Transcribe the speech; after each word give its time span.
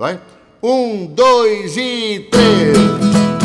Vai? 0.00 0.18
Um, 0.62 1.04
dois 1.04 1.76
e 1.76 2.26
três. 2.30 3.39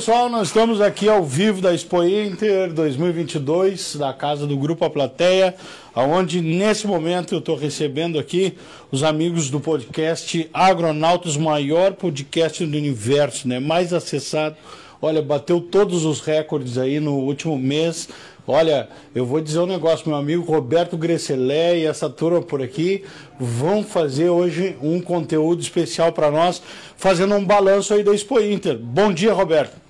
Pessoal, 0.00 0.30
nós 0.30 0.48
estamos 0.48 0.80
aqui 0.80 1.10
ao 1.10 1.22
vivo 1.22 1.60
da 1.60 1.74
Expo 1.74 2.02
Inter 2.02 2.72
2022, 2.72 3.96
da 3.96 4.14
casa 4.14 4.46
do 4.46 4.56
Grupo 4.56 4.82
A 4.82 4.88
Plateia, 4.88 5.54
onde 5.94 6.40
nesse 6.40 6.86
momento 6.86 7.34
eu 7.34 7.38
estou 7.38 7.54
recebendo 7.54 8.18
aqui 8.18 8.54
os 8.90 9.02
amigos 9.02 9.50
do 9.50 9.60
podcast 9.60 10.48
Agronautas, 10.54 11.36
maior 11.36 11.92
podcast 11.92 12.64
do 12.64 12.78
universo, 12.78 13.46
né? 13.46 13.60
mais 13.60 13.92
acessado. 13.92 14.56
Olha, 15.02 15.20
bateu 15.20 15.60
todos 15.60 16.06
os 16.06 16.22
recordes 16.22 16.78
aí 16.78 16.98
no 16.98 17.16
último 17.16 17.58
mês. 17.58 18.08
Olha, 18.46 18.88
eu 19.14 19.26
vou 19.26 19.38
dizer 19.38 19.58
um 19.58 19.66
negócio, 19.66 20.08
meu 20.08 20.16
amigo 20.16 20.42
Roberto 20.50 20.96
Gresselé 20.96 21.76
e 21.76 21.84
essa 21.84 22.08
turma 22.08 22.40
por 22.40 22.62
aqui 22.62 23.04
vão 23.38 23.84
fazer 23.84 24.30
hoje 24.30 24.78
um 24.80 24.98
conteúdo 24.98 25.60
especial 25.60 26.10
para 26.10 26.30
nós, 26.30 26.62
fazendo 26.96 27.34
um 27.34 27.44
balanço 27.44 27.92
aí 27.92 28.02
da 28.02 28.14
Expo 28.14 28.40
Inter. 28.40 28.78
Bom 28.78 29.12
dia, 29.12 29.34
Roberto. 29.34 29.89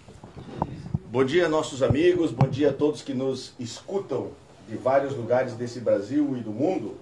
Bom 1.12 1.25
dia, 1.25 1.48
nossos 1.48 1.83
amigos, 1.83 2.30
bom 2.30 2.47
dia 2.47 2.70
a 2.70 2.72
todos 2.72 3.03
que 3.03 3.12
nos 3.12 3.53
escutam 3.58 4.28
de 4.69 4.77
vários 4.77 5.16
lugares 5.16 5.55
desse 5.55 5.80
Brasil 5.80 6.36
e 6.36 6.41
do 6.41 6.53
mundo. 6.53 6.98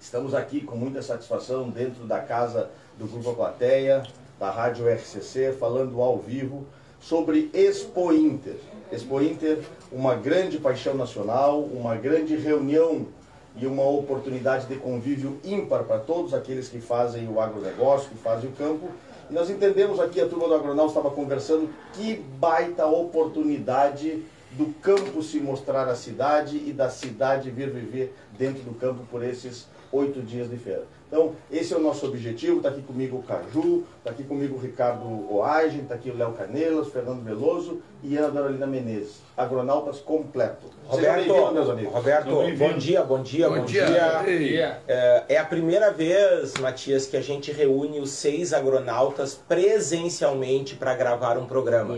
Estamos 0.00 0.32
aqui 0.32 0.60
com 0.60 0.76
muita 0.76 1.02
satisfação 1.02 1.68
dentro 1.68 2.04
da 2.04 2.20
casa 2.20 2.70
do 2.96 3.04
Grupo 3.08 3.30
A 3.30 3.34
Plateia, 3.34 4.04
da 4.38 4.48
Rádio 4.48 4.88
RCC, 4.88 5.56
falando 5.58 6.00
ao 6.00 6.18
vivo 6.18 6.64
sobre 7.00 7.50
Expo 7.52 8.12
Inter. 8.12 8.54
Expo 8.92 9.20
Inter, 9.20 9.58
uma 9.90 10.14
grande 10.14 10.58
paixão 10.58 10.94
nacional, 10.94 11.62
uma 11.62 11.96
grande 11.96 12.36
reunião 12.36 13.08
e 13.56 13.66
uma 13.66 13.82
oportunidade 13.82 14.66
de 14.66 14.76
convívio 14.76 15.40
ímpar 15.42 15.82
para 15.82 15.98
todos 15.98 16.32
aqueles 16.32 16.68
que 16.68 16.80
fazem 16.80 17.28
o 17.28 17.40
agronegócio, 17.40 18.08
que 18.08 18.18
fazem 18.18 18.50
o 18.50 18.52
campo. 18.52 18.88
E 19.30 19.32
nós 19.32 19.48
entendemos 19.50 20.00
aqui, 20.00 20.20
a 20.20 20.28
turma 20.28 20.48
do 20.48 20.54
Agronal 20.54 20.86
estava 20.86 21.10
conversando, 21.10 21.70
que 21.92 22.16
baita 22.38 22.86
oportunidade 22.86 24.22
do 24.52 24.66
campo 24.80 25.22
se 25.22 25.40
mostrar 25.40 25.88
a 25.88 25.94
cidade 25.94 26.56
e 26.56 26.72
da 26.72 26.90
cidade 26.90 27.50
vir 27.50 27.70
viver 27.70 28.14
dentro 28.36 28.62
do 28.62 28.74
campo 28.74 29.04
por 29.10 29.24
esses 29.24 29.66
oito 29.90 30.20
dias 30.20 30.50
de 30.50 30.56
feira. 30.56 30.84
Então, 31.08 31.32
esse 31.50 31.74
é 31.74 31.76
o 31.76 31.80
nosso 31.80 32.06
objetivo. 32.06 32.56
Está 32.56 32.70
aqui 32.70 32.82
comigo 32.82 33.18
o 33.18 33.22
Caju, 33.22 33.84
está 33.98 34.10
aqui 34.10 34.24
comigo 34.24 34.56
o 34.56 34.58
Ricardo 34.58 35.06
Oagen, 35.30 35.82
está 35.82 35.94
aqui 35.94 36.10
o 36.10 36.16
Léo 36.16 36.32
Canelas, 36.32 36.88
Fernando 36.88 37.22
Veloso 37.22 37.82
e 38.02 38.16
Ana 38.16 38.30
Carolina 38.30 38.66
Menezes. 38.66 39.22
Agronautas 39.36 40.00
completo. 40.00 40.66
Bem-vindos, 40.90 41.52
meus 41.52 41.66
Roberto, 41.66 41.70
amigos. 41.70 41.94
Roberto 41.94 42.30
bom 42.58 42.76
dia, 42.76 43.02
bom 43.02 43.22
dia, 43.22 43.48
bom, 43.48 43.64
dia. 43.64 44.78
É, 44.86 45.24
é 45.28 45.38
a 45.38 45.44
primeira 45.44 45.90
vez, 45.90 46.54
Matias, 46.58 47.06
que 47.06 47.16
a 47.16 47.20
gente 47.22 47.50
reúne 47.50 48.00
os 48.00 48.10
seis 48.10 48.52
agronautas 48.52 49.34
presencialmente 49.48 50.74
para 50.74 50.94
gravar 50.94 51.38
um 51.38 51.46
programa. 51.46 51.94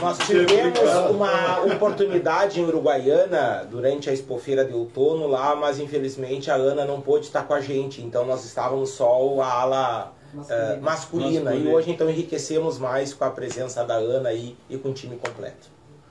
Nós 0.00 0.18
tivemos 0.18 0.78
uma 1.10 1.64
oportunidade 1.64 2.60
em 2.60 2.64
Uruguaiana 2.64 3.66
durante 3.70 4.08
a 4.08 4.12
expofeira 4.12 4.64
de 4.64 4.72
outono 4.72 5.26
lá, 5.26 5.54
mas 5.54 5.78
infelizmente 5.78 6.50
a 6.50 6.54
Ana 6.54 6.84
não 6.84 7.00
pôde 7.00 7.26
estar 7.26 7.42
com 7.42 7.52
a 7.52 7.60
gente, 7.60 8.00
então 8.00 8.24
nós 8.24 8.44
estávamos 8.44 8.90
só 8.90 9.40
a 9.40 9.52
ala 9.52 10.19
eh, 10.48 10.78
masculina. 10.80 11.54
E 11.54 11.66
hoje 11.68 11.90
então 11.90 12.08
enriquecemos 12.08 12.78
mais 12.78 13.12
com 13.14 13.24
a 13.24 13.30
presença 13.30 13.84
da 13.84 13.94
Ana 13.94 14.28
aí 14.30 14.56
e 14.68 14.76
com 14.76 14.90
o 14.90 14.92
time 14.94 15.16
completo. 15.16 15.68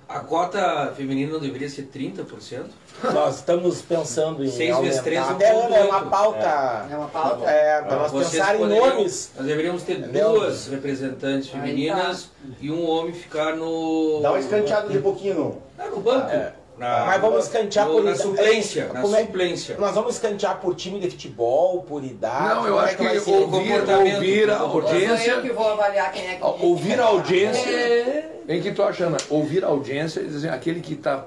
A 0.07 0.21
cota 0.21 0.91
feminina 0.97 1.33
não 1.33 1.39
deveria 1.39 1.69
ser 1.69 1.87
30%? 1.93 2.65
Nós 3.13 3.35
estamos 3.35 3.79
pensando 3.83 4.43
em 4.43 4.49
Seis 4.49 4.75
vezes 4.79 4.97
aumentar. 4.97 5.03
três, 5.03 5.21
um 5.23 5.29
Até 5.29 5.53
ponto 5.53 5.73
é 5.75 5.83
uma 5.83 6.05
pauta. 6.07 6.87
É 6.89 6.97
uma 6.97 7.07
pauta? 7.09 7.47
É, 7.47 7.81
para 7.83 7.95
nós 7.95 8.11
Vocês 8.11 8.31
pensar 8.31 8.55
em 8.59 8.67
nomes. 8.67 9.31
Nós 9.37 9.45
deveríamos 9.45 9.83
ter 9.83 9.99
Entendeu? 9.99 10.31
duas 10.33 10.67
representantes 10.67 11.49
femininas 11.49 12.31
e 12.59 12.71
um 12.71 12.89
homem 12.89 13.13
ficar 13.13 13.55
no. 13.55 14.19
Dá 14.23 14.31
uma 14.31 14.39
escanteada 14.39 14.89
de 14.89 14.97
pouquinho 14.97 15.35
no... 15.35 15.61
Ah, 15.77 15.89
no 15.89 15.99
banco. 15.99 16.27
É. 16.31 16.53
Na, 16.79 17.05
Mas 17.05 17.21
vamos 17.21 17.43
escantear 17.45 17.87
no- 17.87 17.93
por 17.95 18.03
Na 18.05 18.15
suplência. 18.15 18.89
Na 18.93 19.01
Como 19.01 19.15
é- 19.15 19.19
suplência. 19.25 19.75
Nós 19.77 19.93
vamos 19.93 20.13
escantear 20.15 20.59
por 20.61 20.73
time 20.75 20.97
de 20.99 21.09
futebol, 21.11 21.83
por 21.83 22.01
idade. 22.03 22.55
Não, 22.55 22.67
eu 22.67 22.79
é 22.79 22.85
acho 22.85 22.97
que 22.97 23.03
vai 23.03 23.19
ser? 23.19 23.31
ouvir, 23.31 23.47
ouvir 23.91 24.49
a 24.49 24.57
Sou 24.59 24.65
eu 24.65 24.71
que 24.81 24.87
audiência, 24.93 25.53
vou 25.53 25.67
avaliar 25.69 26.11
quem 26.13 26.25
é 26.27 26.35
que... 26.35 26.43
ouvir 26.65 26.99
a 27.01 27.05
audiência, 27.05 27.69
É. 27.69 28.29
em 28.47 28.61
que 28.61 28.71
tu 28.71 28.81
achando, 28.81 29.17
ouvir 29.29 29.63
a 29.65 29.67
audiência, 29.67 30.21
e 30.21 30.25
dizer, 30.27 30.47
assim, 30.47 30.55
aquele 30.57 30.79
que 30.79 30.93
está 30.93 31.25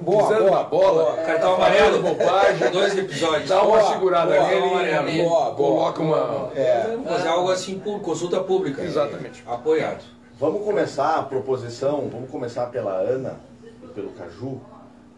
Boa, 0.00 0.22
pisando 0.28 0.44
boa, 0.48 0.56
na 0.56 0.62
bola, 0.64 1.02
boa. 1.12 1.16
Cartão 1.24 1.56
falando 1.56 1.76
amarelo. 1.76 2.02
bobagem, 2.02 2.70
Dois 2.70 2.98
episódios. 2.98 3.48
dá 3.48 3.62
uma 3.62 3.78
Boa, 3.78 3.92
segurada 3.92 4.34
boa, 4.34 4.48
nele 4.48 4.64
amarelo. 4.66 5.08
e 5.10 5.22
Boa, 5.22 5.40
boa. 5.50 5.54
coloca 5.54 6.02
uma... 6.02 6.50
É. 6.56 6.86
Vamos 6.90 7.08
fazer 7.08 7.28
algo 7.28 7.50
assim 7.52 7.78
por 7.78 8.00
consulta 8.00 8.40
pública. 8.40 8.82
Exatamente. 8.82 9.42
Apoiado. 9.46 10.02
Vamos 10.40 10.64
começar 10.64 11.16
a 11.16 11.22
proposição, 11.22 12.08
vamos 12.12 12.30
começar 12.30 12.66
pela 12.66 12.92
Ana 12.92 13.40
e 13.82 13.86
pelo 13.88 14.10
Caju. 14.10 14.60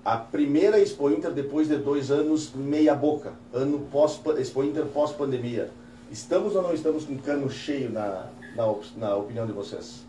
A 0.03 0.17
primeira 0.17 0.81
Expo 0.81 1.11
Inter 1.11 1.31
depois 1.31 1.69
de 1.69 1.77
dois 1.77 2.11
anos 2.11 2.55
meia 2.55 2.95
boca, 2.95 3.35
ano 3.53 3.81
pós 3.93 4.19
Expo 4.39 4.65
Inter 4.65 4.87
pós 4.87 5.13
pandemia. 5.13 5.71
Estamos 6.11 6.57
ou 6.57 6.63
não 6.63 6.73
estamos 6.73 7.05
com 7.05 7.19
cano 7.19 7.51
cheio 7.51 7.91
na, 7.91 8.31
na, 8.57 8.75
na 8.97 9.17
opinião 9.17 9.47
de 9.47 9.53
vocês? 9.53 10.07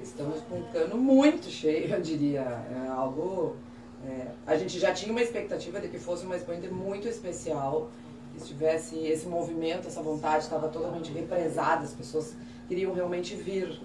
Estamos 0.00 0.40
com 0.42 0.62
cano 0.72 0.96
muito 0.96 1.48
cheio, 1.50 1.92
eu 1.92 2.00
diria. 2.00 2.42
É 2.42 2.88
algo. 2.88 3.56
é, 4.06 4.28
a 4.46 4.56
gente 4.56 4.78
já 4.78 4.92
tinha 4.92 5.10
uma 5.10 5.20
expectativa 5.20 5.80
de 5.80 5.88
que 5.88 5.98
fosse 5.98 6.24
uma 6.24 6.36
Expo 6.36 6.52
Inter 6.52 6.72
muito 6.72 7.08
especial, 7.08 7.90
que 8.32 8.44
tivesse 8.44 8.96
esse 8.98 9.26
movimento, 9.26 9.88
essa 9.88 10.00
vontade, 10.00 10.44
estava 10.44 10.68
totalmente 10.68 11.10
represada, 11.10 11.82
as 11.82 11.92
pessoas 11.92 12.36
queriam 12.68 12.94
realmente 12.94 13.34
vir. 13.34 13.80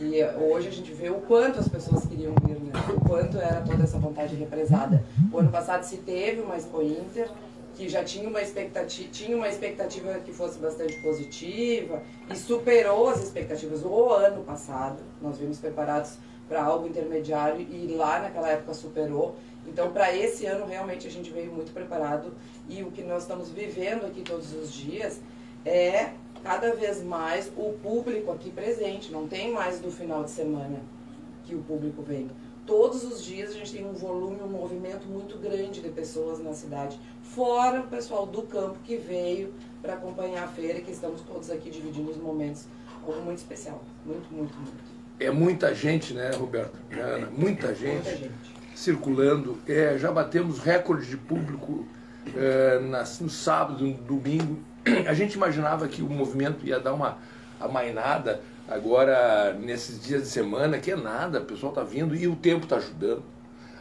E 0.00 0.22
hoje 0.40 0.68
a 0.68 0.70
gente 0.70 0.92
vê 0.92 1.10
o 1.10 1.20
quanto 1.22 1.58
as 1.58 1.68
pessoas 1.68 2.06
queriam 2.06 2.32
vir, 2.44 2.60
né? 2.60 2.72
o 2.96 3.00
quanto 3.00 3.36
era 3.36 3.60
toda 3.62 3.82
essa 3.82 3.98
vontade 3.98 4.36
represada. 4.36 5.04
O 5.32 5.38
ano 5.38 5.50
passado 5.50 5.82
se 5.82 5.96
teve 5.96 6.40
uma 6.40 6.56
Expo 6.56 6.80
Inter, 6.80 7.28
que 7.74 7.88
já 7.88 8.04
tinha 8.04 8.28
uma 8.28 8.40
expectativa, 8.40 9.08
tinha 9.10 9.36
uma 9.36 9.48
expectativa 9.48 10.20
que 10.20 10.32
fosse 10.32 10.56
bastante 10.60 10.94
positiva 11.02 12.00
e 12.30 12.36
superou 12.36 13.08
as 13.08 13.24
expectativas 13.24 13.82
do 13.82 14.12
ano 14.12 14.44
passado. 14.44 15.02
Nós 15.20 15.36
vimos 15.36 15.58
preparados 15.58 16.12
para 16.48 16.62
algo 16.62 16.86
intermediário 16.86 17.60
e 17.60 17.88
lá 17.96 18.20
naquela 18.20 18.50
época 18.50 18.74
superou. 18.74 19.34
Então, 19.66 19.90
para 19.90 20.16
esse 20.16 20.46
ano, 20.46 20.64
realmente 20.64 21.08
a 21.08 21.10
gente 21.10 21.30
veio 21.30 21.52
muito 21.52 21.72
preparado 21.72 22.32
e 22.68 22.84
o 22.84 22.92
que 22.92 23.02
nós 23.02 23.22
estamos 23.22 23.50
vivendo 23.50 24.06
aqui 24.06 24.22
todos 24.22 24.54
os 24.54 24.72
dias 24.72 25.20
é 25.64 26.10
cada 26.42 26.74
vez 26.74 27.02
mais 27.02 27.50
o 27.56 27.72
público 27.82 28.30
aqui 28.32 28.50
presente. 28.50 29.10
Não 29.12 29.26
tem 29.26 29.52
mais 29.52 29.78
do 29.80 29.90
final 29.90 30.24
de 30.24 30.30
semana 30.30 30.80
que 31.44 31.54
o 31.54 31.58
público 31.60 32.02
vem. 32.02 32.30
Todos 32.66 33.02
os 33.02 33.24
dias 33.24 33.50
a 33.50 33.54
gente 33.54 33.72
tem 33.72 33.86
um 33.86 33.94
volume, 33.94 34.42
um 34.42 34.48
movimento 34.48 35.06
muito 35.08 35.38
grande 35.38 35.80
de 35.80 35.88
pessoas 35.88 36.38
na 36.38 36.52
cidade, 36.52 37.00
fora 37.22 37.80
o 37.80 37.84
pessoal 37.86 38.26
do 38.26 38.42
campo 38.42 38.76
que 38.84 38.96
veio 38.96 39.54
para 39.80 39.94
acompanhar 39.94 40.44
a 40.44 40.48
feira, 40.48 40.80
que 40.80 40.90
estamos 40.90 41.22
todos 41.22 41.50
aqui 41.50 41.70
dividindo 41.70 42.10
os 42.10 42.18
momentos. 42.18 42.66
Algo 43.06 43.22
muito 43.22 43.38
especial. 43.38 43.82
Muito, 44.04 44.28
muito, 44.30 44.54
muito. 44.54 44.98
É 45.18 45.30
muita 45.30 45.74
gente, 45.74 46.12
né, 46.12 46.30
Roberto? 46.34 46.76
né, 46.90 47.00
Ana? 47.00 47.28
Muita 47.30 47.74
gente 47.74 47.94
Muita 47.94 48.16
gente. 48.16 48.32
circulando. 48.74 49.58
É, 49.66 49.96
já 49.98 50.12
batemos 50.12 50.58
recorde 50.58 51.06
de 51.06 51.16
público 51.16 51.86
é, 52.36 52.78
nas- 52.80 53.18
no 53.20 53.30
sábado, 53.30 53.82
no 53.84 53.94
domingo. 53.94 54.58
A 55.06 55.14
gente 55.14 55.34
imaginava 55.34 55.88
que 55.88 56.02
o 56.02 56.08
movimento 56.08 56.66
ia 56.66 56.78
dar 56.78 56.94
uma 56.94 57.18
amainada 57.60 58.40
agora 58.68 59.52
nesses 59.54 60.02
dias 60.02 60.22
de 60.22 60.28
semana, 60.28 60.78
que 60.78 60.90
é 60.90 60.96
nada, 60.96 61.40
o 61.40 61.44
pessoal 61.44 61.72
está 61.72 61.82
vindo 61.82 62.14
e 62.14 62.26
o 62.26 62.36
tempo 62.36 62.64
está 62.64 62.76
ajudando. 62.76 63.22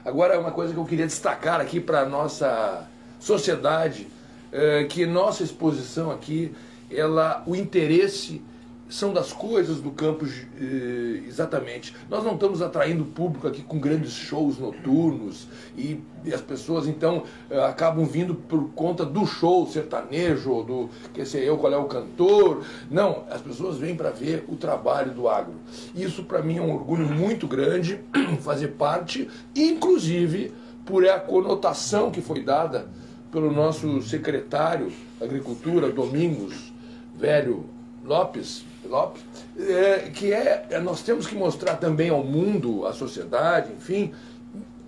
Agora, 0.04 0.40
uma 0.40 0.52
coisa 0.52 0.74
que 0.74 0.80
eu 0.80 0.86
queria 0.86 1.06
destacar 1.06 1.60
aqui 1.60 1.80
para 1.80 2.02
a 2.02 2.06
nossa 2.06 2.88
sociedade, 3.20 4.08
é 4.52 4.86
que 4.86 5.06
nossa 5.06 5.44
exposição 5.44 6.12
aqui, 6.12 6.56
ela, 6.90 7.44
o 7.46 7.56
interesse 7.56 8.42
são 8.90 9.12
das 9.12 9.34
coisas 9.34 9.80
do 9.82 9.92
campo 9.92 10.26
eh, 10.26 11.24
exatamente. 11.28 11.94
Nós 12.10 12.24
não 12.24 12.34
estamos 12.34 12.62
atraindo 12.62 13.04
público 13.06 13.48
aqui 13.48 13.62
com 13.62 13.80
grandes 13.80 14.14
shows 14.14 14.58
noturnos 14.58 15.48
e, 15.78 16.00
e 16.24 16.34
as 16.34 16.42
pessoas 16.42 16.88
então 16.88 17.24
eh, 17.50 17.64
acabam 17.66 18.06
vindo 18.06 18.34
por 18.34 18.70
conta 18.70 19.06
do 19.06 19.26
show 19.26 19.68
sertanejo, 19.68 20.64
do 20.64 20.90
que 21.14 21.26
sei 21.26 21.48
eu 21.48 21.58
qual 21.58 21.74
é 21.74 21.78
o 21.78 21.86
cantor. 21.86 22.64
Não, 22.90 23.24
as 23.30 23.42
pessoas 23.42 23.78
vêm 23.78 23.96
para 23.96 24.10
ver 24.10 24.46
o 24.48 24.56
trabalho 24.56 25.12
do 25.12 25.28
agro. 25.28 25.56
Isso 25.94 26.24
para 26.24 26.42
mim 26.42 26.58
é 26.58 26.62
um 26.62 26.74
orgulho 26.74 27.08
muito 27.08 27.48
grande 27.48 28.00
fazer 28.42 28.70
parte, 28.70 29.28
inclusive 29.56 30.54
por 30.86 31.06
a 31.06 31.20
conotação 31.20 32.10
que 32.10 32.22
foi 32.22 32.42
dada 32.42 32.88
pelo 33.32 33.52
nosso 33.52 34.02
secretário 34.02 34.92
da 35.20 35.26
Agricultura, 35.26 35.92
Domingos 35.92 36.72
Velho 37.18 37.66
Lopes, 38.06 38.64
Lopes 38.88 39.22
é, 39.58 40.10
que 40.14 40.34
é, 40.34 40.66
é, 40.70 40.80
nós 40.80 41.02
temos 41.02 41.28
que 41.28 41.36
mostrar 41.36 41.76
também 41.76 42.10
ao 42.10 42.24
mundo, 42.24 42.86
à 42.86 42.94
sociedade, 42.94 43.72
enfim, 43.74 44.14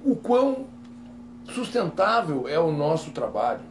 o 0.04 0.16
quão 0.16 0.66
sustentável 1.54 2.48
é 2.48 2.60
o 2.60 2.72
nosso 2.72 3.12
trabalho. 3.12 3.62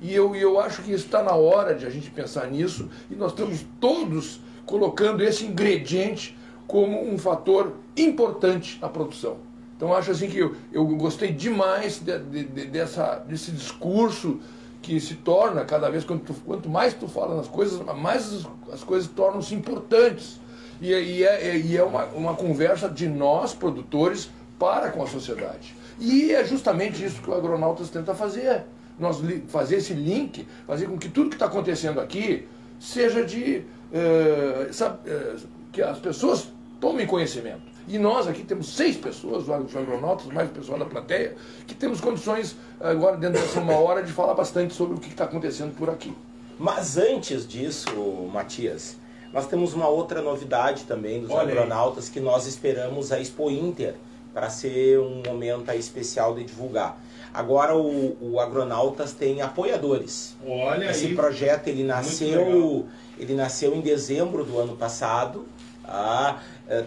E 0.00 0.12
eu, 0.14 0.34
eu 0.34 0.60
acho 0.60 0.82
que 0.82 0.92
está 0.92 1.22
na 1.22 1.32
hora 1.32 1.74
de 1.74 1.86
a 1.86 1.90
gente 1.90 2.10
pensar 2.10 2.46
nisso 2.50 2.90
e 3.10 3.14
nós 3.14 3.32
estamos 3.32 3.64
todos 3.80 4.40
colocando 4.66 5.22
esse 5.22 5.44
ingrediente 5.44 6.36
como 6.66 7.10
um 7.10 7.18
fator 7.18 7.72
importante 7.96 8.78
na 8.80 8.88
produção. 8.88 9.38
Então 9.76 9.92
acho 9.92 10.10
assim 10.10 10.28
que 10.28 10.38
eu, 10.38 10.54
eu 10.72 10.86
gostei 10.86 11.32
demais 11.32 12.00
de, 12.00 12.18
de, 12.18 12.44
de, 12.44 12.66
dessa, 12.66 13.16
desse 13.26 13.50
discurso 13.50 14.40
que 14.84 15.00
se 15.00 15.14
torna 15.14 15.64
cada 15.64 15.88
vez, 15.88 16.04
quanto, 16.04 16.34
quanto 16.44 16.68
mais 16.68 16.92
tu 16.92 17.08
fala 17.08 17.34
nas 17.36 17.48
coisas, 17.48 17.80
mais 17.96 18.34
as, 18.34 18.74
as 18.74 18.84
coisas 18.84 19.08
tornam-se 19.08 19.54
importantes. 19.54 20.38
E, 20.78 20.92
e, 20.92 21.24
é, 21.24 21.56
e 21.56 21.74
é 21.74 21.82
uma, 21.82 22.04
uma 22.06 22.34
conversa 22.34 22.86
de 22.86 23.08
nós, 23.08 23.54
produtores, 23.54 24.30
para 24.58 24.90
com 24.90 25.02
a 25.02 25.06
sociedade. 25.06 25.74
E 25.98 26.32
é 26.32 26.44
justamente 26.44 27.02
isso 27.02 27.22
que 27.22 27.30
o 27.30 27.34
Agronautas 27.34 27.88
tenta 27.88 28.14
fazer. 28.14 28.64
Nós 28.98 29.22
fazer 29.48 29.76
esse 29.76 29.94
link, 29.94 30.46
fazer 30.66 30.86
com 30.86 30.98
que 30.98 31.08
tudo 31.08 31.30
que 31.30 31.36
está 31.36 31.46
acontecendo 31.46 31.98
aqui 31.98 32.46
seja 32.78 33.24
de. 33.24 33.64
Uh, 33.90 34.72
sabe, 34.72 34.98
uh, 35.10 35.36
que 35.72 35.80
as 35.80 35.98
pessoas 35.98 36.48
tomem 36.78 37.06
conhecimento. 37.06 37.73
E 37.86 37.98
nós 37.98 38.26
aqui 38.26 38.42
temos 38.42 38.74
seis 38.74 38.96
pessoas, 38.96 39.42
os 39.48 39.76
agronautas, 39.76 40.26
mais 40.26 40.48
o 40.48 40.52
pessoal 40.52 40.78
da 40.78 40.86
plateia, 40.86 41.36
que 41.66 41.74
temos 41.74 42.00
condições, 42.00 42.56
agora, 42.80 43.16
dentro 43.16 43.40
dessa 43.40 43.60
uma 43.60 43.76
hora, 43.76 44.02
de 44.02 44.10
falar 44.12 44.34
bastante 44.34 44.72
sobre 44.74 44.96
o 44.96 45.00
que 45.00 45.10
está 45.10 45.24
acontecendo 45.24 45.76
por 45.76 45.90
aqui. 45.90 46.14
Mas 46.58 46.96
antes 46.96 47.46
disso, 47.46 47.90
Matias, 48.32 48.96
nós 49.32 49.46
temos 49.46 49.74
uma 49.74 49.88
outra 49.88 50.22
novidade 50.22 50.84
também 50.84 51.20
dos 51.20 51.30
Olha 51.30 51.52
agronautas 51.52 52.06
aí. 52.06 52.12
que 52.12 52.20
nós 52.20 52.46
esperamos 52.46 53.12
a 53.12 53.20
Expo 53.20 53.50
Inter 53.50 53.94
para 54.32 54.48
ser 54.48 54.98
um 54.98 55.22
momento 55.26 55.70
especial 55.72 56.34
de 56.34 56.44
divulgar. 56.44 56.98
Agora 57.32 57.76
o, 57.76 58.16
o 58.20 58.38
Agronautas 58.38 59.12
tem 59.12 59.42
apoiadores. 59.42 60.36
Olha 60.46 60.90
Esse 60.90 61.06
aí. 61.06 61.14
projeto 61.16 61.66
ele 61.66 61.82
nasceu, 61.82 62.86
ele 63.18 63.34
nasceu 63.34 63.74
em 63.74 63.80
dezembro 63.80 64.44
do 64.44 64.56
ano 64.58 64.76
passado. 64.76 65.44
Ah, 65.86 66.40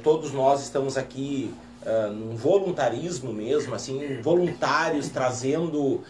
todos 0.03 0.31
nós 0.31 0.63
estamos 0.63 0.97
aqui 0.97 1.53
uh, 1.87 2.11
num 2.11 2.35
voluntarismo 2.35 3.31
mesmo, 3.31 3.73
assim, 3.73 4.21
voluntários 4.21 5.09
trazendo, 5.09 5.79
uh, 5.81 6.03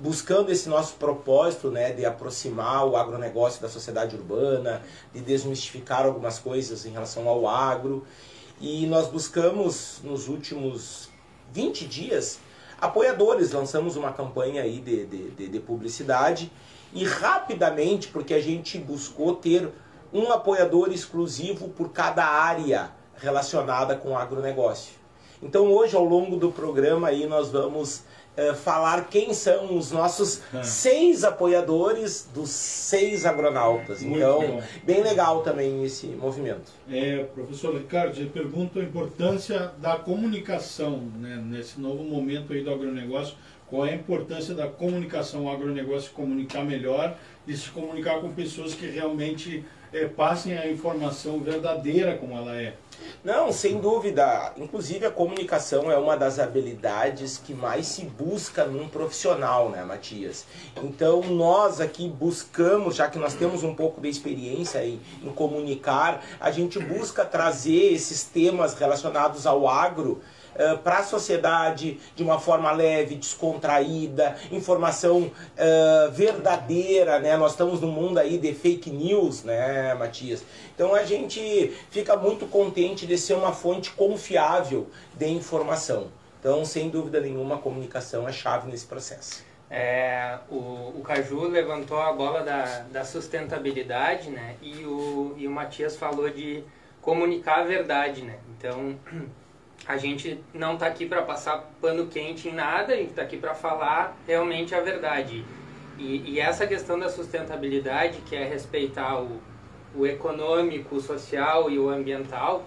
buscando 0.00 0.50
esse 0.50 0.68
nosso 0.68 0.94
propósito, 0.94 1.70
né, 1.70 1.92
de 1.92 2.04
aproximar 2.04 2.86
o 2.86 2.96
agronegócio 2.96 3.62
da 3.62 3.68
sociedade 3.68 4.16
urbana, 4.16 4.82
de 5.14 5.20
desmistificar 5.20 6.04
algumas 6.04 6.38
coisas 6.38 6.84
em 6.84 6.90
relação 6.90 7.28
ao 7.28 7.46
agro. 7.46 8.04
E 8.60 8.86
nós 8.86 9.06
buscamos 9.08 10.00
nos 10.02 10.28
últimos 10.28 11.08
20 11.52 11.86
dias 11.86 12.40
apoiadores, 12.80 13.52
lançamos 13.52 13.96
uma 13.96 14.12
campanha 14.12 14.62
aí 14.62 14.80
de, 14.80 15.06
de, 15.06 15.30
de, 15.30 15.48
de 15.48 15.60
publicidade 15.60 16.50
e 16.92 17.04
rapidamente, 17.04 18.08
porque 18.08 18.34
a 18.34 18.40
gente 18.40 18.78
buscou 18.78 19.34
ter 19.34 19.68
um 20.12 20.30
apoiador 20.32 20.92
exclusivo 20.92 21.68
por 21.68 21.90
cada 21.90 22.24
área 22.24 22.90
relacionada 23.16 23.96
com 23.96 24.10
o 24.10 24.16
agronegócio. 24.16 24.94
Então 25.42 25.70
hoje 25.72 25.94
ao 25.94 26.04
longo 26.04 26.36
do 26.36 26.50
programa 26.50 27.08
aí 27.08 27.26
nós 27.26 27.50
vamos 27.50 28.02
é, 28.38 28.54
falar 28.54 29.08
quem 29.08 29.34
são 29.34 29.76
os 29.76 29.90
nossos 29.90 30.40
ah. 30.54 30.62
seis 30.62 31.24
apoiadores 31.24 32.28
dos 32.32 32.50
seis 32.50 33.26
agronautas. 33.26 34.00
Muito 34.00 34.16
então, 34.16 34.40
bom. 34.40 34.62
bem 34.84 35.02
legal 35.02 35.42
também 35.42 35.84
esse 35.84 36.06
movimento. 36.06 36.70
É, 36.88 37.24
professor 37.34 37.74
Ricardo, 37.74 38.16
eu 38.20 38.30
pergunto 38.30 38.78
a 38.78 38.82
importância 38.82 39.72
da 39.78 39.96
comunicação 39.96 41.02
né, 41.18 41.42
nesse 41.44 41.80
novo 41.80 42.04
momento 42.04 42.52
aí 42.52 42.62
do 42.62 42.70
agronegócio. 42.70 43.34
Qual 43.68 43.84
é 43.84 43.90
a 43.90 43.94
importância 43.96 44.54
da 44.54 44.68
comunicação, 44.68 45.44
o 45.44 45.50
agronegócio 45.50 46.12
comunicar 46.12 46.64
melhor 46.64 47.16
e 47.46 47.56
se 47.56 47.68
comunicar 47.70 48.20
com 48.20 48.32
pessoas 48.32 48.72
que 48.72 48.86
realmente 48.86 49.64
é, 49.92 50.06
passem 50.06 50.56
a 50.56 50.70
informação 50.70 51.40
verdadeira 51.40 52.16
como 52.16 52.36
ela 52.36 52.60
é. 52.60 52.74
Não, 53.24 53.52
sem 53.52 53.80
dúvida. 53.80 54.52
Inclusive 54.56 55.06
a 55.06 55.10
comunicação 55.10 55.90
é 55.90 55.96
uma 55.96 56.16
das 56.16 56.38
habilidades 56.38 57.38
que 57.38 57.54
mais 57.54 57.86
se 57.86 58.04
busca 58.04 58.64
num 58.64 58.88
profissional, 58.88 59.70
né, 59.70 59.82
Matias? 59.84 60.44
Então 60.82 61.22
nós 61.22 61.80
aqui 61.80 62.08
buscamos, 62.08 62.96
já 62.96 63.08
que 63.08 63.18
nós 63.18 63.34
temos 63.34 63.62
um 63.62 63.74
pouco 63.74 64.00
de 64.00 64.08
experiência 64.08 64.84
em, 64.84 65.00
em 65.22 65.30
comunicar, 65.30 66.24
a 66.40 66.50
gente 66.50 66.78
busca 66.78 67.24
trazer 67.24 67.92
esses 67.92 68.24
temas 68.24 68.74
relacionados 68.74 69.46
ao 69.46 69.68
agro 69.68 70.20
uh, 70.58 70.78
para 70.78 70.98
a 70.98 71.02
sociedade 71.02 71.98
de 72.14 72.22
uma 72.22 72.38
forma 72.38 72.70
leve, 72.72 73.14
descontraída, 73.14 74.36
informação 74.50 75.22
uh, 75.22 76.10
verdadeira, 76.10 77.18
né? 77.18 77.36
Nós 77.36 77.52
estamos 77.52 77.80
num 77.80 77.90
mundo 77.90 78.18
aí 78.18 78.38
de 78.38 78.52
fake 78.54 78.90
news, 78.90 79.44
né, 79.44 79.94
Matias? 79.94 80.44
Então 80.74 80.94
a 80.94 81.04
gente 81.04 81.72
fica 81.90 82.16
muito 82.16 82.46
contente 82.46 83.06
de 83.06 83.16
ser 83.16 83.34
uma 83.34 83.52
fonte 83.52 83.90
confiável 83.92 84.88
de 85.14 85.26
informação. 85.28 86.08
Então, 86.40 86.64
sem 86.64 86.88
dúvida 86.88 87.20
nenhuma, 87.20 87.56
a 87.56 87.58
comunicação 87.58 88.28
é 88.28 88.32
chave 88.32 88.70
nesse 88.70 88.86
processo. 88.86 89.44
É, 89.70 90.38
o, 90.48 90.94
o 90.96 91.02
Caju 91.04 91.48
levantou 91.48 92.00
a 92.00 92.12
bola 92.12 92.42
da, 92.42 92.80
da 92.90 93.04
sustentabilidade, 93.04 94.30
né? 94.30 94.56
E 94.62 94.84
o, 94.84 95.34
e 95.36 95.46
o 95.46 95.50
Matias 95.50 95.96
falou 95.96 96.30
de 96.30 96.64
comunicar 97.02 97.60
a 97.60 97.64
verdade, 97.64 98.22
né? 98.22 98.38
Então, 98.56 98.98
a 99.88 99.96
gente 99.96 100.38
não 100.52 100.74
está 100.74 100.86
aqui 100.86 101.06
para 101.06 101.22
passar 101.22 101.72
pano 101.80 102.08
quente 102.08 102.50
em 102.50 102.52
nada, 102.52 102.92
a 102.92 102.96
gente 102.96 103.08
está 103.08 103.22
aqui 103.22 103.38
para 103.38 103.54
falar 103.54 104.14
realmente 104.26 104.74
a 104.74 104.82
verdade. 104.82 105.42
E, 105.98 106.34
e, 106.34 106.38
essa 106.38 106.66
questão 106.66 106.98
da 106.98 107.08
sustentabilidade, 107.08 108.18
que 108.28 108.36
é 108.36 108.44
respeitar 108.44 109.18
o, 109.18 109.40
o 109.96 110.06
econômico, 110.06 110.96
o 110.96 111.00
social 111.00 111.70
e 111.70 111.78
o 111.78 111.88
ambiental, 111.88 112.66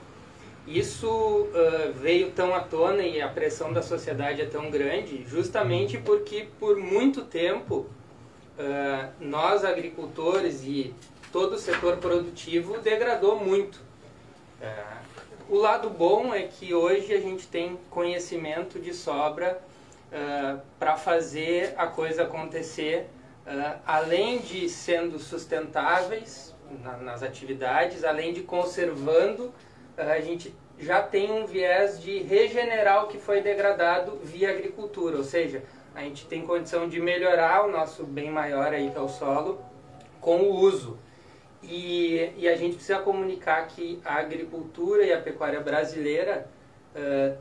isso 0.65 1.07
uh, 1.07 1.93
veio 1.93 2.31
tão 2.31 2.55
à 2.55 2.59
tona 2.59 3.03
e 3.03 3.21
a 3.21 3.27
pressão 3.27 3.71
da 3.71 3.83
sociedade 3.83 4.41
é 4.41 4.45
tão 4.45 4.71
grande, 4.71 5.23
justamente 5.27 5.99
porque 5.99 6.47
por 6.59 6.75
muito 6.75 7.21
tempo 7.21 7.85
uh, 8.57 9.09
nós 9.19 9.63
agricultores 9.63 10.63
e 10.63 10.93
todo 11.31 11.53
o 11.53 11.57
setor 11.57 11.97
produtivo 11.97 12.79
degradou 12.79 13.39
muito. 13.39 13.75
Uh, 14.59 15.00
o 15.51 15.57
lado 15.57 15.89
bom 15.89 16.33
é 16.33 16.43
que 16.43 16.73
hoje 16.73 17.13
a 17.13 17.19
gente 17.19 17.45
tem 17.45 17.77
conhecimento 17.89 18.79
de 18.79 18.93
sobra 18.93 19.61
uh, 20.07 20.61
para 20.79 20.95
fazer 20.95 21.73
a 21.75 21.87
coisa 21.87 22.23
acontecer, 22.23 23.09
uh, 23.45 23.77
além 23.85 24.39
de 24.39 24.69
sendo 24.69 25.19
sustentáveis 25.19 26.55
na, 26.81 26.95
nas 26.95 27.21
atividades, 27.21 28.05
além 28.05 28.31
de 28.31 28.43
conservando, 28.43 29.47
uh, 29.47 29.53
a 29.97 30.21
gente 30.21 30.55
já 30.79 31.01
tem 31.03 31.29
um 31.29 31.45
viés 31.45 32.01
de 32.01 32.19
regenerar 32.19 33.03
o 33.03 33.07
que 33.09 33.17
foi 33.17 33.41
degradado 33.41 34.21
via 34.23 34.51
agricultura, 34.51 35.17
ou 35.17 35.23
seja, 35.25 35.63
a 35.93 35.99
gente 35.99 36.27
tem 36.27 36.47
condição 36.47 36.87
de 36.87 36.97
melhorar 37.01 37.65
o 37.65 37.69
nosso 37.69 38.05
bem 38.05 38.31
maior 38.31 38.73
aí 38.73 38.89
que 38.89 38.97
é 38.97 39.01
o 39.01 39.09
solo 39.09 39.59
com 40.21 40.37
o 40.43 40.55
uso. 40.61 40.97
E, 41.63 42.31
e 42.37 42.47
a 42.47 42.55
gente 42.55 42.75
precisa 42.75 42.99
comunicar 42.99 43.67
que 43.67 43.99
a 44.03 44.15
agricultura 44.15 45.03
e 45.03 45.13
a 45.13 45.21
pecuária 45.21 45.59
brasileira 45.59 46.47
uh, 46.95 47.37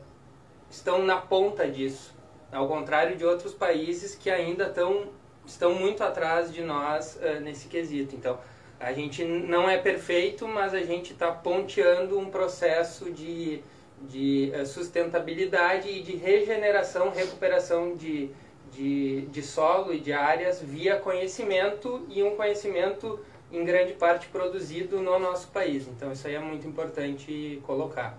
estão 0.69 1.03
na 1.03 1.17
ponta 1.17 1.67
disso, 1.67 2.15
ao 2.51 2.67
contrário 2.67 3.17
de 3.17 3.25
outros 3.25 3.53
países 3.53 4.13
que 4.13 4.29
ainda 4.29 4.69
tão, 4.69 5.09
estão 5.45 5.73
muito 5.73 6.03
atrás 6.03 6.53
de 6.53 6.61
nós 6.61 7.17
uh, 7.21 7.39
nesse 7.41 7.67
quesito. 7.67 8.15
Então, 8.15 8.39
a 8.79 8.93
gente 8.93 9.23
não 9.23 9.69
é 9.69 9.77
perfeito, 9.77 10.47
mas 10.47 10.73
a 10.73 10.81
gente 10.81 11.13
está 11.13 11.31
ponteando 11.31 12.17
um 12.17 12.29
processo 12.29 13.11
de, 13.11 13.61
de 14.01 14.51
sustentabilidade 14.65 15.87
e 15.87 16.01
de 16.01 16.15
regeneração, 16.15 17.11
recuperação 17.11 17.95
de, 17.95 18.31
de, 18.71 19.21
de 19.27 19.43
solo 19.43 19.93
e 19.93 19.99
de 19.99 20.11
áreas 20.11 20.61
via 20.61 20.95
conhecimento 20.95 22.05
e 22.09 22.23
um 22.23 22.35
conhecimento 22.35 23.19
em 23.51 23.65
grande 23.65 23.93
parte 23.93 24.27
produzido 24.27 25.01
no 25.01 25.19
nosso 25.19 25.47
país. 25.49 25.87
Então 25.87 26.11
isso 26.11 26.27
aí 26.27 26.35
é 26.35 26.39
muito 26.39 26.67
importante 26.67 27.61
colocar. 27.65 28.17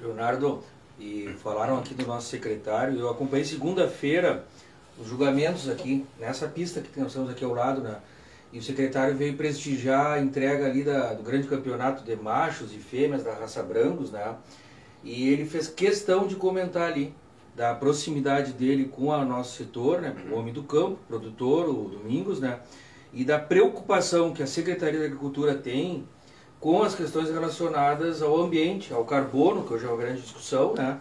Leonardo, 0.00 0.62
e 0.98 1.28
falaram 1.42 1.78
aqui 1.78 1.94
do 1.94 2.06
nosso 2.06 2.28
secretário, 2.28 2.98
eu 2.98 3.10
acompanhei 3.10 3.44
segunda-feira 3.44 4.44
os 4.98 5.08
julgamentos 5.08 5.68
aqui, 5.68 6.04
nessa 6.18 6.46
pista 6.46 6.80
que 6.80 7.00
nós 7.00 7.16
aqui 7.30 7.44
ao 7.44 7.54
lado, 7.54 7.80
né? 7.80 7.96
E 8.52 8.58
o 8.58 8.62
secretário 8.62 9.16
veio 9.16 9.34
prestigiar 9.34 10.12
a 10.12 10.20
entrega 10.20 10.66
ali 10.66 10.84
da, 10.84 11.14
do 11.14 11.22
grande 11.22 11.48
campeonato 11.48 12.04
de 12.04 12.14
machos 12.16 12.72
e 12.72 12.76
fêmeas 12.76 13.24
da 13.24 13.32
raça 13.32 13.62
brancos, 13.62 14.10
né? 14.10 14.34
E 15.02 15.28
ele 15.30 15.46
fez 15.46 15.68
questão 15.68 16.26
de 16.26 16.36
comentar 16.36 16.92
ali 16.92 17.14
da 17.56 17.74
proximidade 17.74 18.52
dele 18.52 18.86
com 18.86 19.08
o 19.08 19.24
nosso 19.24 19.56
setor, 19.56 20.02
né? 20.02 20.14
O 20.30 20.34
homem 20.34 20.52
do 20.52 20.62
campo, 20.62 20.98
produtor, 21.08 21.68
o 21.68 21.88
Domingos, 21.88 22.40
né? 22.40 22.60
E 23.12 23.24
da 23.24 23.38
preocupação 23.38 24.32
que 24.32 24.42
a 24.42 24.46
Secretaria 24.46 24.98
da 24.98 25.06
Agricultura 25.06 25.54
tem 25.54 26.08
com 26.58 26.82
as 26.82 26.94
questões 26.94 27.28
relacionadas 27.28 28.22
ao 28.22 28.40
ambiente, 28.40 28.94
ao 28.94 29.04
carbono, 29.04 29.64
que 29.64 29.74
hoje 29.74 29.84
é 29.84 29.88
uma 29.88 29.96
grande 29.96 30.22
discussão, 30.22 30.74
né? 30.74 30.98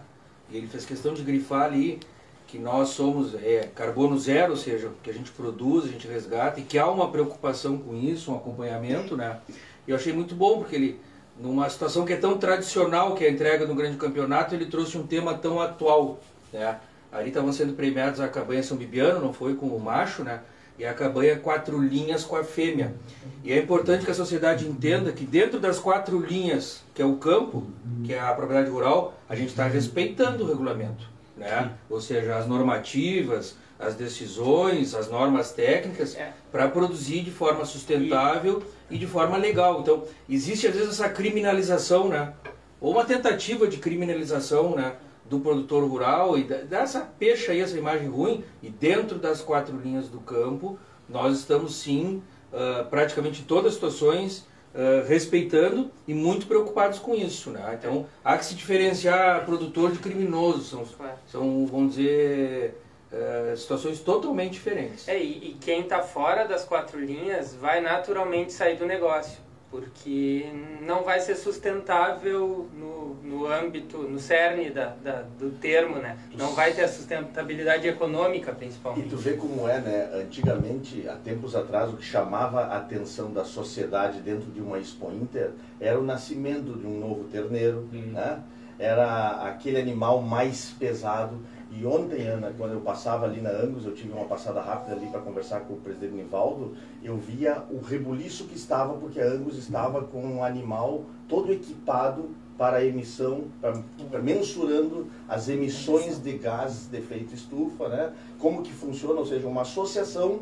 E 0.49 0.57
ele 0.57 0.67
fez 0.67 0.85
questão 0.85 1.13
de 1.13 1.23
grifar 1.23 1.63
ali 1.63 1.99
que 2.47 2.59
nós 2.59 2.89
somos 2.89 3.33
é, 3.35 3.69
carbono 3.73 4.19
zero, 4.19 4.51
ou 4.51 4.57
seja, 4.57 4.91
que 5.01 5.09
a 5.09 5.13
gente 5.13 5.31
produz, 5.31 5.85
a 5.85 5.87
gente 5.87 6.05
resgata, 6.05 6.59
e 6.59 6.63
que 6.63 6.77
há 6.77 6.89
uma 6.89 7.09
preocupação 7.09 7.77
com 7.77 7.95
isso, 7.95 8.31
um 8.31 8.35
acompanhamento, 8.35 9.15
né? 9.15 9.39
E 9.87 9.91
eu 9.91 9.95
achei 9.95 10.11
muito 10.11 10.35
bom, 10.35 10.57
porque 10.57 10.75
ele, 10.75 10.99
numa 11.39 11.69
situação 11.69 12.03
que 12.03 12.11
é 12.11 12.17
tão 12.17 12.37
tradicional, 12.37 13.15
que 13.15 13.23
é 13.23 13.29
a 13.29 13.31
entrega 13.31 13.65
do 13.65 13.73
grande 13.73 13.95
campeonato, 13.95 14.53
ele 14.53 14.65
trouxe 14.65 14.97
um 14.97 15.07
tema 15.07 15.33
tão 15.33 15.61
atual, 15.61 16.19
né? 16.51 16.77
Ali 17.09 17.29
estavam 17.29 17.53
sendo 17.53 17.73
premiados 17.73 18.19
a 18.19 18.27
cabanha 18.27 18.61
São 18.61 18.75
Bibiano, 18.75 19.21
não 19.21 19.31
foi 19.31 19.55
com 19.55 19.67
o 19.67 19.79
macho, 19.79 20.23
né? 20.23 20.41
E 20.81 20.85
a 20.85 20.93
cabanha 20.95 21.37
quatro 21.37 21.79
linhas 21.79 22.23
com 22.23 22.35
a 22.35 22.43
fêmea. 22.43 22.95
E 23.43 23.53
é 23.53 23.59
importante 23.59 24.03
que 24.03 24.09
a 24.09 24.15
sociedade 24.15 24.67
entenda 24.67 25.11
que 25.11 25.23
dentro 25.23 25.59
das 25.59 25.77
quatro 25.77 26.19
linhas, 26.19 26.81
que 26.95 27.01
é 27.01 27.05
o 27.05 27.17
campo, 27.17 27.67
que 28.03 28.13
é 28.13 28.19
a 28.19 28.33
propriedade 28.33 28.71
rural, 28.71 29.13
a 29.29 29.35
gente 29.35 29.49
está 29.49 29.67
respeitando 29.67 30.43
o 30.43 30.47
regulamento 30.47 31.11
né? 31.41 31.71
ou 31.89 31.99
seja, 31.99 32.37
as 32.37 32.47
normativas, 32.47 33.55
as 33.79 33.95
decisões, 33.95 34.93
as 34.93 35.09
normas 35.09 35.51
técnicas, 35.51 36.15
é. 36.15 36.33
para 36.51 36.67
produzir 36.67 37.21
de 37.21 37.31
forma 37.31 37.65
sustentável 37.65 38.61
e... 38.89 38.95
e 38.95 38.97
de 38.99 39.07
forma 39.07 39.37
legal. 39.37 39.81
Então, 39.81 40.03
existe 40.29 40.67
às 40.67 40.73
vezes 40.73 40.89
essa 40.89 41.09
criminalização, 41.09 42.07
né? 42.07 42.33
ou 42.79 42.93
uma 42.93 43.05
tentativa 43.05 43.67
de 43.67 43.77
criminalização 43.77 44.75
né? 44.75 44.93
Do 45.31 45.39
produtor 45.39 45.87
rural 45.87 46.37
e 46.37 46.43
dessa 46.43 46.99
peixe 46.99 47.51
aí, 47.51 47.61
essa 47.61 47.77
imagem 47.77 48.09
ruim, 48.09 48.43
e 48.61 48.69
dentro 48.69 49.17
das 49.17 49.41
quatro 49.41 49.77
linhas 49.77 50.09
do 50.09 50.19
campo, 50.19 50.77
nós 51.07 51.39
estamos 51.39 51.75
sim, 51.75 52.21
uh, 52.51 52.85
praticamente 52.89 53.41
em 53.41 53.45
todas 53.45 53.67
as 53.67 53.73
situações, 53.75 54.51
Uh, 54.73 55.05
respeitando 55.05 55.91
e 56.07 56.13
muito 56.13 56.47
preocupados 56.47 56.97
com 56.97 57.13
isso. 57.13 57.49
Né? 57.49 57.77
Então, 57.77 58.05
há 58.23 58.37
que 58.37 58.45
se 58.45 58.55
diferenciar 58.55 59.43
produtor 59.43 59.91
de 59.91 59.99
criminoso. 59.99 60.63
São, 60.63 60.85
são 61.27 61.65
vamos 61.65 61.95
dizer, 61.95 62.81
uh, 63.11 63.57
situações 63.57 63.99
totalmente 63.99 64.53
diferentes. 64.53 65.09
É, 65.09 65.21
e, 65.21 65.49
e 65.49 65.57
quem 65.59 65.81
está 65.81 66.01
fora 66.01 66.45
das 66.45 66.63
quatro 66.63 66.97
linhas 66.97 67.53
vai 67.53 67.81
naturalmente 67.81 68.53
sair 68.53 68.77
do 68.77 68.85
negócio 68.85 69.39
porque 69.71 70.51
não 70.81 71.01
vai 71.01 71.21
ser 71.21 71.35
sustentável 71.35 72.69
no, 72.77 73.15
no 73.23 73.47
âmbito, 73.47 73.99
no 73.99 74.19
cerne 74.19 74.69
da, 74.69 74.93
da, 75.01 75.23
do 75.39 75.49
termo, 75.51 75.95
né? 75.95 76.17
Não 76.37 76.53
vai 76.53 76.73
ter 76.73 76.83
a 76.83 76.87
sustentabilidade 76.89 77.87
econômica, 77.87 78.51
principalmente. 78.51 79.07
E 79.07 79.09
tu 79.09 79.15
vê 79.15 79.33
como 79.33 79.69
é, 79.69 79.79
né? 79.79 80.09
Antigamente, 80.13 81.07
há 81.07 81.15
tempos 81.15 81.55
atrás, 81.55 81.89
o 81.89 81.95
que 81.95 82.03
chamava 82.03 82.65
a 82.65 82.77
atenção 82.77 83.31
da 83.31 83.45
sociedade 83.45 84.19
dentro 84.19 84.51
de 84.51 84.59
uma 84.59 84.77
Expo 84.77 85.09
Inter 85.09 85.51
era 85.79 85.97
o 85.97 86.03
nascimento 86.03 86.77
de 86.77 86.85
um 86.85 86.99
novo 86.99 87.23
terneiro, 87.29 87.87
hum. 87.93 88.11
né? 88.11 88.43
Era 88.77 89.47
aquele 89.47 89.79
animal 89.79 90.21
mais 90.21 90.75
pesado 90.77 91.39
e 91.71 91.85
ontem, 91.85 92.27
Ana, 92.27 92.53
quando 92.57 92.73
eu 92.73 92.81
passava 92.81 93.25
ali 93.25 93.39
na 93.39 93.49
Angus, 93.49 93.85
eu 93.85 93.93
tive 93.93 94.11
uma 94.11 94.25
passada 94.25 94.59
rápida 94.59 94.93
ali 94.93 95.07
para 95.07 95.21
conversar 95.21 95.61
com 95.61 95.75
o 95.75 95.77
presidente 95.77 96.13
Nivaldo, 96.13 96.73
eu 97.01 97.15
via 97.15 97.63
o 97.71 97.79
rebuliço 97.79 98.45
que 98.45 98.55
estava, 98.55 98.93
porque 98.95 99.21
a 99.21 99.25
Angus 99.25 99.57
estava 99.57 100.01
com 100.03 100.21
um 100.21 100.43
animal 100.43 101.05
todo 101.29 101.51
equipado 101.51 102.29
para 102.57 102.77
a 102.77 102.85
emissão, 102.85 103.45
para, 103.61 104.21
mensurando 104.21 105.07
as 105.27 105.47
emissões 105.47 106.21
de 106.21 106.33
gases 106.37 106.87
de 106.87 106.97
efeito 106.97 107.33
estufa, 107.33 107.87
né? 107.87 108.13
Como 108.37 108.61
que 108.61 108.73
funciona, 108.73 109.19
ou 109.19 109.25
seja, 109.25 109.47
uma 109.47 109.61
associação 109.61 110.41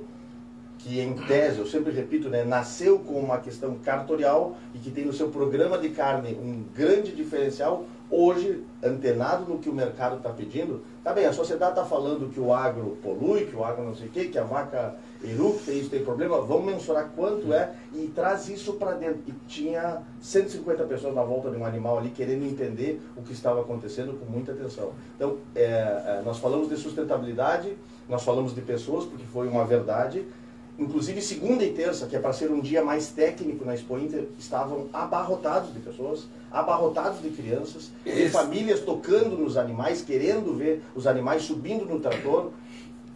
que 0.80 1.00
em 1.00 1.14
tese, 1.14 1.60
eu 1.60 1.66
sempre 1.66 1.92
repito, 1.92 2.30
né, 2.30 2.44
nasceu 2.44 3.00
com 3.00 3.20
uma 3.20 3.38
questão 3.38 3.76
cartorial 3.76 4.56
e 4.74 4.80
que 4.80 4.90
tem 4.90 5.06
no 5.06 5.12
seu 5.12 5.30
programa 5.30 5.78
de 5.78 5.90
carne 5.90 6.34
um 6.34 6.64
grande 6.74 7.12
diferencial, 7.12 7.86
hoje, 8.12 8.64
antenado 8.84 9.46
no 9.46 9.60
que 9.60 9.70
o 9.70 9.74
mercado 9.74 10.18
está 10.18 10.30
pedindo, 10.30 10.82
tá 11.04 11.14
bem, 11.14 11.26
a 11.26 11.34
sociedade 11.34 11.72
está 11.72 11.86
falando 11.86 12.32
que 12.32 12.40
o 12.40 12.54
agro 12.54 12.98
polui, 13.04 13.46
que 13.46 13.56
o 13.56 13.64
agro 13.64 13.84
não 13.84 13.96
sei 13.96 14.08
o 14.08 14.12
quê, 14.12 14.26
que 14.26 14.38
a 14.38 14.44
vaca 14.44 14.96
tem 15.66 15.78
isso, 15.78 15.90
tem 15.90 16.04
problema, 16.04 16.40
vamos 16.42 16.74
mensurar 16.74 17.10
quanto 17.16 17.54
é 17.54 17.74
e 17.94 18.08
traz 18.08 18.48
isso 18.48 18.74
para 18.74 18.94
dentro. 18.94 19.20
E 19.28 19.34
tinha 19.48 20.02
150 20.22 20.84
pessoas 20.86 21.14
na 21.14 21.24
volta 21.24 21.52
de 21.52 21.58
um 21.58 21.66
animal 21.66 21.98
ali 21.98 22.10
querendo 22.10 22.46
entender 22.46 23.02
o 23.18 23.22
que 23.22 23.34
estava 23.34 23.62
acontecendo 23.62 24.18
com 24.18 24.26
muita 24.26 24.54
atenção. 24.54 24.92
Então, 25.16 25.38
é, 25.56 25.64
é, 25.64 26.22
nós 26.26 26.40
falamos 26.40 26.70
de 26.70 26.78
sustentabilidade, 26.78 27.78
nós 28.08 28.24
falamos 28.24 28.56
de 28.56 28.62
pessoas, 28.62 29.06
porque 29.06 29.26
foi 29.26 29.48
uma 29.48 29.66
verdade, 29.66 30.26
inclusive 30.80 31.22
segunda 31.22 31.64
e 31.64 31.74
terça, 31.74 32.08
que 32.08 32.16
é 32.16 32.20
para 32.20 32.32
ser 32.32 32.50
um 32.50 32.62
dia 32.62 32.84
mais 32.84 33.10
técnico 33.10 33.66
na 33.66 33.76
Expo 33.76 33.98
Inter, 33.98 34.28
estavam 34.40 34.88
abarrotados 34.94 35.74
de 35.74 35.80
pessoas, 35.80 36.28
abarrotados 36.50 37.22
de 37.22 37.30
crianças, 37.30 37.92
de 38.06 38.30
famílias 38.30 38.80
tocando 38.80 39.38
nos 39.38 39.58
animais, 39.58 40.02
querendo 40.02 40.56
ver 40.56 40.82
os 40.96 41.06
animais 41.06 41.44
subindo 41.44 41.86
no 41.86 42.00
trator. 42.00 42.52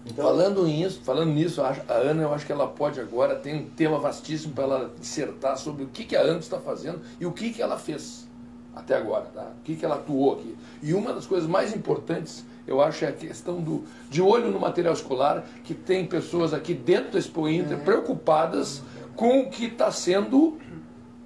Então, 0.05 0.25
falando 0.25 0.65
nisso, 0.65 1.01
falando 1.03 1.31
nisso, 1.31 1.61
a 1.61 1.73
Ana, 1.87 2.23
eu 2.23 2.33
acho 2.33 2.45
que 2.45 2.51
ela 2.51 2.67
pode 2.67 2.99
agora 2.99 3.35
tem 3.37 3.55
um 3.55 3.69
tema 3.69 3.97
vastíssimo 3.97 4.53
para 4.53 4.65
ela 4.65 4.93
dissertar 4.99 5.57
sobre 5.57 5.85
o 5.85 5.87
que, 5.87 6.03
que 6.03 6.15
a 6.15 6.21
Ana 6.21 6.39
está 6.39 6.59
fazendo 6.59 6.99
e 7.21 7.25
o 7.25 7.31
que, 7.31 7.51
que 7.51 7.61
ela 7.61 7.79
fez 7.79 8.27
até 8.75 8.95
agora, 8.97 9.25
tá? 9.33 9.51
O 9.59 9.63
que, 9.63 9.75
que 9.75 9.85
ela 9.85 9.95
atuou 9.95 10.33
aqui. 10.33 10.57
E 10.81 10.93
uma 10.93 11.13
das 11.13 11.25
coisas 11.25 11.47
mais 11.47 11.73
importantes 11.73 12.43
eu 12.65 12.81
acho 12.81 13.05
é 13.05 13.09
a 13.09 13.11
questão 13.11 13.61
do, 13.61 13.83
de 14.09 14.21
olho 14.21 14.49
no 14.49 14.59
material 14.59 14.93
escolar, 14.93 15.45
que 15.63 15.73
tem 15.73 16.05
pessoas 16.05 16.53
aqui 16.53 16.73
dentro 16.73 17.11
do 17.11 17.17
Expo 17.17 17.47
Inter 17.47 17.79
preocupadas 17.79 18.81
com 19.15 19.41
o 19.41 19.49
que 19.49 19.65
está 19.65 19.91
sendo 19.91 20.57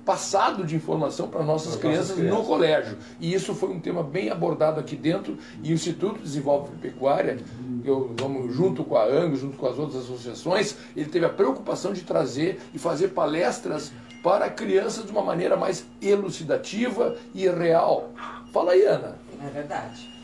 passado 0.08 0.63
de 0.63 0.74
informação 0.74 1.27
para 1.27 1.44
nossas 1.44 1.75
crianças, 1.75 2.15
crianças, 2.15 2.39
no 2.39 2.46
colégio. 2.46 2.98
E 3.20 3.34
isso 3.34 3.53
foi 3.53 3.70
um 3.70 3.79
tema 3.79 4.01
bem 4.01 4.29
abordado 4.29 4.79
aqui 4.79 4.96
dentro 4.96 5.38
e 5.62 5.72
o 5.72 5.74
Instituto 5.74 6.22
Desenvolve 6.22 6.72
Pecuária, 6.77 7.38
eu 7.84 8.15
vamos 8.17 8.56
junto 8.56 8.86
com 8.86 8.96
a 8.96 9.03
ANG, 9.03 9.36
junto 9.36 9.58
com 9.58 9.67
as 9.67 9.77
outras 9.77 10.03
associações, 10.03 10.77
ele 10.96 11.10
teve 11.10 11.25
a 11.25 11.29
preocupação 11.29 11.91
de 11.91 12.01
trazer 12.03 12.58
e 12.74 12.79
fazer 12.79 13.10
palestras 13.10 13.91
para 14.24 14.50
crianças 14.50 15.06
de 15.06 15.12
uma 15.12 15.22
maneira 15.22 15.58
mais 15.58 15.86
elucidativa 16.01 17.17
e 17.36 17.48
real. 17.50 18.12
Fala 18.53 18.72
aí, 18.72 18.84
Ana. 18.86 19.17
É 19.46 19.50
verdade. 19.50 20.17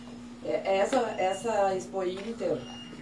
É, 0.46 0.78
essa, 0.78 0.98
essa 1.18 1.76
Expo 1.76 2.04
Inter, 2.04 2.58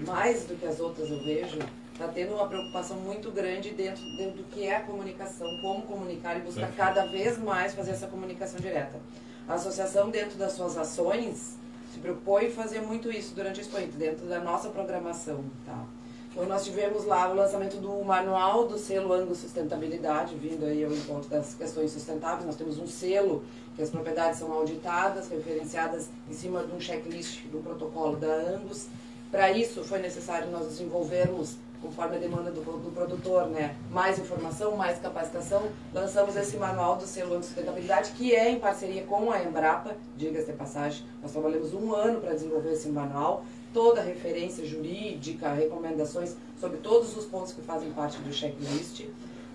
mais 0.05 0.45
do 0.45 0.55
que 0.55 0.65
as 0.65 0.79
outras 0.79 1.09
eu 1.09 1.23
vejo, 1.23 1.59
está 1.93 2.07
tendo 2.07 2.33
uma 2.33 2.47
preocupação 2.47 2.97
muito 2.97 3.31
grande 3.31 3.71
dentro, 3.71 4.03
dentro 4.15 4.37
do 4.37 4.43
que 4.43 4.65
é 4.65 4.77
a 4.77 4.81
comunicação, 4.81 5.47
como 5.61 5.81
comunicar 5.83 6.37
e 6.37 6.41
buscar 6.41 6.71
cada 6.75 7.05
vez 7.07 7.37
mais 7.37 7.73
fazer 7.73 7.91
essa 7.91 8.07
comunicação 8.07 8.59
direta. 8.59 8.99
A 9.47 9.55
associação, 9.55 10.09
dentro 10.09 10.37
das 10.37 10.53
suas 10.53 10.77
ações, 10.77 11.57
se 11.91 11.99
em 12.45 12.51
fazer 12.51 12.81
muito 12.81 13.11
isso 13.11 13.35
durante 13.35 13.59
a 13.59 13.63
Expo 13.63 13.77
Inter, 13.79 13.97
dentro 13.97 14.25
da 14.27 14.39
nossa 14.39 14.69
programação. 14.69 15.43
Tá? 15.65 15.83
Então, 16.31 16.45
nós 16.45 16.63
tivemos 16.63 17.03
lá 17.05 17.29
o 17.29 17.35
lançamento 17.35 17.75
do 17.77 18.05
manual 18.05 18.65
do 18.65 18.77
selo 18.77 19.11
Angus 19.11 19.39
Sustentabilidade, 19.39 20.33
vindo 20.35 20.65
aí 20.65 20.83
ao 20.83 20.91
encontro 20.91 21.29
das 21.29 21.53
questões 21.55 21.91
sustentáveis. 21.91 22.45
Nós 22.45 22.55
temos 22.55 22.79
um 22.79 22.87
selo 22.87 23.43
que 23.81 23.85
as 23.85 23.89
propriedades 23.89 24.37
são 24.37 24.53
auditadas, 24.53 25.27
referenciadas 25.27 26.07
em 26.29 26.33
cima 26.33 26.63
de 26.63 26.71
um 26.71 26.79
checklist 26.79 27.45
do 27.47 27.63
protocolo 27.63 28.15
da 28.15 28.27
Angus. 28.27 28.87
Para 29.31 29.49
isso, 29.49 29.83
foi 29.83 29.97
necessário 29.97 30.51
nós 30.51 30.67
desenvolvermos, 30.67 31.55
conforme 31.81 32.17
a 32.17 32.19
demanda 32.19 32.51
do, 32.51 32.61
do 32.61 32.91
produtor, 32.91 33.47
né, 33.47 33.75
mais 33.89 34.19
informação, 34.19 34.75
mais 34.77 34.99
capacitação. 34.99 35.63
Lançamos 35.91 36.35
esse 36.35 36.57
manual 36.57 36.97
do 36.97 37.07
selo 37.07 37.33
Angus 37.33 37.47
Sustentabilidade, 37.47 38.11
que 38.11 38.35
é 38.35 38.51
em 38.51 38.59
parceria 38.59 39.01
com 39.03 39.31
a 39.31 39.41
Embrapa, 39.41 39.95
diga-se 40.15 40.51
de 40.51 40.53
passagem. 40.53 41.03
Nós 41.19 41.31
trabalhamos 41.31 41.73
um 41.73 41.95
ano 41.95 42.21
para 42.21 42.33
desenvolver 42.33 42.73
esse 42.73 42.87
manual 42.87 43.43
toda 43.73 44.01
referência 44.01 44.63
jurídica, 44.63 45.53
recomendações 45.53 46.35
sobre 46.59 46.77
todos 46.77 47.15
os 47.17 47.25
pontos 47.25 47.53
que 47.53 47.61
fazem 47.61 47.89
parte 47.91 48.19
do 48.19 48.31
checklist. 48.31 49.05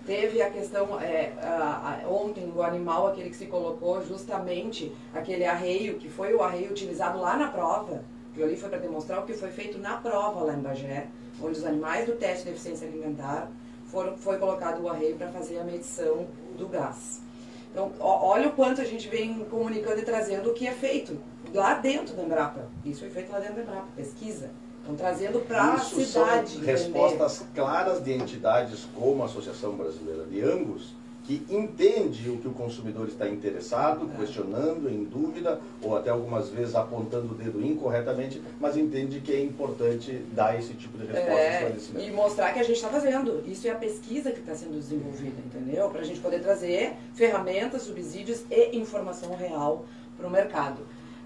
Teve 0.07 0.41
a 0.41 0.49
questão, 0.49 1.01
é, 1.01 1.33
a, 1.41 2.01
a, 2.05 2.09
ontem, 2.09 2.49
o 2.55 2.63
animal, 2.63 3.07
aquele 3.07 3.29
que 3.29 3.35
se 3.35 3.47
colocou, 3.47 4.01
justamente 4.05 4.89
aquele 5.13 5.43
arreio, 5.43 5.99
que 5.99 6.07
foi 6.07 6.33
o 6.33 6.41
arreio 6.41 6.71
utilizado 6.71 7.19
lá 7.19 7.35
na 7.35 7.49
prova. 7.49 8.05
Aquilo 8.31 8.45
ali 8.45 8.55
foi 8.55 8.69
para 8.69 8.77
demonstrar 8.77 9.19
o 9.19 9.25
que 9.25 9.33
foi 9.33 9.49
feito 9.49 9.77
na 9.77 9.97
prova 9.97 10.45
lá 10.45 10.53
em 10.53 10.61
Bagé, 10.61 11.07
onde 11.43 11.59
os 11.59 11.65
animais 11.65 12.05
do 12.05 12.13
teste 12.13 12.45
de 12.45 12.51
eficiência 12.51 12.87
alimentar 12.87 13.51
foram, 13.87 14.15
foi 14.15 14.37
colocado 14.37 14.81
o 14.81 14.87
arreio 14.87 15.17
para 15.17 15.27
fazer 15.27 15.59
a 15.59 15.65
medição 15.65 16.25
do 16.57 16.69
gás. 16.69 17.21
Então, 17.69 17.91
ó, 17.99 18.29
olha 18.29 18.47
o 18.47 18.53
quanto 18.53 18.79
a 18.79 18.85
gente 18.85 19.09
vem 19.09 19.43
comunicando 19.45 19.99
e 19.99 20.05
trazendo 20.05 20.51
o 20.51 20.53
que 20.53 20.65
é 20.65 20.71
feito 20.71 21.19
lá 21.53 21.73
dentro 21.73 22.15
da 22.15 22.23
Embrapa. 22.23 22.69
Isso 22.85 23.01
foi 23.01 23.09
feito 23.09 23.29
lá 23.29 23.39
dentro 23.39 23.55
da 23.55 23.61
Embrapa, 23.63 23.87
pesquisa. 23.93 24.51
Estão 24.87 24.95
trazendo 24.95 25.39
para 25.45 25.73
a 25.73 25.79
cidade. 25.79 26.51
São 26.51 26.61
respostas 26.61 27.43
claras 27.53 28.01
de 28.01 28.13
entidades 28.13 28.87
como 28.95 29.21
a 29.21 29.25
Associação 29.25 29.73
Brasileira 29.75 30.23
de 30.23 30.41
Angus, 30.41 30.95
que 31.25 31.45
entende 31.49 32.29
o 32.29 32.37
que 32.37 32.47
o 32.47 32.53
consumidor 32.53 33.05
está 33.05 33.27
interessado, 33.27 34.09
é. 34.13 34.17
questionando, 34.17 34.89
em 34.89 35.03
dúvida, 35.03 35.59
ou 35.81 35.97
até 35.97 36.09
algumas 36.09 36.47
vezes 36.47 36.73
apontando 36.73 37.33
o 37.33 37.35
dedo 37.35 37.61
incorretamente, 37.61 38.41
mas 38.61 38.77
entende 38.77 39.19
que 39.19 39.33
é 39.33 39.41
importante 39.41 40.23
dar 40.31 40.57
esse 40.57 40.73
tipo 40.73 40.97
de 40.97 41.05
resposta 41.05 41.99
é, 41.99 42.07
E 42.07 42.11
mostrar 42.11 42.53
que 42.53 42.59
a 42.59 42.63
gente 42.63 42.77
está 42.77 42.87
fazendo. 42.87 43.43
Isso 43.45 43.67
é 43.67 43.71
a 43.71 43.75
pesquisa 43.75 44.31
que 44.31 44.39
está 44.39 44.55
sendo 44.55 44.79
desenvolvida, 44.79 45.35
entendeu? 45.45 45.89
Para 45.89 45.99
a 45.99 46.05
gente 46.05 46.21
poder 46.21 46.39
trazer 46.39 46.93
ferramentas, 47.13 47.81
subsídios 47.81 48.45
e 48.49 48.77
informação 48.77 49.35
real 49.35 49.83
para 50.15 50.25
o 50.25 50.31
mercado. 50.31 50.79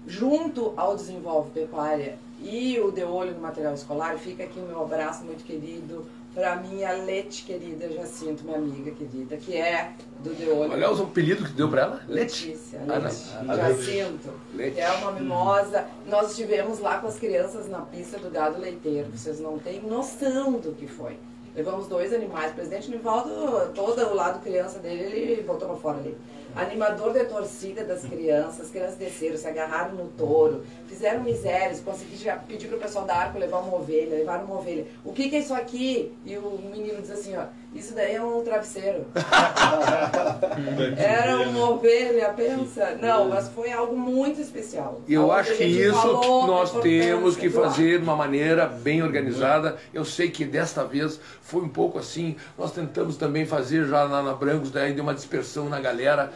Junto 0.04 0.72
ao 0.76 0.96
Desenvolve 0.96 1.50
Pecuária 1.50 2.18
e 2.42 2.80
o 2.80 2.90
De 2.90 3.04
Olho 3.04 3.34
no 3.34 3.40
Material 3.40 3.74
Escolar, 3.74 4.18
fica 4.18 4.44
aqui 4.44 4.58
o 4.58 4.62
meu 4.62 4.82
abraço 4.82 5.24
muito 5.24 5.44
querido 5.44 6.04
para 6.34 6.56
minha 6.56 6.92
Lete 6.92 7.44
querida, 7.44 7.90
Jacinto, 7.92 8.44
minha 8.44 8.56
amiga 8.56 8.90
querida, 8.92 9.36
que 9.36 9.54
é 9.56 9.92
do 10.20 10.34
De 10.34 10.48
Olho. 10.48 10.72
Olha 10.72 10.90
o 10.90 11.02
apelido 11.02 11.44
que 11.44 11.52
deu 11.52 11.68
para 11.68 11.82
ela? 11.82 12.00
Letícia, 12.08 12.80
Lete. 12.86 13.16
Ah, 13.48 13.56
Jacinto, 13.56 14.30
Lete. 14.54 14.80
é 14.80 14.90
uma 14.92 15.12
mimosa. 15.12 15.86
Nós 16.06 16.30
estivemos 16.30 16.78
lá 16.78 16.98
com 16.98 17.06
as 17.06 17.18
crianças 17.18 17.68
na 17.68 17.80
pista 17.80 18.18
do 18.18 18.30
gado 18.30 18.58
leiteiro, 18.58 19.10
vocês 19.10 19.38
não 19.40 19.58
têm 19.58 19.82
noção 19.82 20.52
do 20.52 20.72
que 20.72 20.86
foi. 20.86 21.18
Levamos 21.54 21.86
dois 21.86 22.14
animais, 22.14 22.52
o 22.52 22.54
presidente 22.54 22.90
Nivaldo, 22.90 23.28
todo 23.74 24.00
o 24.00 24.14
lado 24.14 24.42
criança 24.42 24.78
dele, 24.78 25.02
ele 25.02 25.42
botou 25.42 25.68
para 25.68 25.76
fora 25.76 25.98
ali 25.98 26.16
animador 26.54 27.12
de 27.12 27.24
torcida 27.24 27.84
das 27.84 28.04
crianças, 28.04 28.62
as 28.62 28.70
crianças 28.70 28.96
desceram, 28.96 29.36
se 29.36 29.46
agarraram 29.46 29.94
no 29.94 30.08
touro, 30.08 30.64
fizeram 30.86 31.22
misérias, 31.22 31.80
consegui 31.80 32.16
pedir 32.46 32.68
para 32.68 32.76
o 32.76 32.80
pessoal 32.80 33.04
da 33.04 33.14
Arco 33.14 33.38
levar 33.38 33.58
uma 33.58 33.76
ovelha, 33.76 34.16
levaram 34.16 34.44
uma 34.44 34.58
ovelha. 34.58 34.86
O 35.04 35.12
que, 35.12 35.28
que 35.28 35.36
é 35.36 35.38
isso 35.40 35.54
aqui? 35.54 36.12
E 36.24 36.36
o 36.36 36.58
menino 36.72 37.00
diz 37.00 37.10
assim, 37.10 37.36
ó, 37.36 37.44
isso 37.74 37.94
daí 37.94 38.16
é 38.16 38.22
um 38.22 38.42
travesseiro. 38.44 39.06
Era 40.96 41.38
uma 41.48 41.70
ovelha, 41.70 42.28
pensa? 42.34 42.98
Não, 43.00 43.30
mas 43.30 43.48
foi 43.48 43.72
algo 43.72 43.96
muito 43.96 44.40
especial. 44.42 45.00
Eu 45.08 45.32
acho 45.32 45.56
que 45.56 45.64
isso 45.64 46.06
nós 46.46 46.70
temos 46.82 47.34
que 47.34 47.48
fazer 47.48 47.98
de 47.98 48.04
uma 48.04 48.14
maneira 48.14 48.66
bem 48.66 49.02
organizada. 49.02 49.78
Eu 49.92 50.04
sei 50.04 50.30
que 50.30 50.44
desta 50.44 50.84
vez 50.84 51.18
foi 51.40 51.62
um 51.62 51.68
pouco 51.68 51.98
assim. 51.98 52.36
Nós 52.58 52.72
tentamos 52.72 53.16
também 53.16 53.46
fazer 53.46 53.86
já 53.86 54.04
lá 54.04 54.22
na 54.22 54.34
Brancos, 54.34 54.70
daí 54.70 54.92
deu 54.92 55.02
uma 55.02 55.14
dispersão 55.14 55.68
na 55.68 55.80
galera. 55.80 56.30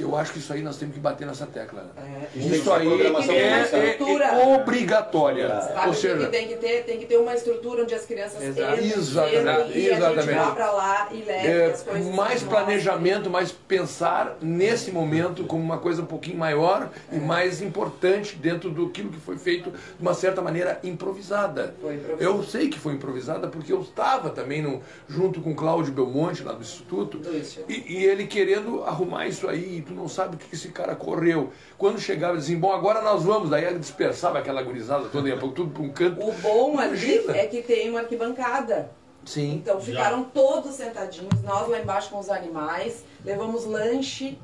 Eu 0.00 0.16
acho 0.16 0.32
que 0.32 0.38
isso 0.38 0.52
aí 0.52 0.62
nós 0.62 0.76
temos 0.76 0.94
que 0.94 1.00
bater 1.00 1.26
nessa 1.26 1.46
tecla. 1.46 1.90
É. 1.96 2.38
Isso 2.38 2.72
aí 2.72 2.88
é, 2.88 3.96
é, 3.98 4.54
obrigatória. 4.54 5.44
É. 5.44 5.86
Ou 5.86 5.94
seja, 5.94 6.28
tem 6.28 6.48
que, 6.48 6.56
ter, 6.56 6.84
tem 6.84 6.98
que 6.98 7.06
ter 7.06 7.16
uma 7.16 7.34
estrutura 7.34 7.82
onde 7.82 7.94
as 7.94 8.04
crianças 8.04 8.42
Exato. 8.42 8.82
entram, 8.82 8.84
exatamente, 8.84 9.78
e 9.78 9.86
exatamente. 9.88 10.18
a 10.18 10.22
gente 10.22 10.34
vá 10.34 10.50
para 10.52 10.70
lá 10.72 11.08
e 11.12 11.22
leve 11.22 11.48
é, 11.48 11.66
as 11.66 11.82
coisas. 11.82 12.14
Mais 12.14 12.42
planejamento, 12.42 13.28
mais 13.28 13.52
pensar 13.52 14.36
nesse 14.40 14.90
momento 14.90 15.44
como 15.44 15.62
uma 15.62 15.78
coisa 15.78 16.02
um 16.02 16.06
pouquinho 16.06 16.38
maior 16.38 16.90
e 17.10 17.18
mais 17.18 17.60
importante 17.60 18.36
dentro 18.36 18.70
do 18.70 18.88
que 18.88 19.02
foi 19.24 19.36
feito 19.36 19.70
de 19.70 20.00
uma 20.00 20.14
certa 20.14 20.40
maneira 20.40 20.80
improvisada. 20.82 21.74
improvisada. 21.82 22.22
Eu 22.22 22.42
sei 22.42 22.68
que 22.68 22.78
foi 22.78 22.94
improvisada 22.94 23.48
porque 23.48 23.72
eu 23.72 23.82
estava 23.82 24.30
também 24.30 24.62
no, 24.62 24.80
junto 25.08 25.40
com 25.40 25.54
Cláudio 25.54 25.92
Belmonte 25.92 26.42
lá 26.42 26.52
do 26.52 26.62
Instituto 26.62 27.20
e, 27.68 27.98
e 27.98 28.04
ele 28.04 28.26
querendo 28.26 28.82
arrumar 28.84 29.26
isso 29.26 29.48
aí 29.48 29.81
tu 29.82 29.92
não 29.92 30.08
sabe 30.08 30.36
o 30.36 30.38
que 30.38 30.54
esse 30.54 30.68
cara 30.68 30.94
correu. 30.94 31.52
Quando 31.76 32.00
chegava, 32.00 32.36
dizia, 32.36 32.58
bom, 32.58 32.72
agora 32.72 33.00
nós 33.02 33.24
vamos. 33.24 33.50
Daí 33.50 33.78
dispersava 33.78 34.38
aquela 34.38 34.62
gurizada 34.62 35.08
toda, 35.08 35.28
ia 35.28 35.36
tudo 35.36 35.68
para 35.68 35.82
um 35.82 35.90
canto. 35.90 36.22
O 36.22 36.32
bom 36.32 36.78
ali 36.78 37.24
é 37.28 37.46
que 37.46 37.62
tem 37.62 37.90
uma 37.90 38.00
arquibancada. 38.00 38.90
Sim. 39.24 39.54
Então 39.54 39.80
ficaram 39.80 40.24
Já. 40.24 40.30
todos 40.34 40.74
sentadinhos, 40.74 41.42
nós 41.42 41.68
lá 41.68 41.78
embaixo 41.78 42.10
com 42.10 42.18
os 42.18 42.28
animais, 42.28 43.04
levamos 43.24 43.64
lanche 43.64 44.38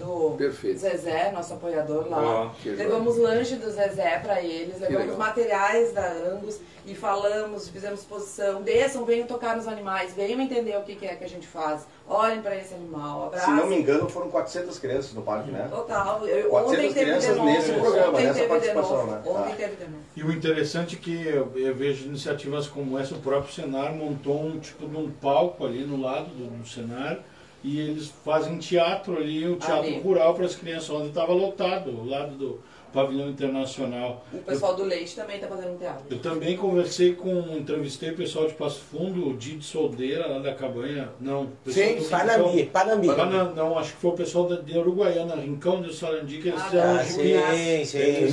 do 0.00 0.34
Perfeito. 0.36 0.78
Zezé, 0.78 1.30
nosso 1.32 1.54
apoiador 1.54 2.08
lá. 2.08 2.46
Oh, 2.46 2.68
levamos 2.68 3.16
lanche 3.16 3.56
do 3.56 3.70
Zezé 3.70 4.18
para 4.18 4.42
eles, 4.42 4.80
levamos 4.80 5.16
materiais 5.16 5.92
da 5.92 6.10
Angus 6.10 6.60
e 6.86 6.94
falamos, 6.94 7.68
fizemos 7.68 8.00
exposição. 8.00 8.62
Desçam, 8.62 9.04
venham 9.04 9.26
tocar 9.26 9.56
nos 9.56 9.68
animais, 9.68 10.14
venham 10.14 10.40
entender 10.40 10.76
o 10.76 10.82
que, 10.82 10.96
que 10.96 11.06
é 11.06 11.14
que 11.14 11.24
a 11.24 11.28
gente 11.28 11.46
faz. 11.46 11.86
Olhem 12.08 12.42
para 12.42 12.56
esse 12.56 12.74
animal. 12.74 13.30
Se 13.36 13.50
não 13.50 13.66
me 13.66 13.78
engano, 13.78 14.08
foram 14.08 14.30
400 14.30 14.78
crianças 14.78 15.12
no 15.12 15.22
parque, 15.22 15.50
né? 15.50 15.68
Total. 15.70 16.26
Eu, 16.26 16.48
400 16.48 16.94
crianças 16.94 17.36
novo, 17.36 17.50
nesse 17.50 17.72
programa, 17.72 18.20
nessa 18.20 18.44
participação, 18.44 19.06
né? 19.06 19.22
Ontem 19.24 19.52
ah. 19.52 19.56
teve 19.56 19.76
de 19.76 19.84
novo. 19.84 20.02
E 20.16 20.22
o 20.22 20.32
interessante 20.32 20.96
é 20.96 20.98
que 20.98 21.26
eu, 21.26 21.52
eu, 21.54 21.74
vejo 21.74 22.06
iniciativas 22.06 22.66
como 22.66 22.98
essa, 22.98 23.14
o 23.14 23.20
próprio 23.20 23.52
Senar 23.52 23.94
montou 23.94 24.42
um 24.42 24.58
tipo 24.58 24.88
de 24.88 24.96
um 24.96 25.10
palco 25.10 25.64
ali 25.64 25.84
no 25.84 26.00
lado 26.00 26.30
do, 26.30 26.58
do 26.58 26.66
Senar 26.66 27.20
e 27.62 27.78
eles 27.78 28.12
fazem 28.24 28.58
teatro 28.58 29.16
ali, 29.16 29.46
o 29.46 29.56
teatro 29.56 29.88
ali. 29.88 30.00
rural 30.00 30.34
para 30.34 30.46
as 30.46 30.56
crianças, 30.56 30.90
onde 30.90 31.08
estava 31.08 31.32
lotado, 31.32 31.90
ao 31.90 32.04
lado 32.04 32.34
do 32.36 32.60
pavilhão 32.92 33.28
internacional. 33.28 34.24
O 34.32 34.38
pessoal 34.38 34.72
eu, 34.72 34.78
do 34.78 34.84
Leite 34.84 35.14
também 35.14 35.36
está 35.36 35.48
fazendo 35.48 35.78
teatro. 35.78 36.04
Eu 36.10 36.18
também 36.18 36.56
conversei 36.56 37.14
com, 37.14 37.56
entrevistei 37.56 38.10
o 38.10 38.16
pessoal 38.16 38.46
de 38.46 38.54
Passo 38.54 38.80
Fundo, 38.80 39.28
o 39.28 39.36
Didi 39.36 39.64
Soldeira, 39.64 40.26
lá 40.26 40.38
da 40.38 40.54
Cabanha, 40.54 41.08
não. 41.20 41.48
Sim, 41.66 42.02
Panambi, 42.08 42.64
Panambi. 42.66 43.06
Pana, 43.08 43.44
não, 43.44 43.78
acho 43.78 43.92
que 43.92 43.98
foi 43.98 44.10
o 44.10 44.14
pessoal 44.14 44.48
da, 44.48 44.56
de 44.56 44.76
Uruguaiana, 44.76 45.36
Rincão 45.36 45.80
de 45.82 45.94
Sarandi, 45.94 46.38
que 46.38 46.48
eles 46.48 46.60
ah, 46.60 46.64
fizeram 46.64 46.90
ah, 46.90 47.00
um 47.00 47.04
gibi. 47.04 47.84
Sim, 47.84 47.84
sim, 47.84 48.26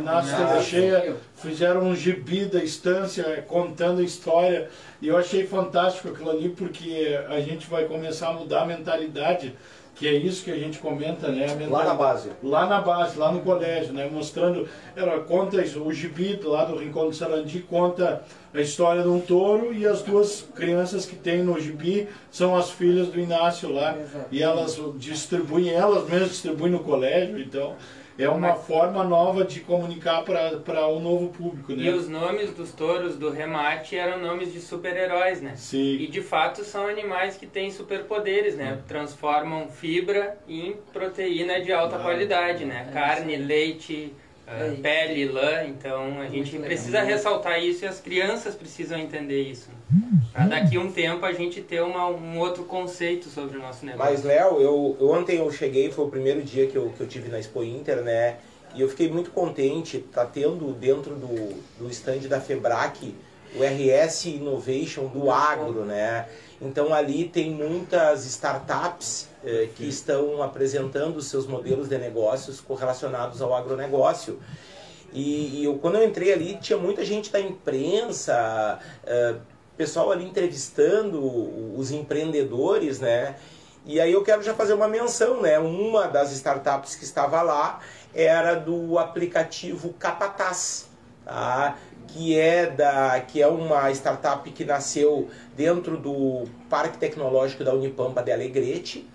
Inácio 0.00 0.62
Cheia, 0.62 1.16
fizeram 1.36 1.82
um 1.82 1.96
gibi 1.96 2.44
da 2.44 2.62
estância, 2.62 3.44
contando 3.46 4.00
a 4.00 4.04
história. 4.04 4.68
E 5.00 5.08
eu 5.08 5.16
achei 5.16 5.44
fantástico 5.46 6.08
aquilo 6.08 6.30
ali, 6.30 6.48
porque 6.48 7.18
a 7.28 7.40
gente 7.40 7.68
vai 7.68 7.86
começar 7.86 8.28
a 8.28 8.32
mudar 8.34 8.62
a 8.62 8.66
mentalidade 8.66 9.52
que 9.94 10.08
é 10.08 10.12
isso 10.14 10.44
que 10.44 10.50
a 10.50 10.56
gente 10.56 10.78
comenta, 10.78 11.28
né? 11.28 11.46
Lá 11.68 11.84
na 11.84 11.94
base. 11.94 12.30
Lá 12.42 12.66
na 12.66 12.80
base, 12.80 13.18
lá 13.18 13.30
no 13.30 13.40
colégio, 13.40 13.92
né? 13.92 14.08
Mostrando, 14.10 14.68
ela 14.96 15.20
conta 15.20 15.58
o 15.58 15.92
gibi 15.92 16.40
lá 16.42 16.64
do 16.64 16.76
Rincão 16.76 17.08
do 17.08 17.14
Sarandi, 17.14 17.60
conta 17.60 18.22
a 18.54 18.60
história 18.60 19.02
de 19.02 19.08
um 19.08 19.20
touro 19.20 19.72
e 19.72 19.86
as 19.86 20.02
duas 20.02 20.46
crianças 20.54 21.06
que 21.06 21.16
tem 21.16 21.42
no 21.42 21.60
gibi 21.60 22.08
são 22.30 22.56
as 22.56 22.70
filhas 22.70 23.08
do 23.08 23.20
Inácio 23.20 23.72
lá. 23.72 23.96
Exato. 23.96 24.26
E 24.30 24.42
elas 24.42 24.80
distribuem, 24.96 25.70
elas 25.70 26.08
mesmas 26.08 26.30
distribuem 26.30 26.72
no 26.72 26.80
colégio, 26.80 27.38
então 27.38 27.74
é 28.22 28.28
uma 28.28 28.54
forma 28.54 29.02
nova 29.04 29.44
de 29.44 29.60
comunicar 29.60 30.22
para 30.22 30.86
o 30.86 30.98
um 30.98 31.00
novo 31.00 31.28
público, 31.28 31.72
né? 31.72 31.84
E 31.84 31.90
os 31.90 32.08
nomes 32.08 32.52
dos 32.52 32.72
touros 32.72 33.16
do 33.16 33.30
remate 33.30 33.96
eram 33.96 34.20
nomes 34.20 34.52
de 34.52 34.60
super-heróis, 34.60 35.40
né? 35.40 35.54
Sim. 35.56 35.96
E 35.96 36.06
de 36.06 36.20
fato 36.20 36.64
são 36.64 36.86
animais 36.86 37.36
que 37.36 37.46
têm 37.46 37.70
superpoderes, 37.70 38.56
né? 38.56 38.80
Transformam 38.86 39.68
fibra 39.68 40.38
em 40.48 40.76
proteína 40.92 41.60
de 41.60 41.72
alta 41.72 41.96
ah, 41.96 42.00
qualidade, 42.00 42.64
né? 42.64 42.86
É 42.88 42.92
Carne, 42.92 43.36
leite, 43.36 44.14
uh, 44.52 44.76
pele, 44.80 45.26
lã. 45.26 45.64
Então 45.64 46.20
a 46.20 46.28
gente 46.28 46.58
precisa 46.58 47.02
ressaltar 47.02 47.62
isso 47.62 47.84
e 47.84 47.88
as 47.88 48.00
crianças 48.00 48.54
precisam 48.54 48.98
entender 48.98 49.42
isso. 49.42 49.70
Para 50.32 50.46
daqui 50.46 50.76
a 50.76 50.80
um 50.80 50.90
tempo 50.90 51.24
a 51.26 51.32
gente 51.32 51.60
ter 51.60 51.82
uma, 51.82 52.08
um 52.08 52.38
outro 52.38 52.64
conceito 52.64 53.28
sobre 53.28 53.58
o 53.58 53.60
nosso 53.60 53.84
negócio. 53.84 54.12
Mas, 54.12 54.24
Léo, 54.24 54.60
eu, 54.60 54.96
eu, 54.98 55.10
ontem 55.10 55.38
eu 55.38 55.50
cheguei, 55.50 55.90
foi 55.90 56.06
o 56.06 56.08
primeiro 56.08 56.42
dia 56.42 56.66
que 56.66 56.76
eu, 56.76 56.90
que 56.96 57.00
eu 57.00 57.06
tive 57.06 57.28
na 57.28 57.38
Expo 57.38 57.62
Inter, 57.62 58.02
né? 58.02 58.36
E 58.74 58.80
eu 58.80 58.88
fiquei 58.88 59.10
muito 59.10 59.30
contente, 59.30 59.98
tá 59.98 60.24
tendo 60.24 60.72
dentro 60.72 61.14
do, 61.14 61.54
do 61.78 61.90
stand 61.90 62.20
da 62.20 62.40
Febrac 62.40 63.14
o 63.54 63.62
RS 63.62 64.26
Innovation 64.26 65.06
do 65.06 65.30
agro, 65.30 65.84
né? 65.84 66.26
Então 66.60 66.94
ali 66.94 67.28
tem 67.28 67.50
muitas 67.50 68.24
startups 68.24 69.28
eh, 69.44 69.68
que 69.74 69.88
estão 69.88 70.42
apresentando 70.42 71.20
seus 71.20 71.46
modelos 71.46 71.88
de 71.88 71.98
negócios 71.98 72.60
correlacionados 72.60 73.42
ao 73.42 73.54
agronegócio. 73.54 74.38
E, 75.12 75.60
e 75.60 75.64
eu, 75.64 75.76
quando 75.78 75.96
eu 75.96 76.04
entrei 76.04 76.32
ali, 76.32 76.56
tinha 76.60 76.78
muita 76.78 77.04
gente 77.04 77.30
da 77.30 77.40
imprensa, 77.40 78.78
eh, 79.04 79.34
pessoal 79.76 80.12
ali 80.12 80.24
entrevistando 80.24 81.20
os 81.76 81.90
empreendedores, 81.90 83.00
né? 83.00 83.34
E 83.84 84.00
aí 84.00 84.12
eu 84.12 84.22
quero 84.22 84.42
já 84.42 84.54
fazer 84.54 84.74
uma 84.74 84.86
menção, 84.86 85.42
né? 85.42 85.58
Uma 85.58 86.06
das 86.06 86.30
startups 86.32 86.94
que 86.94 87.04
estava 87.04 87.42
lá 87.42 87.80
era 88.14 88.54
do 88.54 88.98
aplicativo 88.98 89.92
Capataz, 89.94 90.88
tá? 91.24 91.76
Que 92.12 92.38
é 92.38 92.66
da 92.66 93.20
que 93.20 93.40
é 93.40 93.46
uma 93.46 93.90
startup 93.90 94.48
que 94.50 94.64
nasceu 94.64 95.28
dentro 95.56 95.96
do 95.96 96.44
Parque 96.68 96.98
Tecnológico 96.98 97.64
da 97.64 97.74
Unipampa 97.74 98.22
de 98.22 98.30
Alegrete, 98.30 99.08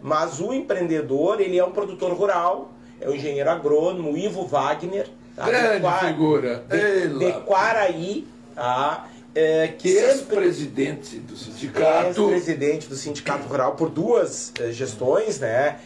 mas 0.00 0.40
o 0.40 0.52
empreendedor 0.52 1.40
ele 1.40 1.58
é 1.58 1.64
um 1.64 1.72
produtor 1.72 2.12
rural, 2.12 2.72
é 3.00 3.08
o 3.08 3.14
engenheiro 3.14 3.50
agrônomo 3.50 4.16
Ivo 4.16 4.46
Wagner, 4.46 5.08
tá? 5.34 5.46
grande 5.46 5.86
de 5.86 5.98
figura, 6.06 6.64
de, 6.68 7.18
de 7.18 7.32
Quaraí, 7.40 8.26
tá? 8.54 9.08
É, 9.34 9.66
que 9.66 9.88
ex-presidente 9.88 11.16
do 11.16 11.36
sindicato. 11.36 12.06
Ex-presidente 12.06 12.88
do 12.88 12.94
sindicato 12.94 13.48
rural 13.48 13.74
por 13.74 13.90
duas 13.90 14.52
eh, 14.60 14.70
gestões, 14.70 15.40
né? 15.40 15.80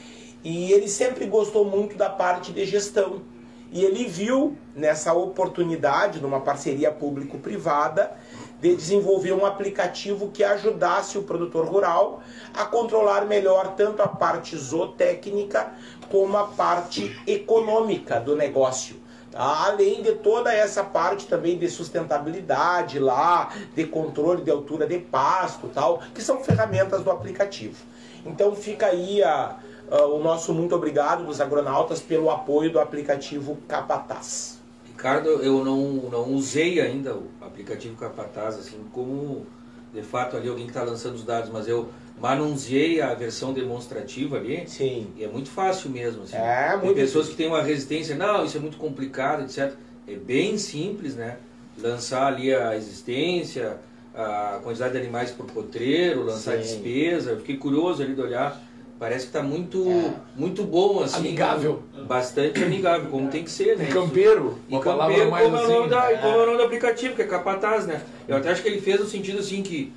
E 0.44 0.70
ele 0.70 0.86
sempre 0.86 1.24
gostou 1.24 1.64
muito 1.64 1.96
da 1.96 2.10
parte 2.10 2.52
de 2.52 2.66
gestão. 2.66 3.22
E 3.70 3.84
ele 3.84 4.06
viu 4.06 4.56
nessa 4.74 5.12
oportunidade, 5.12 6.20
numa 6.20 6.40
parceria 6.40 6.90
público-privada, 6.90 8.16
de 8.60 8.74
desenvolver 8.74 9.32
um 9.32 9.46
aplicativo 9.46 10.30
que 10.30 10.42
ajudasse 10.42 11.16
o 11.18 11.22
produtor 11.22 11.66
rural 11.66 12.22
a 12.54 12.64
controlar 12.64 13.24
melhor 13.24 13.74
tanto 13.76 14.02
a 14.02 14.08
parte 14.08 14.56
zootécnica 14.56 15.72
como 16.10 16.36
a 16.36 16.44
parte 16.44 17.20
econômica 17.26 18.18
do 18.18 18.34
negócio. 18.34 18.96
Tá? 19.30 19.66
Além 19.66 20.02
de 20.02 20.12
toda 20.12 20.52
essa 20.52 20.82
parte 20.82 21.26
também 21.26 21.58
de 21.58 21.68
sustentabilidade 21.68 22.98
lá, 22.98 23.52
de 23.74 23.84
controle 23.84 24.42
de 24.42 24.50
altura 24.50 24.86
de 24.86 24.98
pasto 24.98 25.68
tal, 25.68 26.02
que 26.14 26.22
são 26.22 26.42
ferramentas 26.42 27.02
do 27.04 27.10
aplicativo. 27.10 27.76
Então 28.24 28.54
fica 28.56 28.86
aí 28.86 29.22
a, 29.22 29.56
a, 29.90 30.04
o 30.06 30.22
nosso 30.22 30.52
muito 30.52 30.74
obrigado 30.74 31.24
dos 31.24 31.40
agronautas 31.40 32.00
pelo 32.00 32.30
apoio 32.30 32.70
do 32.70 32.80
aplicativo 32.80 33.58
Capataz. 33.66 34.58
Ricardo, 34.86 35.28
eu 35.28 35.64
não, 35.64 35.78
não 36.10 36.34
usei 36.34 36.80
ainda 36.80 37.14
o 37.14 37.28
aplicativo 37.40 37.96
Capataz, 37.96 38.58
assim, 38.58 38.84
como 38.92 39.46
de 39.92 40.02
fato 40.02 40.36
ali 40.36 40.48
alguém 40.48 40.64
que 40.64 40.70
está 40.70 40.82
lançando 40.82 41.14
os 41.14 41.24
dados, 41.24 41.50
mas 41.50 41.68
eu 41.68 41.88
manuseei 42.20 43.00
a 43.00 43.14
versão 43.14 43.52
demonstrativa 43.52 44.36
ali. 44.36 44.64
Sim. 44.66 45.08
E 45.16 45.24
é 45.24 45.28
muito 45.28 45.48
fácil 45.48 45.90
mesmo. 45.90 46.24
Assim. 46.24 46.36
É, 46.36 46.70
muito 46.72 46.94
Tem 46.94 46.94
pessoas 46.94 47.28
que 47.28 47.36
têm 47.36 47.46
uma 47.46 47.62
resistência, 47.62 48.16
não, 48.16 48.44
isso 48.44 48.56
é 48.56 48.60
muito 48.60 48.76
complicado, 48.76 49.42
etc. 49.42 49.72
É 50.06 50.14
bem 50.14 50.58
simples, 50.58 51.14
né? 51.14 51.36
Lançar 51.80 52.26
ali 52.26 52.52
a 52.52 52.76
existência, 52.76 53.78
a 54.14 54.58
quantidade 54.62 54.92
de 54.92 54.98
animais 54.98 55.30
por 55.30 55.46
potreiro, 55.46 56.24
lançar 56.24 56.52
Sim. 56.52 56.58
a 56.58 56.62
despesa. 56.62 57.30
Eu 57.30 57.36
fiquei 57.38 57.56
curioso 57.56 58.02
ali 58.02 58.14
de 58.14 58.20
olhar. 58.20 58.60
Parece 58.98 59.26
que 59.26 59.36
está 59.36 59.42
muito, 59.42 59.88
é. 59.88 60.12
muito 60.34 60.64
bom, 60.64 61.02
assim. 61.02 61.18
Amigável. 61.18 61.82
Bastante 62.06 62.64
amigável, 62.64 63.08
como 63.10 63.28
tem 63.28 63.44
que 63.44 63.50
ser, 63.50 63.76
né? 63.76 63.86
E 63.88 63.92
campeiro. 63.92 64.58
E 64.68 64.78
campeiro, 64.78 65.30
como, 65.30 65.36
é 65.36 65.44
o 65.44 65.68
nome 65.68 65.88
da, 65.88 66.10
é. 66.10 66.16
como 66.16 66.34
é 66.34 66.42
o 66.42 66.46
nome 66.46 66.58
do 66.58 66.64
aplicativo, 66.64 67.14
que 67.14 67.22
é 67.22 67.26
capataz, 67.26 67.86
né? 67.86 68.02
Eu 68.26 68.36
até 68.36 68.50
acho 68.50 68.60
que 68.60 68.68
ele 68.68 68.80
fez 68.80 68.98
no 68.98 69.06
sentido 69.06 69.38
assim 69.38 69.62
que 69.62 69.92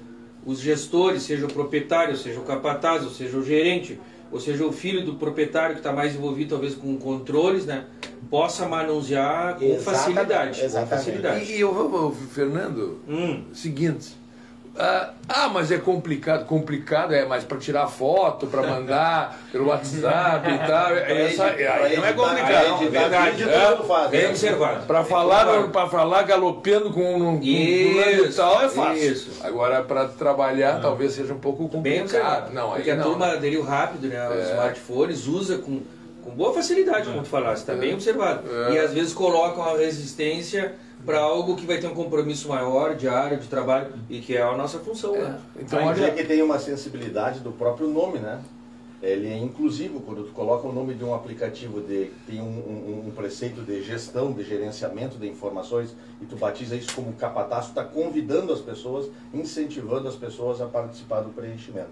os 0.45 0.59
gestores, 0.59 1.23
seja 1.23 1.45
o 1.45 1.51
proprietário, 1.51 2.15
seja 2.15 2.39
o 2.39 2.43
capataz, 2.43 3.03
ou 3.03 3.09
seja 3.09 3.37
o 3.37 3.43
gerente, 3.43 3.99
ou 4.31 4.39
seja 4.39 4.65
o 4.65 4.71
filho 4.71 5.03
do 5.03 5.15
proprietário 5.15 5.73
que 5.73 5.79
está 5.79 5.91
mais 5.91 6.15
envolvido 6.15 6.51
talvez 6.51 6.75
com 6.75 6.95
controles, 6.97 7.65
né, 7.65 7.85
possa 8.29 8.67
manusear 8.67 9.55
com 9.55 9.65
exatamente, 9.65 9.83
facilidade. 9.83 10.61
Exatamente. 10.61 10.89
Com 10.89 10.97
facilidade. 10.97 11.51
E, 11.51 11.57
e 11.57 11.61
eu, 11.61 12.15
Fernando, 12.31 12.99
hum. 13.07 13.43
seguinte, 13.53 14.15
ah, 14.83 15.13
ah, 15.29 15.47
mas 15.47 15.71
é 15.71 15.77
complicado. 15.77 16.47
Complicado 16.47 17.13
é, 17.13 17.23
mas 17.23 17.43
para 17.43 17.59
tirar 17.59 17.85
foto, 17.85 18.47
para 18.47 18.63
mandar 18.63 19.39
pelo 19.51 19.67
WhatsApp 19.67 20.49
e 20.49 20.57
tal. 20.67 20.95
Essa, 21.05 21.45
aí 21.45 21.97
não 21.97 22.05
é 22.05 22.13
complicado. 22.13 22.89
Verdade. 22.89 23.43
É, 23.43 24.07
bem 24.09 24.29
observado. 24.29 24.87
Para 24.87 25.03
falar, 25.03 25.67
para 25.67 25.87
falar 25.87 26.23
galopando 26.23 26.89
com 26.89 27.15
um 27.15 27.39
e 27.43 28.33
tal 28.35 28.63
é 28.63 28.69
fácil. 28.69 29.11
Isso. 29.11 29.29
Agora, 29.43 29.83
para 29.83 30.07
trabalhar, 30.07 30.75
não. 30.75 30.81
talvez 30.81 31.13
seja 31.13 31.31
um 31.31 31.39
pouco 31.39 31.69
complicado. 31.69 31.83
Bem 31.83 32.01
observado. 32.01 32.51
Não, 32.51 32.71
Porque 32.71 32.89
a 32.89 32.95
não. 32.95 33.03
turma 33.03 33.27
aderiu 33.27 33.61
rápido, 33.61 34.07
né? 34.07 34.29
Os 34.29 34.47
é. 34.47 34.51
smartphones, 34.51 35.27
usa 35.27 35.59
com, 35.59 35.81
com 36.23 36.31
boa 36.31 36.55
facilidade, 36.55 37.05
como 37.05 37.21
tu 37.21 37.29
falaste. 37.29 37.61
Está 37.61 37.73
é. 37.73 37.77
bem 37.77 37.93
observado. 37.93 38.41
É. 38.51 38.73
E 38.73 38.79
às 38.79 38.91
vezes 38.91 39.13
colocam 39.13 39.63
a 39.63 39.77
resistência 39.77 40.73
para 41.05 41.19
algo 41.19 41.55
que 41.55 41.65
vai 41.65 41.79
ter 41.79 41.87
um 41.87 41.93
compromisso 41.93 42.49
maior, 42.49 42.95
diário, 42.95 43.39
de 43.39 43.47
trabalho, 43.47 43.93
e 44.09 44.19
que 44.19 44.35
é 44.35 44.41
a 44.41 44.55
nossa 44.55 44.79
função, 44.79 45.15
é. 45.15 45.19
né? 45.19 45.39
Então, 45.59 45.79
Ainda 45.79 46.07
é 46.07 46.11
que 46.11 46.23
tem 46.23 46.41
uma 46.41 46.59
sensibilidade 46.59 47.39
do 47.39 47.51
próprio 47.51 47.87
nome, 47.87 48.19
né? 48.19 48.41
Ele 49.01 49.27
é 49.27 49.37
inclusivo, 49.37 49.99
quando 50.01 50.25
tu 50.25 50.31
coloca 50.31 50.67
o 50.67 50.71
nome 50.71 50.93
de 50.93 51.03
um 51.03 51.13
aplicativo, 51.15 51.81
de, 51.81 52.11
tem 52.27 52.39
um, 52.39 52.45
um, 52.45 53.07
um 53.07 53.11
preceito 53.11 53.61
de 53.61 53.81
gestão, 53.81 54.31
de 54.31 54.43
gerenciamento 54.43 55.17
de 55.17 55.27
informações, 55.27 55.95
e 56.21 56.25
tu 56.25 56.35
batiza 56.35 56.75
isso 56.75 56.93
como 56.93 57.11
capataz, 57.13 57.65
tu 57.65 57.69
está 57.69 57.83
convidando 57.83 58.53
as 58.53 58.59
pessoas, 58.59 59.09
incentivando 59.33 60.07
as 60.07 60.15
pessoas 60.15 60.61
a 60.61 60.67
participar 60.67 61.21
do 61.21 61.29
preenchimento. 61.29 61.89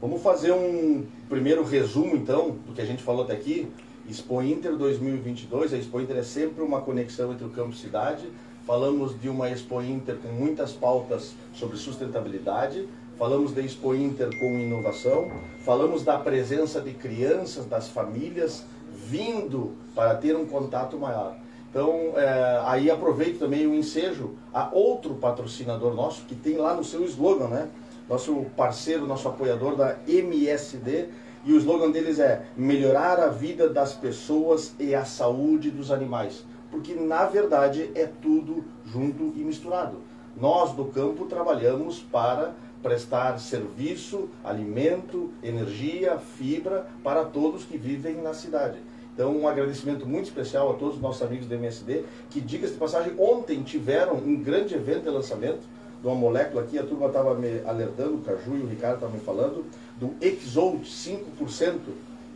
Vamos 0.00 0.22
fazer 0.22 0.52
um 0.52 1.04
primeiro 1.28 1.62
resumo, 1.64 2.16
então, 2.16 2.56
do 2.66 2.72
que 2.72 2.80
a 2.80 2.86
gente 2.86 3.02
falou 3.02 3.24
até 3.24 3.34
aqui. 3.34 3.68
Expo 4.08 4.40
Inter 4.40 4.74
2022, 4.74 5.74
a 5.74 5.76
Expo 5.76 6.00
Inter 6.00 6.16
é 6.16 6.22
sempre 6.22 6.62
uma 6.62 6.80
conexão 6.80 7.30
entre 7.30 7.44
o 7.44 7.50
campo 7.50 7.74
e 7.74 7.76
cidade. 7.76 8.26
Falamos 8.66 9.20
de 9.20 9.28
uma 9.28 9.50
Expo 9.50 9.82
Inter 9.82 10.16
com 10.16 10.28
muitas 10.28 10.72
pautas 10.72 11.34
sobre 11.52 11.76
sustentabilidade, 11.76 12.88
falamos 13.18 13.52
da 13.52 13.60
Expo 13.60 13.94
Inter 13.94 14.30
com 14.38 14.58
inovação, 14.58 15.30
falamos 15.62 16.04
da 16.04 16.16
presença 16.16 16.80
de 16.80 16.94
crianças, 16.94 17.66
das 17.66 17.88
famílias 17.88 18.64
vindo 19.06 19.72
para 19.94 20.14
ter 20.14 20.34
um 20.34 20.46
contato 20.46 20.96
maior. 20.96 21.36
Então, 21.70 22.14
é, 22.16 22.62
aí 22.64 22.90
aproveito 22.90 23.38
também 23.38 23.66
o 23.66 23.74
ensejo 23.74 24.36
a 24.54 24.70
outro 24.72 25.16
patrocinador 25.16 25.94
nosso 25.94 26.22
que 26.22 26.34
tem 26.34 26.56
lá 26.56 26.74
no 26.74 26.82
seu 26.82 27.04
slogan, 27.04 27.48
né? 27.48 27.68
Nosso 28.08 28.46
parceiro, 28.56 29.06
nosso 29.06 29.28
apoiador 29.28 29.76
da 29.76 29.96
MSD, 30.08 31.08
e 31.48 31.52
o 31.54 31.56
slogan 31.56 31.90
deles 31.90 32.18
é 32.18 32.44
melhorar 32.54 33.18
a 33.18 33.28
vida 33.28 33.70
das 33.70 33.94
pessoas 33.94 34.74
e 34.78 34.94
a 34.94 35.06
saúde 35.06 35.70
dos 35.70 35.90
animais. 35.90 36.44
Porque 36.70 36.92
na 36.92 37.24
verdade 37.24 37.90
é 37.94 38.04
tudo 38.04 38.66
junto 38.84 39.32
e 39.34 39.42
misturado. 39.42 39.96
Nós 40.38 40.72
do 40.72 40.84
campo 40.84 41.24
trabalhamos 41.24 42.00
para 42.00 42.52
prestar 42.82 43.38
serviço, 43.38 44.28
alimento, 44.44 45.32
energia, 45.42 46.18
fibra 46.18 46.86
para 47.02 47.24
todos 47.24 47.64
que 47.64 47.78
vivem 47.78 48.16
na 48.16 48.34
cidade. 48.34 48.76
Então, 49.14 49.34
um 49.34 49.48
agradecimento 49.48 50.06
muito 50.06 50.26
especial 50.26 50.70
a 50.70 50.74
todos 50.74 50.96
os 50.96 51.00
nossos 51.00 51.22
amigos 51.22 51.46
do 51.46 51.54
MSD, 51.54 52.04
que, 52.28 52.42
diga-se 52.42 52.74
de 52.74 52.78
passagem, 52.78 53.14
ontem 53.18 53.62
tiveram 53.62 54.16
um 54.16 54.36
grande 54.36 54.74
evento 54.74 55.04
de 55.04 55.10
lançamento 55.10 55.62
de 56.00 56.06
uma 56.06 56.14
molécula 56.14 56.62
aqui, 56.62 56.78
a 56.78 56.82
turma 56.84 57.06
estava 57.06 57.34
me 57.34 57.60
alertando, 57.66 58.14
o 58.14 58.20
Caju 58.20 58.56
e 58.56 58.62
o 58.62 58.66
Ricardo 58.66 58.94
estavam 58.94 59.16
me 59.16 59.20
falando, 59.20 59.64
do 59.98 60.14
Exolt 60.20 60.84
5%, 60.84 61.78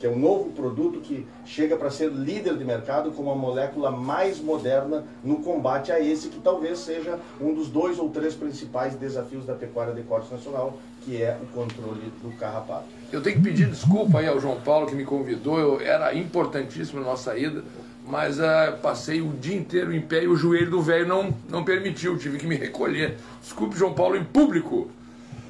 que 0.02 0.06
é 0.06 0.10
um 0.10 0.18
novo 0.18 0.50
produto 0.50 0.98
que 1.00 1.24
chega 1.44 1.76
para 1.76 1.88
ser 1.88 2.10
líder 2.10 2.56
de 2.56 2.64
mercado 2.64 3.12
como 3.12 3.30
a 3.30 3.36
molécula 3.36 3.88
mais 3.88 4.40
moderna 4.40 5.04
no 5.22 5.36
combate 5.36 5.92
a 5.92 6.00
esse 6.00 6.28
que 6.28 6.40
talvez 6.40 6.80
seja 6.80 7.20
um 7.40 7.54
dos 7.54 7.68
dois 7.68 8.00
ou 8.00 8.08
três 8.10 8.34
principais 8.34 8.96
desafios 8.96 9.46
da 9.46 9.54
pecuária 9.54 9.94
de 9.94 10.02
corte 10.02 10.32
nacional, 10.32 10.76
que 11.02 11.22
é 11.22 11.38
o 11.40 11.46
controle 11.54 12.12
do 12.20 12.36
carrapato. 12.36 12.86
Eu 13.12 13.22
tenho 13.22 13.36
que 13.36 13.42
pedir 13.42 13.68
desculpa 13.68 14.18
aí 14.18 14.26
ao 14.26 14.40
João 14.40 14.60
Paulo 14.60 14.88
que 14.88 14.94
me 14.96 15.04
convidou, 15.04 15.60
eu, 15.60 15.80
era 15.80 16.12
importantíssimo 16.12 17.00
a 17.00 17.04
nossa 17.04 17.38
ida, 17.38 17.62
mas 18.04 18.38
uh, 18.38 18.76
passei 18.82 19.20
o 19.20 19.28
dia 19.28 19.56
inteiro 19.56 19.94
em 19.94 20.00
pé 20.00 20.24
e 20.24 20.28
o 20.28 20.36
joelho 20.36 20.70
do 20.70 20.82
velho 20.82 21.06
não, 21.06 21.34
não 21.48 21.64
permitiu, 21.64 22.18
tive 22.18 22.38
que 22.38 22.46
me 22.46 22.56
recolher. 22.56 23.16
Desculpe, 23.40 23.76
João 23.76 23.94
Paulo, 23.94 24.16
em 24.16 24.24
público. 24.24 24.90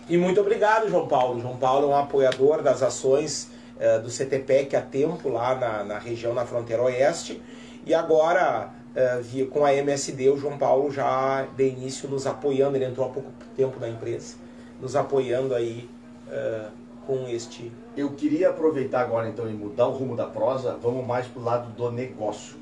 E 0.09 0.17
muito 0.17 0.41
obrigado, 0.41 0.89
João 0.89 1.09
Paulo. 1.09 1.41
João 1.41 1.57
Paulo 1.57 1.87
é 1.87 1.89
um 1.91 1.97
apoiador 1.97 2.63
das 2.63 2.83
ações 2.83 3.51
uh, 3.77 4.03
do 4.03 4.11
CTPEC 4.11 4.77
há 4.77 4.83
tempo 4.83 5.29
lá 5.29 5.55
na, 5.55 5.85
na 5.85 5.99
região, 5.99 6.35
na 6.35 6.45
fronteira 6.45 6.83
oeste. 6.83 7.41
E 7.87 7.95
agora, 7.95 8.71
uh, 8.95 9.23
via, 9.23 9.47
com 9.47 9.65
a 9.65 9.75
MSD, 9.75 10.29
o 10.29 10.37
João 10.37 10.59
Paulo 10.59 10.91
já 10.91 11.47
de 11.57 11.69
início 11.69 12.09
nos 12.09 12.27
apoiando, 12.27 12.77
ele 12.77 12.85
entrou 12.85 13.07
há 13.07 13.11
pouco 13.11 13.31
tempo 13.57 13.81
na 13.81 13.89
empresa, 13.89 14.37
nos 14.81 14.95
apoiando 14.95 15.55
aí 15.55 15.89
uh, 16.29 16.71
com 17.07 17.27
este. 17.29 17.73
Eu 17.95 18.11
queria 18.11 18.49
aproveitar 18.49 19.03
agora 19.03 19.29
então 19.29 19.49
e 19.51 19.53
mudar 19.53 19.87
o 19.87 19.91
rumo 19.91 20.17
da 20.17 20.25
prosa, 20.25 20.79
vamos 20.83 21.07
mais 21.07 21.27
para 21.27 21.41
o 21.41 21.45
lado 21.45 21.73
do 21.77 21.91
negócio. 21.91 22.57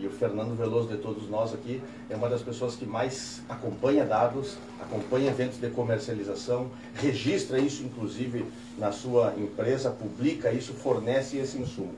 E 0.00 0.06
o 0.06 0.10
Fernando 0.10 0.56
Veloso 0.56 0.88
de 0.88 0.96
todos 0.96 1.30
nós 1.30 1.54
aqui 1.54 1.80
é 2.10 2.16
uma 2.16 2.28
das 2.28 2.42
pessoas 2.42 2.74
que 2.74 2.84
mais 2.84 3.42
acompanha 3.48 4.04
dados, 4.04 4.56
acompanha 4.80 5.30
eventos 5.30 5.58
de 5.58 5.70
comercialização, 5.70 6.68
registra 6.96 7.60
isso 7.60 7.84
inclusive 7.84 8.44
na 8.76 8.90
sua 8.90 9.34
empresa, 9.38 9.88
publica 9.88 10.50
isso, 10.50 10.74
fornece 10.74 11.36
esse 11.36 11.56
insumo. 11.58 11.94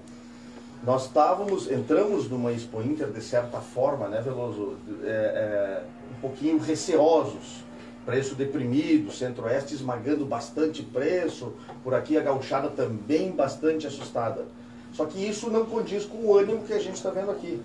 Nós 0.84 1.06
estávamos, 1.06 1.70
entramos 1.70 2.28
numa 2.28 2.52
Expo 2.52 2.82
Inter 2.82 3.08
de 3.08 3.22
certa 3.22 3.60
forma, 3.60 4.08
né 4.08 4.20
Veloso, 4.20 4.76
é, 5.02 5.08
é, 5.08 5.82
um 6.12 6.20
pouquinho 6.20 6.58
receosos, 6.58 7.64
preço 8.08 8.34
deprimido, 8.34 9.12
centro-oeste 9.12 9.74
esmagando 9.74 10.24
bastante 10.24 10.82
preço, 10.82 11.52
por 11.84 11.92
aqui 11.92 12.16
a 12.16 12.22
gauchada 12.22 12.70
também 12.70 13.30
bastante 13.30 13.86
assustada. 13.86 14.46
Só 14.94 15.04
que 15.04 15.18
isso 15.18 15.50
não 15.50 15.66
condiz 15.66 16.06
com 16.06 16.24
o 16.24 16.34
ânimo 16.34 16.62
que 16.62 16.72
a 16.72 16.78
gente 16.78 16.94
está 16.94 17.10
vendo 17.10 17.30
aqui. 17.30 17.60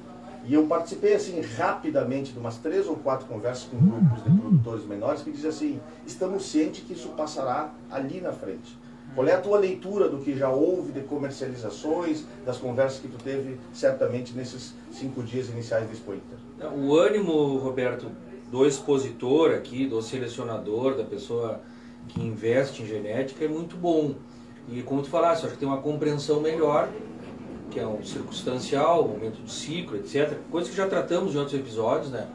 E 0.45 0.53
eu 0.53 0.65
participei 0.65 1.13
assim 1.13 1.39
rapidamente 1.39 2.33
de 2.33 2.39
umas 2.39 2.57
três 2.57 2.87
ou 2.87 2.97
quatro 2.97 3.25
conversas 3.25 3.69
com 3.71 3.77
grupos 3.77 4.21
de 4.21 4.37
produtores 4.37 4.85
menores 4.85 5.21
que 5.21 5.31
dizem 5.31 5.49
assim, 5.49 5.79
estamos 6.05 6.45
cientes 6.45 6.83
que 6.83 6.91
isso 6.91 7.07
passará 7.15 7.71
ali 7.89 8.19
na 8.19 8.33
frente. 8.33 8.77
Qual 9.15 9.25
é 9.25 9.31
a 9.31 9.39
tua 9.39 9.57
leitura 9.57 10.09
do 10.09 10.17
que 10.17 10.35
já 10.35 10.49
houve 10.49 10.91
de 10.91 10.99
comercializações, 11.03 12.25
das 12.45 12.57
conversas 12.57 12.99
que 12.99 13.07
tu 13.07 13.17
teve 13.23 13.57
certamente 13.71 14.33
nesses 14.33 14.73
cinco 14.91 15.23
dias 15.23 15.47
iniciais 15.47 15.87
do 15.87 15.93
Expo 15.93 16.13
Inter? 16.13 16.69
O 16.75 16.97
ânimo, 16.97 17.59
Roberto, 17.59 18.07
do 18.53 18.67
expositor 18.67 19.49
aqui, 19.49 19.87
do 19.87 19.99
selecionador, 19.99 20.95
da 20.95 21.03
pessoa 21.03 21.59
que 22.07 22.21
investe 22.21 22.83
em 22.83 22.85
genética 22.85 23.43
é 23.43 23.47
muito 23.47 23.75
bom. 23.75 24.13
E 24.69 24.83
como 24.83 25.01
tu 25.01 25.09
falaste, 25.09 25.45
acho 25.45 25.53
que 25.53 25.59
tem 25.59 25.67
uma 25.67 25.81
compreensão 25.81 26.39
melhor, 26.39 26.87
que 27.71 27.79
é 27.79 27.87
um 27.87 28.03
circunstancial, 28.03 29.05
um 29.05 29.07
momento 29.07 29.41
de 29.41 29.51
ciclo, 29.51 29.97
etc. 29.97 30.37
Coisa 30.51 30.69
que 30.69 30.75
já 30.75 30.87
tratamos 30.87 31.33
em 31.33 31.39
outros 31.39 31.59
episódios, 31.59 32.11
né? 32.11 32.27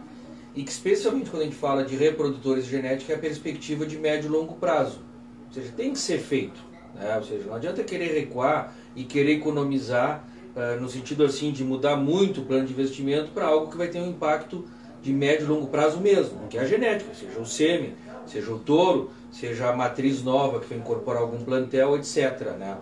E 0.57 0.65
que 0.65 0.73
especialmente 0.73 1.31
quando 1.31 1.43
a 1.43 1.45
gente 1.45 1.57
fala 1.57 1.85
de 1.85 1.95
reprodutores 1.95 2.65
de 2.65 2.73
genética 2.73 3.13
é 3.13 3.17
a 3.17 3.21
perspectiva 3.21 3.87
de 3.87 3.97
médio 3.97 4.27
e 4.27 4.33
longo 4.33 4.55
prazo. 4.55 4.99
Ou 5.47 5.55
seja, 5.55 5.71
tem 5.77 5.93
que 5.93 6.01
ser 6.01 6.19
feito. 6.19 6.59
Né? 6.97 7.17
Ou 7.17 7.23
seja, 7.23 7.45
não 7.47 7.55
adianta 7.55 7.85
querer 7.85 8.13
recuar 8.13 8.75
e 8.97 9.05
querer 9.05 9.35
economizar 9.35 10.25
uh, 10.57 10.81
no 10.81 10.89
sentido 10.89 11.25
assim 11.25 11.53
de 11.53 11.63
mudar 11.63 11.97
muito 11.97 12.41
o 12.41 12.45
plano 12.45 12.67
de 12.67 12.73
investimento 12.73 13.31
para 13.31 13.47
algo 13.47 13.71
que 13.71 13.77
vai 13.77 13.87
ter 13.87 14.01
um 14.01 14.09
impacto 14.09 14.65
de 15.09 15.15
médio 15.15 15.47
e 15.47 15.49
longo 15.49 15.67
prazo 15.69 15.99
mesmo, 15.99 16.47
que 16.51 16.59
é 16.59 16.61
a 16.61 16.65
genética, 16.67 17.15
seja 17.15 17.41
o 17.41 17.47
sêmen, 17.47 17.95
seja 18.27 18.53
o 18.53 18.59
touro, 18.59 19.11
seja 19.33 19.71
a 19.71 19.73
matriz 19.75 20.23
nova 20.23 20.61
que 20.61 20.69
vai 20.69 20.79
incorporar 20.79 21.23
algum 21.23 21.43
plantel, 21.43 21.97
etc. 21.97 22.57
Né? 22.59 22.77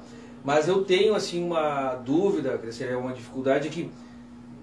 Mas 0.44 0.66
eu 0.66 0.82
tenho 0.84 1.14
assim 1.14 1.44
uma 1.44 1.94
dúvida, 1.94 2.60
seria 2.72 2.98
uma 2.98 3.12
dificuldade, 3.12 3.68
que 3.68 3.90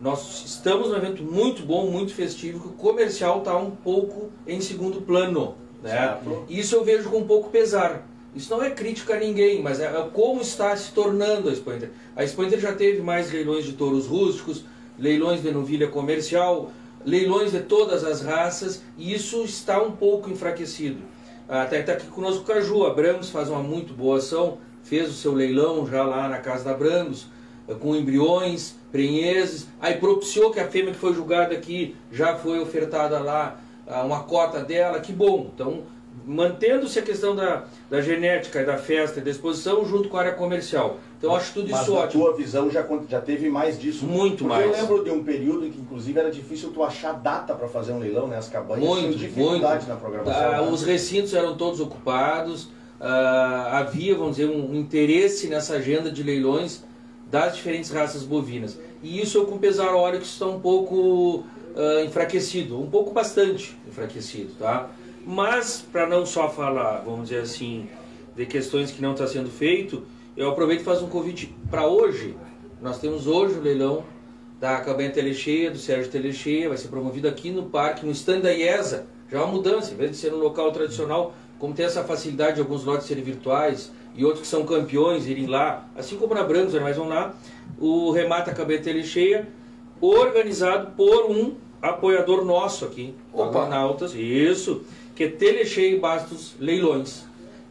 nós 0.02 0.44
estamos 0.46 0.90
num 0.90 0.98
evento 0.98 1.24
muito 1.24 1.64
bom, 1.64 1.90
muito 1.90 2.14
festivo, 2.14 2.60
que 2.60 2.68
o 2.68 2.72
comercial 2.72 3.40
está 3.40 3.56
um 3.56 3.72
pouco 3.72 4.30
em 4.46 4.60
segundo 4.60 5.02
plano. 5.02 5.56
Né? 5.82 6.18
Isso 6.50 6.76
eu 6.76 6.84
vejo 6.84 7.10
com 7.10 7.20
um 7.20 7.28
pouco 7.28 7.50
pesar. 7.50 8.06
Isso 8.36 8.54
não 8.54 8.62
é 8.62 8.72
crítica 8.72 9.14
a 9.14 9.20
ninguém, 9.20 9.62
mas 9.62 9.80
é, 9.80 9.86
é 9.86 10.10
como 10.12 10.42
está 10.42 10.76
se 10.76 10.92
tornando 10.92 11.48
a 11.48 11.54
Expo 11.54 11.72
Inter. 11.72 11.92
A 12.14 12.24
Expo 12.26 12.44
Inter 12.44 12.60
já 12.60 12.74
teve 12.74 13.02
mais 13.02 13.32
leilões 13.32 13.64
de 13.64 13.74
touros 13.74 14.06
rústicos, 14.06 14.66
leilões 15.00 15.42
de 15.42 15.52
novilha 15.52 15.88
comercial, 15.88 16.72
leilões 17.06 17.52
de 17.52 17.60
todas 17.62 18.04
as 18.04 18.22
raças, 18.22 18.84
e 18.98 19.14
isso 19.14 19.44
está 19.44 19.82
um 19.82 19.92
pouco 19.92 20.30
enfraquecido. 20.30 21.02
Até 21.48 21.82
está 21.82 21.94
aqui 21.94 22.08
conosco 22.08 22.42
o 22.42 22.46
Caju, 22.46 22.86
a 22.86 22.94
Brangos 22.94 23.30
faz 23.30 23.50
uma 23.50 23.62
muito 23.62 23.94
boa 23.94 24.18
ação, 24.18 24.58
fez 24.84 25.10
o 25.10 25.14
seu 25.14 25.34
leilão 25.34 25.86
já 25.86 26.04
lá 26.04 26.28
na 26.28 26.38
casa 26.38 26.64
da 26.64 26.74
Brangos, 26.74 27.28
eh, 27.68 27.74
com 27.74 27.96
embriões, 27.96 28.76
prenheses, 28.92 29.68
aí 29.82 29.96
propiciou 29.96 30.52
que 30.52 30.60
a 30.60 30.68
fêmea 30.68 30.94
que 30.94 31.00
foi 31.00 31.14
julgada 31.14 31.54
aqui 31.54 31.96
já 32.12 32.36
foi 32.36 32.60
ofertada 32.60 33.20
lá 33.20 33.60
ah, 33.88 34.04
uma 34.04 34.24
cota 34.24 34.64
dela, 34.64 35.00
que 35.00 35.12
bom. 35.12 35.52
Então 35.54 35.84
mantendo-se 36.26 37.00
a 37.00 37.02
questão 37.02 37.36
da, 37.36 37.66
da 37.90 38.02
genética 38.02 38.62
e 38.62 38.66
da 38.66 38.78
festa 38.78 39.20
e 39.20 39.24
da 39.24 39.30
exposição 39.30 39.86
junto 39.86 40.10
com 40.10 40.18
a 40.18 40.22
área 40.22 40.34
comercial. 40.34 40.98
Então 41.18 41.36
acho 41.36 41.54
tudo 41.54 41.70
Mas 41.70 41.82
isso 41.82 41.94
ótimo. 41.94 42.24
tua 42.24 42.36
visão 42.36 42.70
já, 42.70 42.86
já 43.10 43.22
teve 43.22 43.50
mais 43.50 43.80
disso? 43.80 44.06
Muito 44.06 44.46
Porque 44.46 44.62
mais. 44.62 44.66
eu 44.66 44.72
lembro 44.72 45.04
de 45.04 45.12
um 45.12 45.24
período 45.24 45.66
em 45.66 45.72
que 45.72 45.80
inclusive 45.80 46.20
era 46.20 46.30
difícil 46.32 46.72
tu 46.72 46.84
achar 46.84 47.14
data 47.14 47.54
para 47.54 47.68
fazer 47.68 47.94
um 47.94 48.00
leilão, 48.00 48.28
né? 48.28 48.38
As 48.38 48.50
cabanhas 48.50 48.84
tinham 48.84 49.02
Muito, 49.02 49.18
dificuldade 49.18 49.86
muito. 49.86 49.88
na 49.88 49.96
programação. 49.96 50.54
Ah, 50.54 50.62
né? 50.62 50.70
os 50.70 50.84
recintos 50.84 51.34
eram 51.34 51.56
todos 51.56 51.80
ocupados, 51.80 52.70
ah, 53.00 53.80
havia, 53.80 54.16
vamos 54.16 54.38
dizer, 54.38 54.50
um 54.50 54.76
interesse 54.76 55.48
nessa 55.48 55.76
agenda 55.76 56.12
de 56.12 56.24
leilões 56.24 56.84
das 57.30 57.56
diferentes 57.56 57.90
raças 57.90 58.24
bovinas. 58.24 58.78
E 59.02 59.22
isso 59.22 59.38
eu 59.38 59.46
com 59.46 59.58
pesar 59.58 59.94
olho 59.96 60.20
que 60.20 60.26
está 60.26 60.46
um 60.46 60.60
pouco 60.60 61.44
ah, 61.76 62.04
enfraquecido, 62.04 62.80
um 62.80 62.90
pouco 62.90 63.12
bastante 63.12 63.78
enfraquecido, 63.88 64.54
tá? 64.60 64.90
Mas, 65.26 65.86
para 65.92 66.06
não 66.08 66.26
só 66.26 66.50
falar, 66.50 67.02
vamos 67.06 67.30
dizer 67.30 67.42
assim, 67.42 67.88
de 68.36 68.46
questões 68.46 68.92
que 68.92 69.02
não 69.02 69.14
está 69.14 69.26
sendo 69.28 69.50
feito, 69.50 70.04
eu 70.36 70.50
aproveito 70.50 70.82
e 70.82 70.84
faço 70.84 71.06
um 71.06 71.10
convite 71.10 71.56
para 71.70 71.88
hoje. 71.88 72.36
Nós 72.82 73.00
temos 73.00 73.28
hoje 73.28 73.58
o 73.58 73.62
leilão 73.62 74.04
da 74.60 74.80
Cabanha 74.82 75.12
Telecheia, 75.12 75.72
do 75.72 75.78
Sérgio 75.78 76.12
Telecheia, 76.12 76.68
vai 76.68 76.78
ser 76.78 76.88
promovido 76.88 77.28
aqui 77.28 77.52
no 77.52 77.64
parque, 77.64 78.06
no 78.06 78.12
stand 78.12 78.42
da 78.42 78.52
IESA. 78.52 79.08
Já 79.32 79.40
é 79.40 79.42
uma 79.42 79.52
mudança, 79.52 79.94
em 79.94 79.98
vez 79.98 80.12
de 80.12 80.18
ser 80.18 80.34
um 80.34 80.38
local 80.38 80.72
tradicional, 80.72 81.34
como 81.58 81.74
tem 81.74 81.86
essa 81.86 82.04
facilidade 82.04 82.56
de 82.56 82.62
alguns 82.62 82.84
lotes 82.84 83.08
serem 83.08 83.24
virtuais 83.24 83.92
e 84.16 84.26
outros 84.26 84.42
que 84.42 84.48
são 84.48 84.66
campeões 84.66 85.28
irem 85.28 85.48
lá, 85.48 85.88
assim 85.96 86.18
como 86.18 86.34
na 86.34 86.44
Brancos, 86.44 86.74
mas 86.76 86.98
vão 86.98 87.08
lá, 87.08 87.34
o 87.80 88.12
Remata 88.12 88.54
Cabanha 88.54 88.82
Telecheia, 88.82 89.48
organizado 90.02 90.92
por 90.92 91.32
um 91.32 91.56
apoiador 91.82 92.46
nosso 92.46 92.86
aqui, 92.86 93.14
Opa. 93.32 93.46
Argonautas, 93.46 94.14
isso, 94.14 94.84
que 95.16 95.28
Telecheia 95.28 95.96
e 95.96 96.00
Bastos 96.00 96.54
Leilões. 96.60 97.24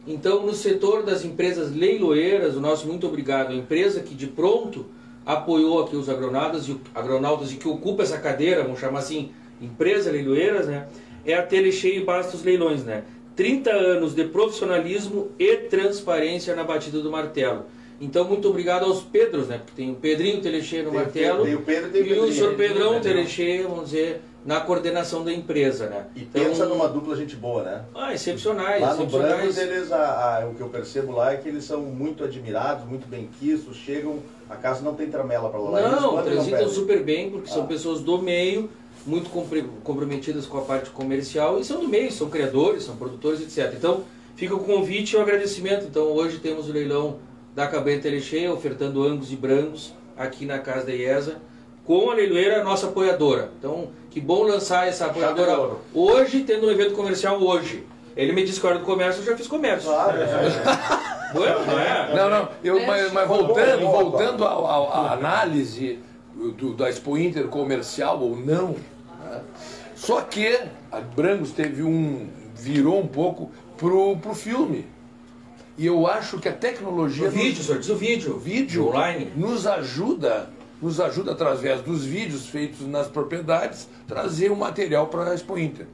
Então, 0.07 0.45
no 0.45 0.53
setor 0.53 1.03
das 1.03 1.23
empresas 1.23 1.73
leiloeiras, 1.75 2.55
o 2.55 2.59
nosso 2.61 2.87
muito 2.87 3.07
obrigado 3.07 3.51
à 3.51 3.55
empresa 3.55 4.01
que 4.01 4.13
de 4.13 4.27
pronto 4.27 4.85
apoiou 5.25 5.81
aqui 5.81 5.95
os 5.95 6.09
agronautas 6.09 6.67
e, 6.67 6.75
agronautas 6.93 7.51
e 7.51 7.55
que 7.55 7.67
ocupa 7.67 8.03
essa 8.03 8.17
cadeira, 8.17 8.63
vamos 8.63 8.79
chamar 8.79 8.99
assim, 8.99 9.31
empresa 9.61 10.11
leiloeiras, 10.11 10.67
né? 10.67 10.87
É 11.25 11.33
a 11.35 11.41
Telecheia 11.41 11.97
e 11.99 12.03
Bastos 12.03 12.43
Leilões, 12.43 12.83
né? 12.83 13.03
30 13.35 13.71
anos 13.71 14.13
de 14.13 14.25
profissionalismo 14.25 15.31
e 15.39 15.55
transparência 15.55 16.53
na 16.55 16.63
batida 16.65 16.99
do 16.99 17.09
martelo. 17.09 17.63
Então, 18.01 18.25
muito 18.25 18.49
obrigado 18.49 18.83
aos 18.83 19.01
Pedros, 19.01 19.47
né? 19.47 19.59
Porque 19.63 19.81
tem 19.81 19.91
o 19.91 19.95
Pedrinho 19.95 20.41
Telecheia 20.41 20.83
no 20.83 20.89
Tem 20.91 20.99
o 20.99 21.03
martelo 21.03 21.37
Pedro- 21.37 21.45
tem 21.45 21.55
o 21.55 21.61
Pedro 21.61 21.89
tem 21.91 22.01
o 22.01 22.05
e 22.05 22.07
o 22.07 22.15
Pedrinho. 22.15 22.33
senhor 22.33 22.55
Pedrão. 22.55 22.99
Telecheia, 22.99 23.63
vamos 23.67 23.85
dizer, 23.85 24.21
na 24.45 24.59
coordenação 24.59 25.23
da 25.23 25.31
empresa, 25.33 25.87
né? 25.87 26.07
E 26.15 26.21
pensa 26.21 26.65
numa 26.65 26.87
dupla 26.89 27.15
gente 27.15 27.35
boa, 27.35 27.63
né? 27.63 27.85
Ah, 27.95 28.13
excepcionais, 28.13 28.81
Lá 28.81 28.93
no. 28.95 29.05
Brancos, 29.05 29.57
eles, 29.57 29.91
a- 29.91 30.41
a- 30.41 30.47
o 30.47 30.53
que 30.55 30.61
eu 30.61 30.67
percebo 30.69 31.13
lá 31.13 31.33
é 31.33 31.37
que 31.37 31.47
eles 31.47 31.63
são 31.63 31.81
muito 31.81 32.23
admirados, 32.23 32.85
muito 32.85 33.07
bem 33.07 33.29
quistos, 33.39 33.77
chegam, 33.77 34.19
a 34.49 34.55
casa 34.55 34.81
não 34.81 34.93
tem 34.95 35.07
tramela 35.09 35.49
para 35.49 35.59
lá. 35.59 35.89
Não, 35.89 36.21
transitam 36.21 36.67
super 36.67 37.01
bem, 37.03 37.29
porque 37.29 37.49
são 37.49 37.63
Ah. 37.63 37.67
pessoas 37.67 38.01
do 38.01 38.21
meio, 38.21 38.69
muito 39.05 39.29
comprometidas 39.83 40.45
com 40.45 40.57
a 40.57 40.61
parte 40.61 40.89
comercial 40.89 41.59
e 41.59 41.63
são 41.63 41.79
do 41.79 41.87
meio, 41.87 42.11
são 42.11 42.29
criadores, 42.29 42.83
são 42.83 42.95
produtores, 42.95 43.41
etc. 43.41 43.73
Então, 43.77 44.03
fica 44.35 44.55
o 44.55 44.59
convite 44.59 45.13
e 45.13 45.17
o 45.17 45.21
agradecimento. 45.21 45.85
Então, 45.85 46.03
hoje 46.11 46.37
temos 46.39 46.69
o 46.69 46.73
leilão 46.73 47.17
da 47.55 47.67
Cabanha 47.67 47.99
Telecheia, 47.99 48.51
ofertando 48.53 49.03
angus 49.03 49.31
e 49.31 49.35
brancos 49.35 49.93
aqui 50.17 50.45
na 50.45 50.59
casa 50.59 50.85
da 50.87 50.93
IESA, 50.93 51.37
com 51.85 52.09
a 52.09 52.13
leiloeira 52.13 52.63
nossa 52.63 52.87
apoiadora. 52.87 53.51
Então, 53.59 53.89
que 54.13 54.21
bom 54.21 54.43
lançar 54.43 54.87
essa 54.87 55.07
apoiadora 55.07 55.71
hoje, 55.91 56.41
tendo 56.43 56.67
um 56.67 56.69
evento 56.71 56.93
comercial 56.93 57.41
hoje. 57.41 57.83
Ele 58.15 58.31
me 58.31 58.43
disse 58.43 58.59
que 58.59 58.67
a 58.67 58.69
hora 58.69 58.79
do 58.79 58.85
comércio 58.85 59.21
eu 59.21 59.25
já 59.25 59.35
fiz 59.35 59.47
comércio. 59.47 59.89
Claro, 59.89 60.21
é. 60.21 61.13
Bueno, 61.33 61.65
não 61.65 61.79
é? 61.79 62.15
Não, 62.15 62.29
não, 62.29 62.49
eu, 62.63 62.85
mas, 62.85 63.11
mas 63.11 63.27
voltando, 63.27 63.87
voltando 63.87 64.45
à 64.45 65.13
análise 65.13 65.97
do- 66.35 66.75
da 66.75 66.87
Expo 66.89 67.17
Inter 67.17 67.47
comercial 67.47 68.21
ou 68.21 68.35
não, 68.37 68.75
né? 69.19 69.41
só 69.95 70.21
que 70.21 70.59
a 70.91 70.99
Brangos 71.01 71.49
teve 71.49 71.81
um. 71.81 72.27
virou 72.55 72.99
um 72.99 73.07
pouco 73.07 73.49
pro, 73.77 74.15
pro 74.17 74.35
filme. 74.35 74.85
E 75.75 75.87
eu 75.87 76.05
acho 76.05 76.37
que 76.37 76.47
a 76.47 76.53
tecnologia. 76.53 77.29
O 77.29 77.31
vídeo, 77.31 77.63
senhor, 77.63 77.79
diz 77.79 77.89
o 77.89 77.95
vídeo. 77.95 78.35
o 78.35 78.39
vídeo 78.39 78.89
Online. 78.89 79.31
nos 79.35 79.65
ajuda, 79.65 80.51
nos 80.83 80.99
ajuda 80.99 81.31
através 81.31 81.81
dos 81.81 82.03
vídeos 82.03 82.45
feitos 82.47 82.85
nas 82.85 83.07
propriedades, 83.07 83.87
trazer 84.05 84.51
o 84.51 84.55
material 84.55 85.07
para 85.07 85.31
a 85.31 85.33
Expo 85.33 85.57
Inter. 85.57 85.87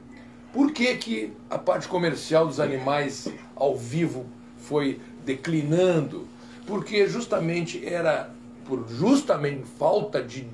Por 0.52 0.72
que, 0.72 0.96
que 0.96 1.32
a 1.48 1.56
parte 1.56 1.86
comercial 1.86 2.44
dos 2.48 2.58
animais 2.58 3.32
ao 3.54 3.76
vivo 3.76 4.26
foi 4.56 5.00
declinando? 5.24 6.26
Porque 6.66 7.06
justamente 7.06 7.86
era 7.86 8.30
por 8.66 8.84
justamente 8.88 9.62
falta 9.78 10.20
de 10.20 10.48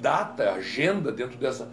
data, 0.00 0.52
agenda 0.52 1.10
dentro 1.10 1.36
dessa 1.36 1.68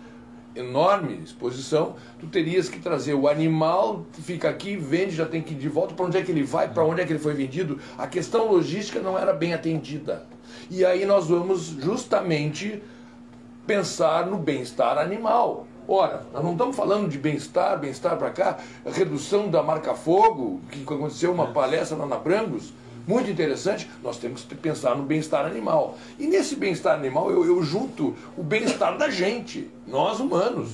enorme 0.55 1.21
exposição, 1.23 1.95
tu 2.19 2.27
terias 2.27 2.69
que 2.69 2.79
trazer 2.79 3.13
o 3.13 3.27
animal, 3.27 4.05
fica 4.13 4.49
aqui, 4.49 4.75
vende, 4.75 5.15
já 5.15 5.25
tem 5.25 5.41
que 5.41 5.53
ir 5.53 5.57
de 5.57 5.69
volta, 5.69 5.93
para 5.93 6.05
onde 6.05 6.17
é 6.17 6.21
que 6.21 6.31
ele 6.31 6.43
vai, 6.43 6.69
para 6.69 6.83
onde 6.83 7.01
é 7.01 7.05
que 7.05 7.11
ele 7.11 7.19
foi 7.19 7.33
vendido. 7.33 7.79
A 7.97 8.07
questão 8.07 8.51
logística 8.51 8.99
não 8.99 9.17
era 9.17 9.33
bem 9.33 9.53
atendida. 9.53 10.25
E 10.69 10.85
aí 10.85 11.05
nós 11.05 11.27
vamos 11.27 11.75
justamente 11.79 12.81
pensar 13.67 14.25
no 14.25 14.37
bem-estar 14.37 14.97
animal. 14.97 15.67
Ora, 15.87 16.25
nós 16.33 16.43
não 16.43 16.53
estamos 16.53 16.75
falando 16.75 17.07
de 17.07 17.17
bem-estar, 17.17 17.79
bem-estar 17.79 18.17
para 18.17 18.31
cá, 18.31 18.57
redução 18.85 19.49
da 19.49 19.61
marca 19.61 19.93
fogo, 19.93 20.59
que 20.71 20.81
aconteceu 20.81 21.31
uma 21.31 21.47
palestra 21.47 21.95
lá 21.97 22.07
na 22.07 22.17
Brangos, 22.17 22.73
muito 23.07 23.29
interessante, 23.29 23.89
nós 24.03 24.17
temos 24.17 24.43
que 24.43 24.55
pensar 24.55 24.95
no 24.95 25.03
bem-estar 25.03 25.45
animal. 25.45 25.97
E 26.19 26.27
nesse 26.27 26.55
bem-estar 26.55 26.95
animal 26.97 27.29
eu, 27.31 27.45
eu 27.45 27.61
junto 27.63 28.15
o 28.37 28.43
bem-estar 28.43 28.97
da 28.97 29.09
gente, 29.09 29.69
nós 29.87 30.19
humanos, 30.19 30.69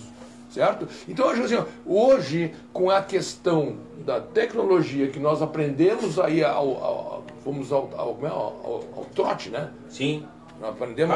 certo? 0.50 0.88
Então 1.08 1.26
eu 1.26 1.32
acho 1.32 1.44
assim, 1.44 1.66
hoje 1.86 2.54
com 2.74 2.90
a 2.90 3.02
questão 3.02 3.78
da 4.06 4.20
tecnologia 4.20 5.08
que 5.08 5.20
nós 5.20 5.42
aprendemos 5.42 6.20
aí 6.20 6.44
ao, 6.44 6.84
ao- 6.84 7.24
vamos 7.46 7.72
ao, 7.72 7.90
é? 8.24 8.28
ao, 8.28 8.38
ao- 8.38 8.84
ao 8.98 9.06
trote, 9.14 9.50
né? 9.50 9.70
Sim. 9.90 10.26
aprendemos 10.62 11.16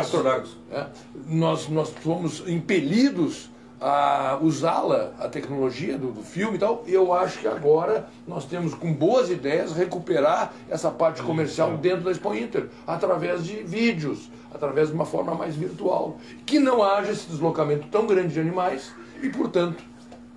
é, 0.71 0.87
nós, 1.27 1.67
nós 1.69 1.89
fomos 2.01 2.43
impelidos 2.47 3.49
a 3.79 4.39
usá-la, 4.41 5.13
a 5.19 5.27
tecnologia 5.27 5.97
do, 5.97 6.11
do, 6.11 6.23
filme 6.23 6.55
e 6.55 6.59
tal, 6.59 6.83
eu 6.87 7.13
acho 7.13 7.39
que 7.39 7.47
agora 7.47 8.07
nós 8.27 8.45
temos, 8.45 8.73
com 8.73 8.93
boas 8.93 9.29
ideias, 9.29 9.73
recuperar 9.73 10.53
essa 10.69 10.89
parte 10.89 11.21
comercial 11.21 11.77
dentro 11.77 12.05
da 12.05 12.11
Expo 12.11 12.33
Inter, 12.33 12.69
através 12.87 13.43
de 13.43 13.63
vídeos, 13.63 14.29
através 14.53 14.89
de 14.89 14.93
uma 14.93 15.05
forma 15.05 15.35
mais 15.35 15.55
virtual. 15.55 16.17
Que 16.45 16.59
não 16.59 16.83
haja 16.83 17.11
esse 17.11 17.27
deslocamento 17.27 17.87
tão 17.89 18.07
grande 18.07 18.33
de 18.33 18.39
animais 18.39 18.93
e, 19.21 19.29
portanto, 19.29 19.83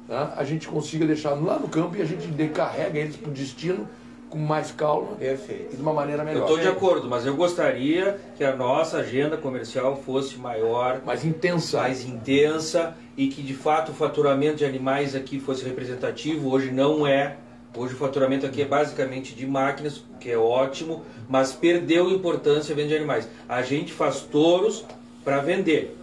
né, 0.08 0.32
a 0.36 0.42
gente 0.42 0.66
consiga 0.66 1.06
deixar 1.06 1.30
lá 1.30 1.58
no 1.58 1.68
campo 1.68 1.96
e 1.96 2.02
a 2.02 2.04
gente 2.04 2.26
decarrega 2.26 2.98
eles 2.98 3.16
para 3.16 3.30
o 3.30 3.32
destino 3.32 3.88
com 4.28 4.38
mais 4.38 4.70
calma 4.70 5.16
Perfeito. 5.16 5.72
e 5.72 5.76
de 5.76 5.82
uma 5.82 5.92
maneira 5.92 6.24
melhor. 6.24 6.40
Eu 6.40 6.42
estou 6.44 6.58
de 6.58 6.68
acordo, 6.68 7.08
mas 7.08 7.26
eu 7.26 7.34
gostaria 7.34 8.18
que 8.36 8.44
a 8.44 8.54
nossa 8.54 8.98
agenda 8.98 9.36
comercial 9.36 9.96
fosse 9.96 10.38
maior, 10.38 11.02
mais 11.04 11.24
intensa, 11.24 11.78
mais 11.78 12.04
intensa 12.04 12.94
e 13.16 13.28
que 13.28 13.42
de 13.42 13.54
fato 13.54 13.92
o 13.92 13.94
faturamento 13.94 14.56
de 14.56 14.64
animais 14.64 15.14
aqui 15.14 15.40
fosse 15.40 15.64
representativo. 15.64 16.50
Hoje 16.50 16.70
não 16.70 17.06
é. 17.06 17.36
Hoje 17.76 17.94
o 17.94 17.96
faturamento 17.96 18.46
aqui 18.46 18.62
é 18.62 18.64
basicamente 18.64 19.34
de 19.34 19.46
máquinas, 19.46 20.02
que 20.18 20.30
é 20.30 20.38
ótimo, 20.38 21.04
mas 21.28 21.52
perdeu 21.52 22.10
importância 22.10 22.72
a 22.72 22.76
venda 22.76 22.88
de 22.88 22.96
animais. 22.96 23.28
A 23.48 23.62
gente 23.62 23.92
faz 23.92 24.20
touros 24.20 24.84
para 25.22 25.40
vender, 25.40 25.96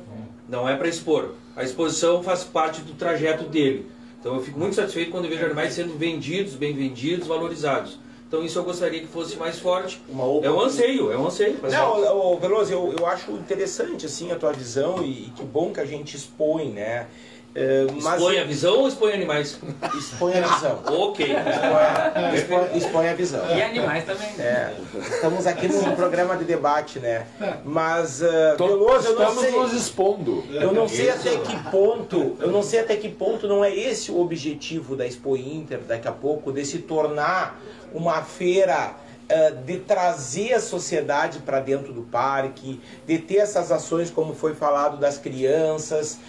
não 0.47 0.69
é 0.69 0.75
para 0.75 0.87
expor. 0.87 1.33
A 1.55 1.63
exposição 1.63 2.21
faz 2.21 2.43
parte 2.43 2.81
do 2.81 2.93
trajeto 2.93 3.45
dele. 3.45 3.87
Então 4.19 4.35
eu 4.35 4.41
fico 4.41 4.57
muito 4.59 4.75
satisfeito 4.75 5.11
quando 5.11 5.29
vejo 5.29 5.45
animais 5.45 5.73
sendo 5.73 5.97
vendidos, 5.97 6.55
bem 6.55 6.75
vendidos, 6.75 7.27
valorizados. 7.27 7.99
Então 8.27 8.43
isso 8.43 8.57
eu 8.57 8.63
gostaria 8.63 8.99
que 8.99 9.07
fosse 9.07 9.37
mais 9.37 9.59
forte. 9.59 10.01
é 10.43 10.49
um 10.49 10.59
anseio, 10.59 11.11
é 11.11 11.17
um 11.17 11.27
anseio. 11.27 11.59
Não, 11.71 12.33
o, 12.33 12.37
Veloso, 12.39 12.73
eu, 12.73 12.93
eu 12.97 13.05
acho 13.05 13.31
interessante 13.31 14.05
assim 14.05 14.31
a 14.31 14.35
tua 14.35 14.51
visão 14.51 15.03
e, 15.03 15.27
e 15.27 15.33
que 15.35 15.43
bom 15.43 15.71
que 15.71 15.79
a 15.79 15.85
gente 15.85 16.15
expõe, 16.15 16.71
né? 16.71 17.07
Uh, 17.55 18.01
mas... 18.01 18.15
Expõe 18.15 18.39
a 18.39 18.43
visão 18.43 18.79
ou 18.79 18.87
expõe 18.89 19.13
animais? 19.13 19.57
Expõe 19.97 20.33
a 20.33 20.41
visão. 20.41 20.81
ok. 20.91 21.25
Expõe, 21.25 22.35
expõe, 22.35 22.77
expõe, 22.77 23.07
a 23.07 23.13
visão. 23.13 23.57
E 23.57 23.61
animais 23.61 24.03
também. 24.03 24.29
Né? 24.33 24.43
É, 24.43 24.75
estamos 24.99 25.47
aqui 25.47 25.69
num 25.69 25.95
programa 25.95 26.35
de 26.35 26.43
debate, 26.43 26.99
né? 26.99 27.25
Mas, 27.63 28.21
uh, 28.21 28.57
Veloso, 28.57 29.07
eu 29.07 29.19
não 29.19 29.35
sei... 29.39 29.51
nos 29.51 29.71
expondo. 29.71 30.43
Eu 30.51 30.73
não 30.73 30.85
sei 30.89 31.09
até 31.09 31.37
que 31.37 31.71
ponto, 31.71 32.35
eu 32.41 32.51
não 32.51 32.61
sei 32.61 32.81
até 32.81 32.97
que 32.97 33.07
ponto 33.07 33.47
não 33.47 33.63
é 33.63 33.73
esse 33.73 34.11
o 34.11 34.19
objetivo 34.19 34.97
da 34.97 35.07
Expo 35.07 35.37
Inter 35.37 35.79
daqui 35.79 36.09
a 36.09 36.11
pouco, 36.11 36.51
de 36.51 36.65
se 36.65 36.79
tornar 36.79 37.61
uma 37.93 38.21
feira 38.21 38.95
uh, 39.31 39.55
de 39.63 39.77
trazer 39.77 40.55
a 40.55 40.59
sociedade 40.59 41.39
para 41.39 41.61
dentro 41.61 41.93
do 41.93 42.01
parque, 42.01 42.81
de 43.07 43.17
ter 43.17 43.37
essas 43.37 43.71
ações, 43.71 44.09
como 44.09 44.35
foi 44.35 44.53
falado, 44.53 44.97
das 44.97 45.17
crianças, 45.17 46.19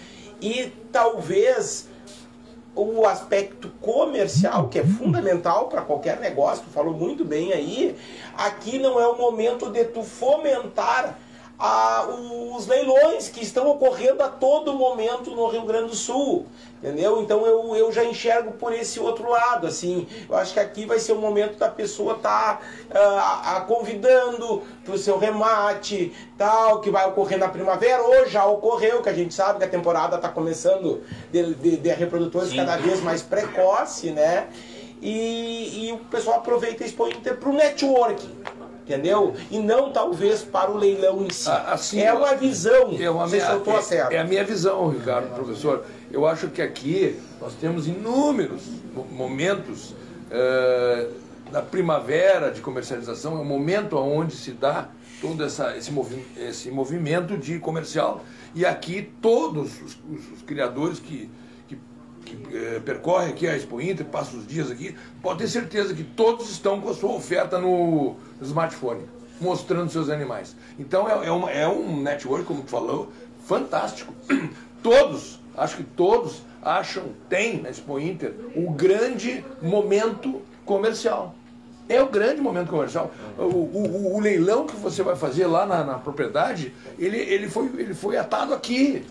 e 0.41 0.71
talvez 0.91 1.87
o 2.75 3.05
aspecto 3.05 3.69
comercial, 3.81 4.67
que 4.67 4.79
é 4.79 4.85
fundamental 4.85 5.67
para 5.67 5.81
qualquer 5.81 6.19
negócio, 6.19 6.63
tu 6.63 6.69
falou 6.69 6.93
muito 6.93 7.25
bem 7.25 7.51
aí, 7.51 7.97
aqui 8.37 8.77
não 8.77 8.99
é 8.99 9.07
o 9.07 9.17
momento 9.17 9.69
de 9.71 9.83
tu 9.85 10.03
fomentar 10.03 11.17
a, 11.59 12.07
os 12.55 12.67
leilões 12.67 13.29
que 13.29 13.41
estão 13.41 13.67
ocorrendo 13.67 14.21
a 14.21 14.29
todo 14.29 14.73
momento 14.73 15.31
no 15.31 15.47
Rio 15.47 15.63
Grande 15.63 15.89
do 15.89 15.95
Sul. 15.95 16.45
Entendeu? 16.77 17.19
Então 17.21 17.43
eu, 17.43 17.75
eu 17.75 17.91
já 17.91 18.03
enxergo 18.03 18.51
por 18.51 18.71
esse 18.71 18.99
outro 18.99 19.27
lado, 19.27 19.65
assim. 19.65 20.07
Eu 20.29 20.35
acho 20.35 20.53
que 20.53 20.59
aqui 20.59 20.85
vai 20.85 20.99
ser 20.99 21.13
o 21.13 21.15
momento 21.15 21.57
da 21.57 21.69
pessoa 21.69 22.13
estar 22.13 22.61
tá, 22.89 23.63
uh, 23.63 23.65
convidando 23.65 24.61
para 24.85 24.93
o 24.93 24.97
seu 24.97 25.17
remate, 25.17 26.13
tal, 26.37 26.79
que 26.79 26.91
vai 26.91 27.07
ocorrer 27.07 27.39
na 27.39 27.49
primavera, 27.49 28.03
ou 28.03 28.27
já 28.27 28.45
ocorreu, 28.45 29.01
que 29.01 29.09
a 29.09 29.13
gente 29.13 29.33
sabe 29.33 29.57
que 29.57 29.65
a 29.65 29.69
temporada 29.69 30.17
está 30.17 30.29
começando 30.29 31.01
de, 31.31 31.55
de, 31.55 31.77
de 31.77 31.89
reprodutores 31.89 32.49
Sim. 32.49 32.57
cada 32.57 32.77
vez 32.77 33.01
mais 33.01 33.23
precoce, 33.23 34.11
né? 34.11 34.47
E, 35.01 35.87
e 35.87 35.93
o 35.93 35.97
pessoal 35.97 36.37
aproveita 36.37 36.83
e 36.83 36.87
expõe 36.87 37.11
para 37.13 37.49
o 37.49 37.53
networking 37.53 38.35
entendeu? 38.87 39.35
E 39.51 39.59
não 39.59 39.91
talvez 39.91 40.41
para 40.43 40.71
o 40.71 40.77
leilão 40.77 41.25
em 41.25 41.29
si. 41.29 41.49
Assim, 41.49 41.99
é 41.99 42.13
uma 42.13 42.33
visão. 42.35 42.95
É 42.97 43.09
uma 43.09 43.27
minha, 43.27 43.43
é, 43.43 44.15
é, 44.15 44.19
a 44.19 44.23
minha 44.23 44.43
visão, 44.45 44.89
Ricardo, 44.89 45.35
professor. 45.35 45.85
Eu 46.09 46.25
acho 46.25 46.47
que 46.47 46.61
aqui 46.61 47.19
nós 47.41 47.53
temos 47.55 47.85
inúmeros 47.85 48.63
momentos 49.11 49.91
uh, 49.91 51.13
da 51.51 51.61
primavera 51.61 52.49
de 52.49 52.61
comercialização, 52.61 53.37
é 53.37 53.41
o 53.41 53.45
momento 53.45 53.97
onde 53.97 54.35
se 54.35 54.51
dá 54.51 54.87
todo 55.21 55.43
essa, 55.43 55.75
esse, 55.75 55.91
movi 55.91 56.25
esse 56.37 56.71
movimento 56.71 57.37
de 57.37 57.59
comercial. 57.59 58.23
E 58.55 58.65
aqui 58.65 59.11
todos 59.21 59.81
os, 59.81 59.97
os, 60.09 60.31
os 60.33 60.41
criadores 60.43 60.99
que, 60.99 61.29
que, 62.29 62.55
eh, 62.55 62.81
percorrem 62.83 63.29
aqui 63.29 63.47
a 63.47 63.55
Expo 63.55 63.81
Inter, 63.81 64.05
passam 64.05 64.39
os 64.39 64.47
dias 64.47 64.69
aqui, 64.71 64.95
podem 65.21 65.45
ter 65.45 65.47
certeza 65.47 65.93
que 65.93 66.03
todos 66.03 66.49
estão 66.49 66.81
com 66.81 66.89
a 66.89 66.93
sua 66.93 67.11
oferta 67.11 67.59
no, 67.59 68.15
smartphone, 68.41 69.03
mostrando 69.39 69.91
seus 69.91 70.09
animais. 70.09 70.55
Então 70.77 71.09
é, 71.09 71.27
é, 71.27 71.31
uma, 71.31 71.51
é 71.51 71.67
um 71.67 72.01
network, 72.01 72.45
como 72.45 72.61
tu 72.61 72.69
falou, 72.69 73.11
fantástico. 73.45 74.13
Todos, 74.83 75.39
acho 75.55 75.77
que 75.77 75.83
todos 75.83 76.43
acham, 76.61 77.05
tem 77.27 77.61
na 77.61 77.69
Expo 77.69 77.99
Inter, 77.99 78.33
o 78.55 78.71
grande 78.71 79.43
momento 79.61 80.41
comercial. 80.65 81.35
É 81.89 82.01
o 82.01 82.07
grande 82.07 82.41
momento 82.41 82.69
comercial. 82.69 83.11
O, 83.37 83.43
o, 83.43 84.15
o 84.15 84.19
leilão 84.19 84.67
que 84.67 84.75
você 84.75 85.01
vai 85.01 85.15
fazer 85.15 85.47
lá 85.47 85.65
na, 85.65 85.83
na, 85.83 85.93
propriedade, 85.95 86.73
ele, 86.99 87.17
ele, 87.17 87.49
foi, 87.49 87.65
ele 87.77 87.93
foi 87.93 88.17
atado 88.17 88.53
aqui. 88.53 89.05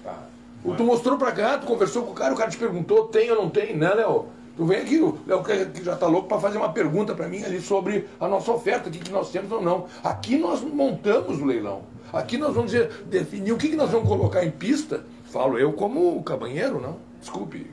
Tu 0.74 0.84
mostrou 0.84 1.16
pra 1.16 1.32
cá, 1.32 1.58
tu 1.58 1.66
conversou 1.66 2.02
com 2.02 2.12
o 2.12 2.14
cara, 2.14 2.34
o 2.34 2.36
cara 2.36 2.50
te 2.50 2.56
perguntou, 2.56 3.08
tem 3.08 3.30
ou 3.30 3.36
não 3.36 3.50
tem, 3.50 3.76
né, 3.76 3.92
Léo? 3.94 4.26
Tu 4.56 4.64
vem 4.64 4.80
aqui, 4.80 4.98
o 4.98 5.18
Léo 5.26 5.44
que 5.44 5.84
já 5.84 5.92
está 5.92 6.06
louco 6.06 6.28
para 6.28 6.40
fazer 6.40 6.56
uma 6.56 6.72
pergunta 6.72 7.14
para 7.14 7.28
mim 7.28 7.42
ali 7.44 7.60
sobre 7.60 8.06
a 8.18 8.26
nossa 8.26 8.50
oferta, 8.50 8.88
o 8.88 8.92
que, 8.92 8.98
que 8.98 9.12
nós 9.12 9.30
temos 9.30 9.52
ou 9.52 9.60
não. 9.60 9.86
Aqui 10.02 10.38
nós 10.38 10.62
montamos 10.62 11.40
o 11.40 11.44
leilão. 11.44 11.82
Aqui 12.12 12.38
nós 12.38 12.54
vamos 12.54 12.70
dizer, 12.70 13.04
definir 13.06 13.52
o 13.52 13.58
que, 13.58 13.68
que 13.68 13.76
nós 13.76 13.90
vamos 13.90 14.08
colocar 14.08 14.44
em 14.44 14.50
pista. 14.50 15.04
Falo 15.26 15.58
eu 15.58 15.72
como 15.72 16.22
cabanheiro, 16.22 16.80
não? 16.80 16.96
Desculpe, 17.20 17.70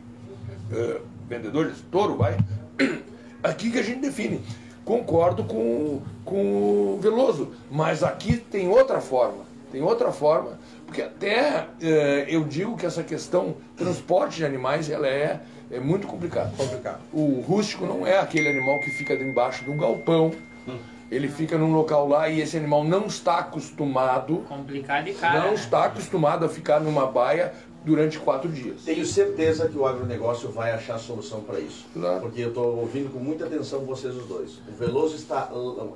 uh, 0.71 1.01
vendedor 1.29 1.71
de 1.71 1.81
touro, 1.83 2.17
vai. 2.17 2.37
Aqui 3.41 3.71
que 3.71 3.79
a 3.79 3.83
gente 3.83 4.01
define. 4.01 4.41
Concordo 4.83 5.45
com, 5.45 6.01
com 6.25 6.95
o 6.95 6.99
Veloso, 7.01 7.51
mas 7.71 8.03
aqui 8.03 8.35
tem 8.37 8.67
outra 8.67 8.99
forma. 8.99 9.45
Tem 9.71 9.81
outra 9.81 10.11
forma, 10.11 10.59
porque 10.93 11.01
até 11.01 11.61
uh, 11.61 12.29
eu 12.29 12.43
digo 12.43 12.77
que 12.77 12.85
essa 12.85 13.01
questão 13.01 13.55
transporte 13.75 14.37
de 14.37 14.45
animais, 14.45 14.91
ela 14.91 15.07
é 15.07 15.39
é 15.71 15.79
muito 15.79 16.05
complicado. 16.05 16.55
complicado. 16.55 16.99
O 17.11 17.41
rústico 17.41 17.83
não 17.87 18.05
é 18.05 18.19
aquele 18.19 18.47
animal 18.47 18.79
que 18.79 18.91
fica 18.91 19.15
embaixo 19.15 19.63
de 19.63 19.71
um 19.71 19.77
galpão. 19.77 20.31
Hum. 20.67 20.77
Ele 21.09 21.27
fica 21.27 21.57
num 21.57 21.73
local 21.73 22.07
lá 22.07 22.29
e 22.29 22.41
esse 22.41 22.55
animal 22.55 22.83
não 22.83 23.07
está 23.07 23.39
acostumado. 23.39 24.45
Complicado 24.47 25.07
e 25.07 25.15
caro. 25.15 25.39
Não 25.39 25.47
né? 25.47 25.53
está 25.55 25.85
acostumado 25.85 26.45
a 26.45 26.49
ficar 26.49 26.79
numa 26.79 27.07
baia 27.07 27.53
durante 27.83 28.17
quatro 28.19 28.49
dias. 28.49 28.81
Tenho 28.85 29.05
certeza 29.05 29.67
que 29.67 29.77
o 29.77 29.85
agronegócio 29.85 30.49
vai 30.49 30.71
achar 30.71 30.97
solução 30.97 31.41
para 31.41 31.59
isso. 31.59 31.85
Claro. 31.93 32.21
Porque 32.21 32.41
eu 32.41 32.49
estou 32.49 32.77
ouvindo 32.77 33.11
com 33.11 33.19
muita 33.19 33.45
atenção 33.45 33.81
vocês 33.81 34.15
os 34.15 34.25
dois. 34.25 34.51
O 34.67 34.71
Veloso 34.77 35.15
está, 35.15 35.51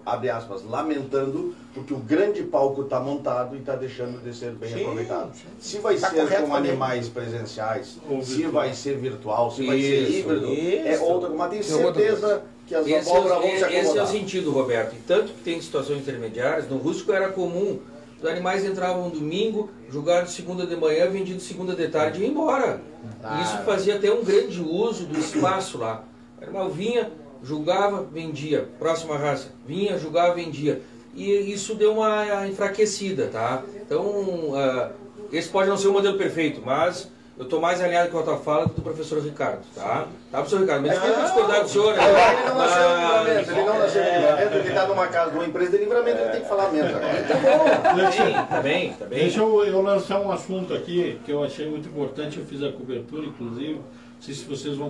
abre 0.06 0.30
aspas, 0.30 0.63
lamentando 0.63 1.56
porque 1.73 1.93
o 1.93 1.97
grande 1.97 2.43
palco 2.43 2.82
está 2.82 3.00
montado 3.00 3.56
e 3.56 3.60
está 3.60 3.76
deixando 3.76 4.21
de 4.23 4.36
ser 4.36 4.52
bem 4.54 4.73
sim, 4.73 4.82
aproveitado. 4.82 5.34
Sim. 5.36 5.45
Se 5.60 5.80
vai 5.80 5.97
tá 5.97 6.10
ser 6.10 6.41
com 6.41 6.56
animais 6.56 7.08
presenciais, 7.08 7.97
Ou 8.10 8.21
se 8.23 8.36
virtual. 8.36 8.52
vai 8.52 8.73
ser 8.73 8.97
virtual, 8.97 9.52
se 9.52 9.62
isso, 9.62 9.71
vai 9.71 9.82
ser 9.82 10.10
híbrido, 10.10 10.54
isso. 10.54 10.88
é 10.88 11.00
outra, 11.00 11.30
mas 11.30 11.50
tenho 11.52 11.63
certeza 11.63 12.43
que 12.65 12.76
as 12.76 12.88
esse 12.88 13.10
abóboras 13.10 13.38
é, 13.38 13.41
vão 13.41 13.58
se 13.58 13.63
acomodar. 13.63 13.86
Esse 13.86 13.97
é 13.97 14.04
o 14.04 14.08
sentido, 14.08 14.52
Roberto. 14.52 14.95
E 14.95 15.00
tanto 15.00 15.34
que 15.34 15.43
tem 15.43 15.62
situações 15.62 16.00
intermediárias, 16.00 16.67
no 16.67 16.78
rústico 16.78 17.13
era 17.13 17.30
comum 17.30 17.80
os 18.21 18.27
animais 18.27 18.65
entravam 18.65 19.10
domingo, 19.10 19.69
julgados 19.89 20.34
segunda 20.34 20.65
de 20.65 20.75
manhã, 20.75 21.10
vendidos 21.10 21.43
segunda 21.43 21.75
de 21.75 21.88
tarde 21.88 22.19
e 22.19 22.23
iam 22.23 22.32
embora. 22.32 22.82
E 23.38 23.41
isso 23.43 23.58
fazia 23.60 23.95
até 23.95 24.12
um 24.12 24.23
grande 24.23 24.62
uso 24.62 25.06
do 25.06 25.19
espaço 25.19 25.77
lá. 25.77 26.03
O 26.39 26.43
animal 26.43 26.69
vinha, 26.69 27.12
julgava, 27.43 28.03
vendia. 28.03 28.69
Próxima 28.80 29.17
raça. 29.17 29.49
Vinha, 29.65 29.97
julgava, 29.97 30.34
vendia. 30.34 30.82
E 31.15 31.32
isso 31.51 31.75
deu 31.75 31.93
uma 31.93 32.47
enfraquecida, 32.47 33.28
tá? 33.28 33.63
Então, 33.82 34.05
uh, 34.05 34.91
esse 35.32 35.49
pode 35.49 35.70
não 35.70 35.78
ser 35.78 35.88
o 35.88 35.93
modelo 35.93 36.18
perfeito, 36.18 36.61
mas 36.63 37.11
eu 37.38 37.43
estou 37.43 37.61
mais 37.61 37.79
alinhado 37.79 38.09
com 38.09 38.17
a 38.17 38.23
tua 38.23 38.38
fala 38.38 38.65
do 38.65 38.69
que 38.69 38.75
do 38.77 38.81
professor 38.81 39.21
Ricardo, 39.21 39.61
tá? 39.75 40.07
Tá, 40.31 40.38
professor 40.39 40.61
Ricardo? 40.61 40.88
Mas 40.88 40.99
queria 40.99 41.21
discordar 41.21 41.61
do 41.61 41.69
senhor. 41.69 41.95
Né? 41.95 42.03
Ele 42.03 42.49
não 42.49 42.57
nasceu 42.57 42.89
em 42.89 42.97
livramento, 42.97 43.51
ele 43.51 43.63
não 43.63 43.79
nasceu 43.79 44.01
em 44.01 44.15
livramento, 44.15 44.55
ele 44.55 44.67
está 44.69 44.88
numa 44.88 45.07
casa 45.07 45.31
de 45.31 45.38
uma 45.38 45.45
empresa 45.45 45.71
de 45.71 45.77
livramento, 45.77 46.17
ele 46.19 46.31
tem 46.31 46.41
que 46.41 46.47
falar 46.47 46.71
menos 46.71 46.95
agora. 46.95 47.23
Tá 47.23 47.35
bom, 47.35 48.45
tá 48.47 48.61
bem, 48.61 48.93
tá 48.93 49.05
bem. 49.05 49.19
Deixa 49.19 49.39
eu, 49.39 49.65
eu 49.65 49.81
lançar 49.83 50.19
um 50.19 50.31
assunto 50.31 50.73
aqui 50.73 51.19
que 51.23 51.31
eu 51.31 51.43
achei 51.43 51.69
muito 51.69 51.88
importante, 51.88 52.39
eu 52.39 52.45
fiz 52.45 52.63
a 52.63 52.71
cobertura, 52.71 53.27
inclusive, 53.27 53.75
não 53.75 54.21
sei 54.21 54.33
se 54.33 54.43
vocês 54.45 54.75
vão 54.75 54.89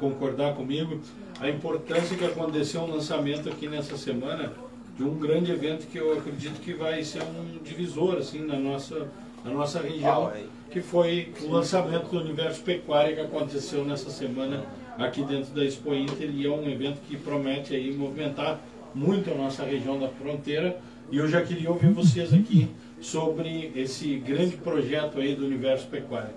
concordar 0.00 0.54
comigo, 0.54 1.00
a 1.40 1.48
importância 1.48 2.16
que 2.16 2.24
aconteceu 2.24 2.80
um 2.80 2.92
lançamento 2.92 3.48
aqui 3.48 3.68
nessa 3.68 3.96
semana 3.96 4.52
de 4.96 5.04
um 5.04 5.14
grande 5.14 5.52
evento 5.52 5.86
que 5.86 5.98
eu 5.98 6.12
acredito 6.12 6.60
que 6.60 6.72
vai 6.72 7.04
ser 7.04 7.22
um 7.22 7.62
divisor 7.62 8.16
assim 8.16 8.44
na 8.44 8.56
nossa 8.56 9.08
na 9.44 9.50
nossa 9.50 9.78
região, 9.78 10.32
que 10.74 10.80
foi 10.80 11.32
o 11.42 11.52
lançamento 11.52 12.08
do 12.08 12.18
Universo 12.18 12.60
Pecuária 12.62 13.14
que 13.14 13.20
aconteceu 13.20 13.84
nessa 13.84 14.10
semana 14.10 14.66
aqui 14.98 15.22
dentro 15.22 15.54
da 15.54 15.64
Expo 15.64 15.94
Inter 15.94 16.28
e 16.28 16.44
é 16.44 16.50
um 16.50 16.68
evento 16.68 16.98
que 17.08 17.16
promete 17.16 17.76
aí 17.76 17.94
movimentar 17.94 18.60
muito 18.92 19.30
a 19.30 19.36
nossa 19.36 19.62
região 19.62 20.00
da 20.00 20.08
fronteira 20.08 20.76
e 21.12 21.18
eu 21.18 21.28
já 21.28 21.42
queria 21.42 21.70
ouvir 21.70 21.90
vocês 21.90 22.34
aqui 22.34 22.68
sobre 23.00 23.70
esse 23.76 24.16
grande 24.16 24.56
projeto 24.56 25.20
aí 25.20 25.36
do 25.36 25.46
Universo 25.46 25.86
Pecuária. 25.86 26.34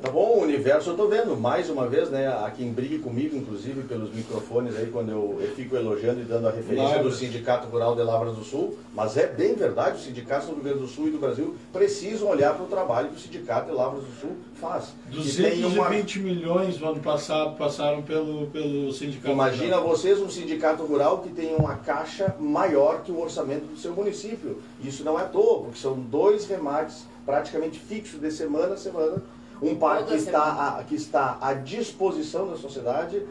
Tá 0.00 0.10
bom, 0.10 0.38
o 0.38 0.42
universo 0.42 0.90
eu 0.90 0.96
tô 0.96 1.08
vendo, 1.08 1.36
mais 1.36 1.68
uma 1.68 1.86
vez, 1.86 2.08
né? 2.08 2.26
A 2.26 2.50
quem 2.50 2.72
brigue 2.72 2.98
comigo, 3.00 3.36
inclusive, 3.36 3.82
pelos 3.82 4.10
microfones 4.10 4.74
aí, 4.74 4.86
quando 4.86 5.10
eu, 5.10 5.38
eu 5.38 5.54
fico 5.54 5.76
elogiando 5.76 6.22
e 6.22 6.24
dando 6.24 6.48
a 6.48 6.50
referência 6.50 7.02
do 7.02 7.12
Sindicato 7.12 7.68
Rural 7.68 7.94
de 7.94 8.02
Lavras 8.02 8.34
do 8.34 8.42
Sul, 8.42 8.78
mas 8.94 9.18
é 9.18 9.26
bem 9.26 9.54
verdade, 9.54 9.98
os 9.98 10.04
sindicatos 10.04 10.48
do 10.48 10.54
Rio 10.54 10.64
Grande 10.64 10.78
do 10.78 10.88
Sul 10.88 11.08
e 11.08 11.10
do 11.10 11.18
Brasil 11.18 11.54
precisam 11.70 12.28
olhar 12.28 12.54
para 12.54 12.64
o 12.64 12.66
trabalho 12.66 13.10
que 13.10 13.16
o 13.16 13.18
Sindicato 13.18 13.70
de 13.70 13.76
Lavras 13.76 14.02
do 14.02 14.12
Sul 14.18 14.36
faz. 14.54 14.94
220 15.10 16.18
uma... 16.18 16.24
milhões 16.24 16.80
no 16.80 16.88
ano 16.88 17.00
passado 17.00 17.58
passaram 17.58 18.00
pelo, 18.00 18.46
pelo 18.46 18.90
Sindicato 18.94 19.34
Imagina 19.34 19.76
rural. 19.76 19.96
vocês 19.96 20.18
um 20.18 20.30
sindicato 20.30 20.82
rural 20.82 21.18
que 21.18 21.28
tem 21.28 21.54
uma 21.54 21.74
caixa 21.76 22.34
maior 22.40 23.02
que 23.02 23.12
o 23.12 23.20
orçamento 23.20 23.66
do 23.66 23.76
seu 23.76 23.92
município. 23.92 24.62
Isso 24.82 25.04
não 25.04 25.18
é 25.20 25.24
à 25.24 25.26
toa, 25.26 25.64
porque 25.64 25.78
são 25.78 25.94
dois 26.00 26.46
remates 26.46 27.04
praticamente 27.26 27.78
fixos 27.78 28.18
de 28.18 28.30
semana 28.30 28.74
a 28.74 28.76
semana 28.78 29.22
um 29.62 29.74
parque 29.74 30.10
que 30.10 30.16
está, 30.16 30.78
a, 30.78 30.84
que 30.84 30.94
está 30.94 31.38
à 31.40 31.52
disposição 31.52 32.48
da 32.48 32.56
sociedade. 32.56 33.22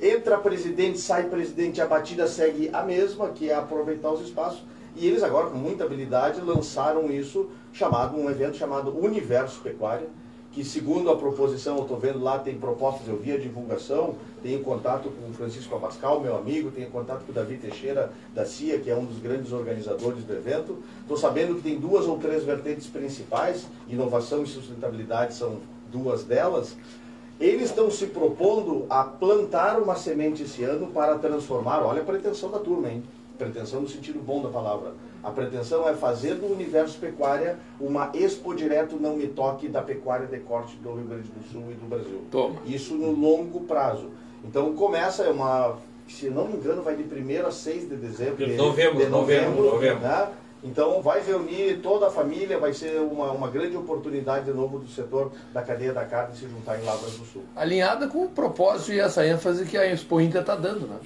Entra 0.00 0.38
presidente, 0.38 0.98
sai 0.98 1.24
presidente, 1.24 1.80
a 1.80 1.86
batida 1.86 2.26
segue 2.26 2.70
a 2.72 2.82
mesma, 2.82 3.28
que 3.30 3.50
é 3.50 3.54
aproveitar 3.54 4.10
os 4.10 4.20
espaços. 4.20 4.64
E 4.96 5.06
eles 5.06 5.22
agora, 5.22 5.50
com 5.50 5.58
muita 5.58 5.84
habilidade, 5.84 6.40
lançaram 6.40 7.10
isso, 7.10 7.48
chamado 7.72 8.16
um 8.16 8.30
evento 8.30 8.56
chamado 8.56 8.96
Universo 8.96 9.60
Pecuária, 9.60 10.08
que 10.54 10.64
segundo 10.64 11.10
a 11.10 11.16
proposição, 11.16 11.76
eu 11.76 11.82
estou 11.82 11.98
vendo 11.98 12.22
lá, 12.22 12.38
tem 12.38 12.56
propostas, 12.56 13.08
eu 13.08 13.16
vi 13.16 13.32
a 13.32 13.36
divulgação, 13.36 14.14
tenho 14.40 14.60
contato 14.60 15.10
com 15.10 15.28
o 15.28 15.32
Francisco 15.32 15.74
Abascal, 15.74 16.20
meu 16.20 16.36
amigo, 16.36 16.70
tenho 16.70 16.88
contato 16.90 17.24
com 17.24 17.32
o 17.32 17.34
Davi 17.34 17.56
Teixeira 17.56 18.12
da 18.32 18.46
CIA, 18.46 18.78
que 18.78 18.88
é 18.88 18.94
um 18.94 19.04
dos 19.04 19.18
grandes 19.18 19.52
organizadores 19.52 20.22
do 20.22 20.32
evento. 20.32 20.78
Estou 21.00 21.16
sabendo 21.16 21.56
que 21.56 21.62
tem 21.62 21.80
duas 21.80 22.06
ou 22.06 22.18
três 22.18 22.44
vertentes 22.44 22.86
principais, 22.86 23.66
inovação 23.88 24.44
e 24.44 24.46
sustentabilidade 24.46 25.34
são 25.34 25.58
duas 25.90 26.22
delas. 26.22 26.76
Eles 27.40 27.70
estão 27.70 27.90
se 27.90 28.06
propondo 28.06 28.86
a 28.88 29.02
plantar 29.02 29.80
uma 29.80 29.96
semente 29.96 30.44
esse 30.44 30.62
ano 30.62 30.86
para 30.86 31.18
transformar, 31.18 31.82
olha 31.82 32.02
a 32.02 32.04
pretensão 32.04 32.48
da 32.48 32.60
turma, 32.60 32.90
hein? 32.90 33.02
Pretensão 33.38 33.80
no 33.80 33.88
sentido 33.88 34.20
bom 34.20 34.42
da 34.42 34.48
palavra 34.48 34.94
a 35.24 35.30
pretensão 35.30 35.88
é 35.88 35.94
fazer 35.94 36.34
do 36.34 36.52
universo 36.52 36.98
pecuária 36.98 37.58
uma 37.80 38.10
expo 38.12 38.54
direto 38.54 38.96
não 39.00 39.16
me 39.16 39.26
toque 39.26 39.68
da 39.68 39.80
pecuária 39.80 40.26
de 40.26 40.38
corte 40.40 40.76
do 40.76 40.92
Rio 40.92 41.06
Grande 41.06 41.28
do 41.30 41.42
Sul 41.50 41.64
e 41.70 41.74
do 41.74 41.88
Brasil. 41.88 42.20
Toma. 42.30 42.60
Isso 42.66 42.94
no 42.94 43.10
longo 43.10 43.60
prazo. 43.60 44.10
Então 44.44 44.74
começa 44.74 45.22
é 45.22 45.30
uma, 45.30 45.78
se 46.06 46.28
não 46.28 46.46
me 46.46 46.58
engano, 46.58 46.82
vai 46.82 46.94
de 46.94 47.02
1 47.02 47.46
a 47.46 47.50
6 47.50 47.88
de 47.88 47.96
dezembro. 47.96 48.36
De, 48.36 48.54
novembro, 48.54 48.98
de 48.98 49.06
novembro, 49.06 49.50
novembro. 49.50 49.64
novembro. 49.72 50.00
Né? 50.00 50.28
Então 50.62 51.00
vai 51.00 51.22
reunir 51.22 51.80
toda 51.82 52.08
a 52.08 52.10
família, 52.10 52.58
vai 52.58 52.74
ser 52.74 53.00
uma, 53.00 53.32
uma 53.32 53.48
grande 53.48 53.78
oportunidade 53.78 54.44
de 54.44 54.52
novo 54.52 54.78
do 54.78 54.88
setor 54.88 55.32
da 55.54 55.62
cadeia 55.62 55.94
da 55.94 56.04
carne 56.04 56.36
se 56.36 56.46
juntar 56.46 56.78
em 56.78 56.84
Lavras 56.84 57.14
do 57.14 57.24
Sul. 57.24 57.42
Alinhada 57.56 58.08
com 58.08 58.24
o 58.24 58.28
propósito 58.28 58.92
e 58.92 59.00
essa 59.00 59.26
ênfase 59.26 59.64
que 59.64 59.78
a 59.78 59.86
Expo 59.90 60.20
Inter 60.20 60.42
está 60.42 60.54
dando, 60.54 60.86
né? 60.86 60.98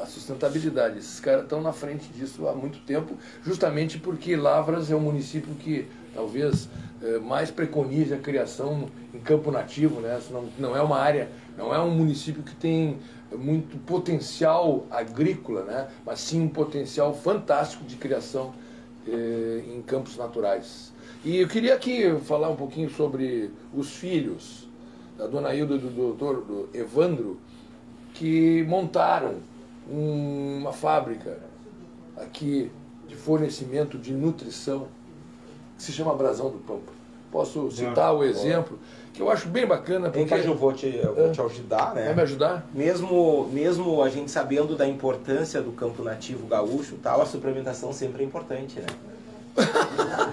A 0.00 0.06
sustentabilidade. 0.06 0.98
Esses 0.98 1.20
caras 1.20 1.42
estão 1.42 1.60
na 1.60 1.72
frente 1.72 2.08
disso 2.12 2.48
há 2.48 2.54
muito 2.54 2.78
tempo, 2.80 3.14
justamente 3.44 3.98
porque 3.98 4.34
Lavras 4.36 4.90
é 4.90 4.96
um 4.96 5.00
município 5.00 5.54
que 5.54 5.86
talvez 6.14 6.68
eh, 7.02 7.18
mais 7.18 7.50
preconize 7.50 8.12
a 8.12 8.18
criação 8.18 8.88
em 9.14 9.18
campo 9.18 9.50
nativo, 9.50 10.00
né? 10.00 10.20
Não, 10.30 10.48
não 10.58 10.76
é 10.76 10.82
uma 10.82 10.98
área, 10.98 11.30
não 11.56 11.74
é 11.74 11.78
um 11.80 11.90
município 11.90 12.42
que 12.42 12.54
tem 12.54 12.98
muito 13.36 13.76
potencial 13.78 14.86
agrícola, 14.90 15.64
né? 15.64 15.88
Mas 16.04 16.20
sim 16.20 16.40
um 16.42 16.48
potencial 16.48 17.14
fantástico 17.14 17.84
de 17.84 17.96
criação 17.96 18.52
eh, 19.06 19.62
em 19.74 19.82
campos 19.82 20.16
naturais. 20.16 20.92
E 21.24 21.36
eu 21.36 21.48
queria 21.48 21.74
aqui 21.74 22.16
falar 22.24 22.48
um 22.48 22.56
pouquinho 22.56 22.88
sobre 22.90 23.50
os 23.74 23.90
filhos 23.90 24.68
da 25.18 25.26
dona 25.26 25.54
Hilda 25.54 25.74
e 25.74 25.78
do 25.78 25.90
doutor 25.90 26.40
do 26.40 26.68
Evandro, 26.72 27.38
que 28.14 28.62
montaram 28.64 29.36
uma 29.90 30.72
fábrica 30.72 31.38
aqui 32.16 32.70
de 33.08 33.16
fornecimento 33.16 33.98
de 33.98 34.12
nutrição 34.12 34.86
que 35.76 35.82
se 35.82 35.92
chama 35.92 36.14
Brasão 36.14 36.50
do 36.50 36.58
Pampa. 36.58 36.92
Posso 37.32 37.70
citar 37.70 38.14
o 38.14 38.24
exemplo 38.24 38.78
que 39.12 39.22
eu 39.22 39.30
acho 39.30 39.48
bem 39.48 39.66
bacana. 39.66 40.10
Porque... 40.10 40.34
eu 40.34 40.54
vou 40.54 40.72
te, 40.72 40.86
eu 40.86 41.14
vou 41.14 41.30
te 41.30 41.40
ajudar, 41.40 41.94
né? 41.94 42.06
Vai 42.06 42.14
me 42.14 42.22
ajudar? 42.22 42.66
Mesmo, 42.72 43.48
mesmo 43.52 44.02
a 44.02 44.08
gente 44.08 44.30
sabendo 44.30 44.76
da 44.76 44.86
importância 44.86 45.60
do 45.60 45.72
campo 45.72 46.02
nativo 46.02 46.46
gaúcho 46.46 46.96
tal, 47.02 47.20
a 47.22 47.26
suplementação 47.26 47.92
sempre 47.92 48.22
é 48.22 48.26
importante, 48.26 48.80
né? 48.80 48.86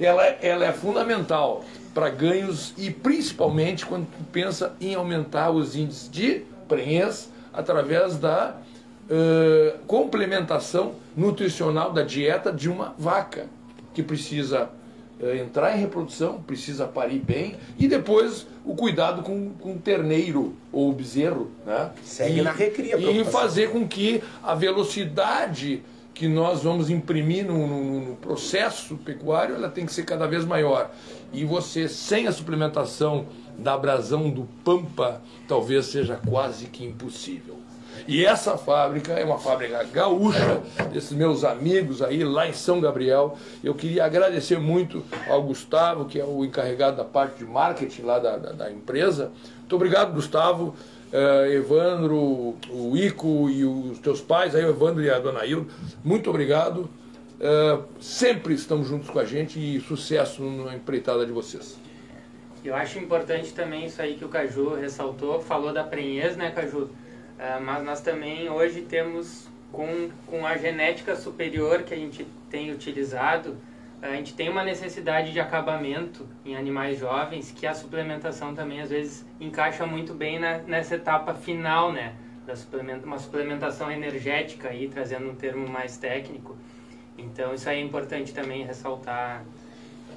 ela, 0.00 0.24
ela 0.24 0.66
é 0.66 0.72
fundamental 0.72 1.64
para 1.94 2.08
ganhos 2.10 2.74
e 2.76 2.90
principalmente 2.90 3.86
quando 3.86 4.06
tu 4.06 4.24
pensa 4.32 4.74
em 4.80 4.94
aumentar 4.94 5.50
os 5.50 5.76
índices 5.76 6.10
de 6.10 6.44
prenhez 6.68 7.28
através 7.52 8.16
da 8.16 8.56
uh, 9.10 9.78
complementação 9.86 10.94
nutricional 11.16 11.92
da 11.92 12.02
dieta 12.02 12.52
de 12.52 12.70
uma 12.70 12.94
vaca, 12.96 13.46
que 13.92 14.02
precisa 14.02 14.70
uh, 15.20 15.34
entrar 15.34 15.76
em 15.76 15.80
reprodução, 15.80 16.40
precisa 16.40 16.86
parir 16.86 17.18
bem, 17.18 17.56
e 17.78 17.88
depois 17.88 18.46
o 18.64 18.74
cuidado 18.74 19.22
com, 19.22 19.50
com 19.50 19.74
o 19.74 19.78
terneiro 19.78 20.54
ou 20.72 20.90
o 20.90 20.92
bezerro. 20.92 21.50
Né? 21.66 21.90
Segue 22.04 22.38
e, 22.38 22.42
na 22.42 22.52
recria. 22.52 22.96
E 22.96 23.24
fazer 23.24 23.70
com 23.70 23.86
que 23.86 24.22
a 24.42 24.54
velocidade 24.54 25.82
que 26.12 26.28
nós 26.28 26.62
vamos 26.62 26.90
imprimir 26.90 27.46
no, 27.46 27.66
no, 27.66 28.00
no, 28.00 28.16
processo 28.16 28.94
pecuário, 28.96 29.54
ela 29.54 29.70
tem 29.70 29.86
que 29.86 29.92
ser 29.92 30.04
cada 30.04 30.26
vez 30.26 30.44
maior. 30.44 30.90
E 31.32 31.46
você, 31.46 31.88
sem 31.88 32.26
a 32.26 32.32
suplementação 32.32 33.26
da 33.56 33.72
abrasão 33.72 34.28
do 34.28 34.46
pampa, 34.62 35.22
talvez 35.48 35.86
seja 35.86 36.20
quase 36.28 36.66
que 36.66 36.84
impossível. 36.84 37.56
E 38.06 38.24
essa 38.24 38.56
fábrica 38.56 39.12
é 39.12 39.24
uma 39.24 39.38
fábrica 39.38 39.82
gaúcha, 39.84 40.60
desses 40.92 41.12
meus 41.12 41.44
amigos 41.44 42.02
aí 42.02 42.24
lá 42.24 42.48
em 42.48 42.52
São 42.52 42.80
Gabriel. 42.80 43.36
Eu 43.62 43.74
queria 43.74 44.04
agradecer 44.04 44.58
muito 44.58 45.02
ao 45.28 45.42
Gustavo, 45.42 46.04
que 46.04 46.20
é 46.20 46.24
o 46.24 46.44
encarregado 46.44 46.96
da 46.96 47.04
parte 47.04 47.38
de 47.38 47.44
marketing 47.44 48.02
lá 48.02 48.18
da, 48.18 48.36
da, 48.36 48.52
da 48.52 48.70
empresa. 48.70 49.30
Muito 49.58 49.76
obrigado, 49.76 50.12
Gustavo. 50.12 50.74
Uh, 51.12 51.52
Evandro, 51.52 52.56
o 52.70 52.96
Ico 52.96 53.50
e 53.50 53.64
os 53.64 53.98
teus 53.98 54.20
pais, 54.20 54.54
aí 54.54 54.64
o 54.64 54.68
Evandro 54.68 55.02
e 55.02 55.10
a 55.10 55.18
dona 55.18 55.44
Hilda, 55.44 55.68
muito 56.04 56.30
obrigado. 56.30 56.88
Uh, 57.40 57.82
sempre 58.00 58.54
estão 58.54 58.84
juntos 58.84 59.10
com 59.10 59.18
a 59.18 59.24
gente 59.24 59.58
e 59.58 59.80
sucesso 59.80 60.42
na 60.42 60.76
empreitada 60.76 61.26
de 61.26 61.32
vocês. 61.32 61.76
Eu 62.62 62.76
acho 62.76 62.98
importante 62.98 63.52
também 63.52 63.86
isso 63.86 64.00
aí 64.00 64.14
que 64.14 64.24
o 64.24 64.28
Caju 64.28 64.74
ressaltou, 64.74 65.40
falou 65.40 65.72
da 65.72 65.82
prenhez, 65.82 66.36
né, 66.36 66.50
Caju? 66.50 66.90
Uh, 67.40 67.58
mas 67.64 67.82
nós 67.82 68.02
também 68.02 68.50
hoje 68.50 68.82
temos, 68.82 69.48
com, 69.72 70.10
com 70.26 70.46
a 70.46 70.58
genética 70.58 71.16
superior 71.16 71.84
que 71.84 71.94
a 71.94 71.96
gente 71.96 72.26
tem 72.50 72.70
utilizado, 72.70 73.56
a 74.02 74.10
gente 74.10 74.34
tem 74.34 74.50
uma 74.50 74.62
necessidade 74.62 75.32
de 75.32 75.40
acabamento 75.40 76.28
em 76.44 76.54
animais 76.54 76.98
jovens 76.98 77.50
que 77.50 77.66
a 77.66 77.72
suplementação 77.72 78.54
também 78.54 78.82
às 78.82 78.90
vezes 78.90 79.26
encaixa 79.40 79.86
muito 79.86 80.12
bem 80.12 80.38
na, 80.38 80.58
nessa 80.58 80.96
etapa 80.96 81.32
final, 81.32 81.90
né? 81.90 82.14
Da 82.46 82.54
suplementa, 82.54 83.06
uma 83.06 83.18
suplementação 83.18 83.90
energética 83.90 84.68
aí, 84.68 84.88
trazendo 84.88 85.30
um 85.30 85.34
termo 85.34 85.66
mais 85.66 85.96
técnico. 85.96 86.58
Então 87.16 87.54
isso 87.54 87.70
aí 87.70 87.78
é 87.78 87.82
importante 87.82 88.34
também 88.34 88.66
ressaltar. 88.66 89.44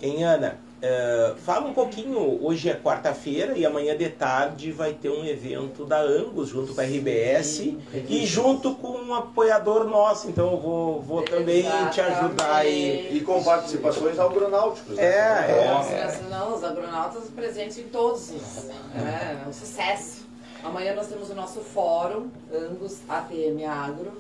Em 0.04 0.22
Ana, 0.22 0.60
Uh, 0.84 1.38
fala 1.38 1.66
um 1.66 1.74
pouquinho, 1.74 2.43
hoje 2.43 2.70
é 2.70 2.76
quarta-feira 2.76 3.58
e 3.58 3.66
amanhã 3.66 3.95
de 3.95 4.10
tarde 4.10 4.70
vai 4.70 4.91
ter 4.91 5.10
um 5.10 5.24
evento 5.24 5.86
da 5.86 6.01
Angus 6.01 6.49
junto 6.49 6.76
com 6.76 6.82
a 6.82 6.84
RBS 6.84 7.45
Sim, 7.45 7.82
e 8.10 8.26
junto 8.26 8.76
com 8.76 8.89
um 8.89 9.16
apoiador 9.16 9.86
nosso, 9.86 10.28
então 10.28 10.51
eu 10.51 10.58
vou, 10.58 11.01
vou 11.01 11.22
também 11.22 11.64
te 11.89 12.01
ajudar 12.01 12.56
aí. 12.56 13.16
E 13.16 13.22
com 13.22 13.41
participações 13.41 14.20
agronáuticos. 14.20 14.97
Né? 14.97 15.06
É, 15.06 15.51
é. 15.51 16.22
Não, 16.30 16.54
os 16.54 16.66
agronautas 16.66 17.30
presentes 17.30 17.78
em 17.78 17.84
todos 17.84 18.32
os. 18.32 18.70
É, 18.93 19.41
é 19.41 19.47
um 19.47 19.54
sucesso. 19.54 20.28
Amanhã 20.66 20.93
nós 20.95 21.08
temos 21.08 21.30
o 21.30 21.34
nosso 21.34 21.62
fórum, 21.62 22.30
Angus 22.54 22.99
ATM 23.08 23.64
Agro, 23.66 24.12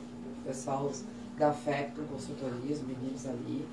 pessoal 0.45 0.89
da 1.37 1.51
FECTO, 1.51 2.03
consultoria, 2.03 2.73
os 2.73 2.81
meninos 2.81 3.25
ali. 3.25 3.65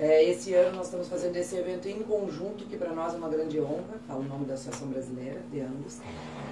É, 0.00 0.22
esse 0.22 0.54
ano 0.54 0.76
nós 0.76 0.86
estamos 0.86 1.08
fazendo 1.08 1.34
esse 1.34 1.56
evento 1.56 1.88
em 1.88 2.04
conjunto, 2.04 2.64
que 2.66 2.76
para 2.76 2.92
nós 2.92 3.14
é 3.14 3.16
uma 3.16 3.28
grande 3.28 3.60
honra, 3.60 3.98
falo 4.06 4.20
o 4.20 4.28
nome 4.28 4.44
da 4.44 4.54
Associação 4.54 4.86
Brasileira 4.86 5.42
de 5.50 5.60
ambos, 5.60 5.98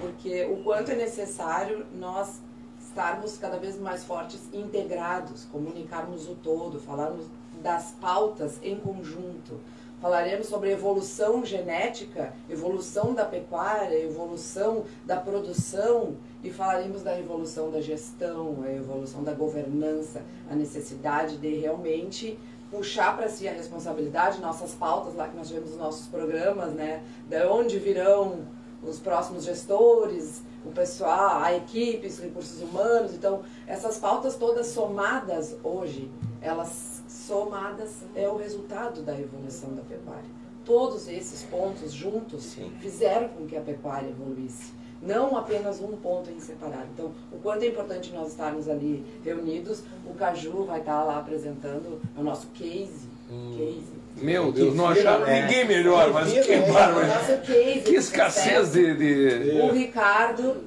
porque 0.01 0.43
o 0.43 0.61
quanto 0.65 0.91
é 0.91 0.95
necessário 0.95 1.85
nós 1.97 2.41
estarmos 2.77 3.37
cada 3.37 3.57
vez 3.57 3.79
mais 3.79 4.03
fortes 4.03 4.41
integrados, 4.51 5.45
comunicarmos 5.45 6.27
o 6.27 6.35
todo, 6.35 6.77
falarmos 6.81 7.25
das 7.63 7.91
pautas 8.01 8.59
em 8.61 8.75
conjunto. 8.75 9.61
Falaremos 10.01 10.47
sobre 10.47 10.69
evolução 10.71 11.43
genética, 11.43 12.33
evolução 12.47 13.15
da 13.15 13.25
pecuária, 13.25 13.97
evolução 13.97 14.83
da 15.05 15.17
produção 15.17 16.17
e 16.43 16.51
falaremos 16.51 17.01
da 17.01 17.17
evolução 17.17 17.71
da 17.71 17.81
gestão, 17.81 18.57
a 18.63 18.71
evolução 18.71 19.23
da 19.23 19.33
governança, 19.33 20.21
a 20.51 20.55
necessidade 20.55 21.37
de 21.37 21.55
realmente 21.55 22.37
puxar 22.69 23.15
para 23.15 23.29
si 23.29 23.47
a 23.47 23.51
responsabilidade, 23.51 24.41
nossas 24.41 24.73
pautas 24.73 25.15
lá 25.15 25.27
que 25.27 25.35
nós 25.35 25.47
tivemos 25.47 25.71
nos 25.71 25.79
nossos 25.79 26.07
programas, 26.07 26.73
né? 26.73 27.03
De 27.27 27.45
onde 27.45 27.79
virão 27.79 28.45
os 28.83 28.99
próximos 28.99 29.43
gestores, 29.43 30.41
o 30.65 30.71
pessoal, 30.71 31.43
a 31.43 31.55
equipe, 31.55 32.07
os 32.07 32.19
recursos 32.19 32.61
humanos. 32.61 33.13
Então, 33.13 33.41
essas 33.65 33.97
pautas 33.97 34.35
todas 34.35 34.67
somadas 34.67 35.55
hoje, 35.63 36.11
elas 36.41 37.03
somadas 37.07 38.03
é 38.15 38.27
o 38.27 38.37
resultado 38.37 39.01
da 39.01 39.19
evolução 39.19 39.73
da 39.73 39.81
pecuária. 39.81 40.37
Todos 40.63 41.07
esses 41.07 41.43
pontos 41.43 41.93
juntos 41.93 42.43
Sim. 42.43 42.71
fizeram 42.79 43.29
com 43.29 43.45
que 43.45 43.55
a 43.55 43.61
pecuária 43.61 44.09
evoluísse. 44.09 44.73
Não 45.07 45.37
apenas 45.37 45.81
um 45.81 45.95
ponto 45.95 46.29
em 46.29 46.39
separado. 46.39 46.87
Então, 46.93 47.11
o 47.31 47.37
quanto 47.37 47.63
é 47.63 47.67
importante 47.67 48.11
nós 48.13 48.29
estarmos 48.31 48.67
ali 48.67 49.05
reunidos, 49.23 49.81
o 50.05 50.13
Caju 50.13 50.65
vai 50.65 50.81
estar 50.81 51.03
lá 51.03 51.17
apresentando 51.17 52.01
o 52.15 52.21
nosso 52.21 52.47
case. 52.47 53.07
Hum. 53.31 53.55
case 53.57 53.96
meu 54.21 54.51
Deus, 54.51 54.75
não 54.75 54.87
achava 54.87 55.29
é. 55.29 55.41
ninguém 55.41 55.65
melhor, 55.65 56.11
mas 56.11 56.31
que 56.31 56.51
é. 56.51 57.81
Que 57.83 57.95
escassez 57.95 58.71
de, 58.71 58.93
de, 58.95 59.61
O 59.61 59.71
Ricardo, 59.71 60.57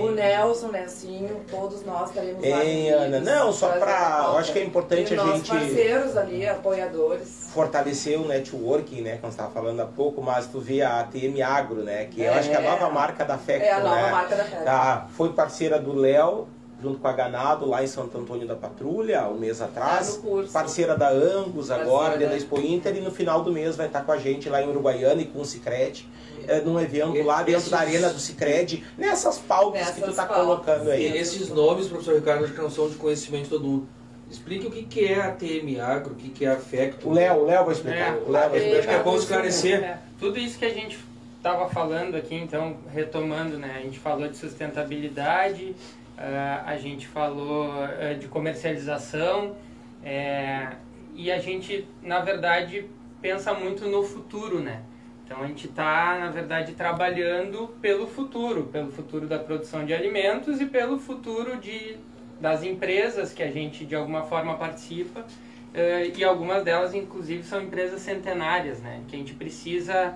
o 0.00 0.10
Nelson, 0.10 0.68
Nelsinho, 0.68 1.40
todos 1.50 1.84
nós 1.84 2.10
estaremos 2.10 2.42
lá. 2.46 3.04
Ana, 3.04 3.20
não, 3.20 3.52
só 3.52 3.68
para. 3.68 4.24
Eu 4.28 4.38
acho 4.38 4.52
que 4.52 4.58
é 4.58 4.64
importante 4.64 5.14
e 5.14 5.18
a 5.18 5.24
gente. 5.24 5.48
parceiros 5.48 6.16
ali, 6.16 6.46
apoiadores. 6.46 7.50
Fortalecer 7.52 8.20
o 8.20 8.26
networking, 8.26 9.00
né? 9.02 9.18
Como 9.20 9.32
você 9.32 9.38
estava 9.38 9.50
falando 9.50 9.80
há 9.80 9.86
pouco, 9.86 10.22
mas 10.22 10.46
tu 10.46 10.60
vê 10.60 10.82
a 10.82 11.00
ATM 11.00 11.42
Agro, 11.42 11.82
né? 11.82 12.06
Que 12.06 12.22
é, 12.22 12.28
eu 12.28 12.34
acho 12.34 12.48
que 12.48 12.54
é 12.54 12.58
a 12.58 12.62
nova 12.62 12.90
marca 12.90 13.24
da 13.24 13.38
FECTO. 13.38 13.64
É 13.64 13.72
a 13.72 13.80
nova 13.80 13.96
né? 13.96 14.10
marca 14.10 14.36
da 14.36 14.44
FECTO. 14.44 14.64
Tá, 14.64 15.06
foi 15.16 15.32
parceira 15.32 15.78
do 15.78 15.94
Léo 15.94 16.48
junto 16.80 16.98
com 16.98 17.08
a 17.08 17.12
Ganado 17.12 17.66
lá 17.66 17.82
em 17.82 17.86
Santo 17.86 18.18
Antônio 18.18 18.46
da 18.46 18.54
Patrulha, 18.54 19.28
um 19.28 19.38
mês 19.38 19.60
atrás. 19.60 20.20
Ah, 20.24 20.52
parceira 20.52 20.96
da 20.96 21.10
Angus 21.10 21.70
agora, 21.70 22.16
dentro 22.16 22.30
da 22.30 22.36
Expo 22.36 22.60
Inter, 22.60 22.96
e 22.96 23.00
no 23.00 23.10
final 23.10 23.42
do 23.42 23.52
mês 23.52 23.76
vai 23.76 23.86
estar 23.86 24.02
com 24.02 24.12
a 24.12 24.18
gente 24.18 24.48
lá 24.48 24.62
em 24.62 24.68
Uruguaiana 24.68 25.22
e 25.22 25.26
com 25.26 25.40
o 25.40 25.44
Cicred, 25.44 26.06
é, 26.46 26.60
num 26.60 26.78
evento 26.78 27.22
lá 27.22 27.38
dentro 27.38 27.60
esses... 27.60 27.70
da 27.70 27.78
arena 27.78 28.10
do 28.10 28.18
Cicred, 28.18 28.84
nessas 28.98 29.38
pautas 29.38 29.80
nessas 29.80 29.94
que 29.94 30.02
tu 30.02 30.10
está 30.10 30.26
colocando 30.26 30.90
aí. 30.90 31.10
E 31.10 31.16
esses 31.16 31.48
nomes, 31.48 31.88
professor 31.88 32.14
Ricardo, 32.14 32.44
acho 32.44 32.52
que 32.52 32.60
não 32.60 32.70
são 32.70 32.88
de 32.88 32.96
conhecimento 32.96 33.44
de 33.44 33.50
todo 33.50 33.64
mundo. 33.64 33.88
Explique 34.30 34.66
o 34.66 34.70
que, 34.70 34.82
que 34.82 35.04
é 35.04 35.20
a 35.20 35.30
TM 35.30 35.80
Agro, 35.80 36.12
o 36.12 36.16
que, 36.16 36.28
que 36.28 36.44
é 36.44 36.50
a 36.50 36.56
FECTO. 36.56 37.08
O 37.08 37.12
Léo, 37.12 37.42
o 37.42 37.44
Léo 37.44 37.64
vai 37.64 37.74
explicar. 37.74 38.16
É, 38.16 38.22
o 38.26 38.30
Léo 38.30 38.50
vai 38.50 38.58
explicar. 38.58 38.78
Acho 38.78 38.88
que 38.88 38.94
é 38.94 39.02
bom 39.02 39.16
esclarecer. 39.16 39.84
É, 39.84 39.98
tudo 40.18 40.38
isso 40.38 40.58
que 40.58 40.64
a 40.64 40.74
gente 40.74 40.98
estava 41.36 41.68
falando 41.68 42.16
aqui, 42.16 42.34
então, 42.34 42.76
retomando, 42.92 43.58
né? 43.58 43.76
A 43.78 43.82
gente 43.82 43.98
falou 43.98 44.26
de 44.26 44.36
sustentabilidade, 44.36 45.76
a 46.16 46.76
gente 46.76 47.06
falou 47.06 47.70
uh, 47.72 48.18
de 48.18 48.28
comercialização 48.28 49.56
é, 50.02 50.68
e 51.14 51.30
a 51.30 51.38
gente, 51.38 51.88
na 52.02 52.20
verdade, 52.20 52.86
pensa 53.20 53.52
muito 53.52 53.86
no 53.86 54.02
futuro, 54.02 54.60
né? 54.60 54.82
Então 55.24 55.42
a 55.42 55.46
gente 55.46 55.66
está, 55.66 56.18
na 56.18 56.30
verdade, 56.30 56.72
trabalhando 56.72 57.68
pelo 57.80 58.06
futuro, 58.06 58.64
pelo 58.64 58.92
futuro 58.92 59.26
da 59.26 59.38
produção 59.38 59.84
de 59.84 59.94
alimentos 59.94 60.60
e 60.60 60.66
pelo 60.66 60.98
futuro 60.98 61.56
de, 61.56 61.96
das 62.40 62.62
empresas 62.62 63.32
que 63.32 63.42
a 63.42 63.50
gente 63.50 63.86
de 63.86 63.96
alguma 63.96 64.22
forma 64.22 64.56
participa 64.56 65.20
uh, 65.20 66.16
e 66.16 66.22
algumas 66.22 66.62
delas, 66.62 66.94
inclusive, 66.94 67.42
são 67.42 67.62
empresas 67.62 68.00
centenárias, 68.02 68.80
né? 68.80 69.02
Que 69.08 69.16
a 69.16 69.18
gente 69.18 69.34
precisa 69.34 70.14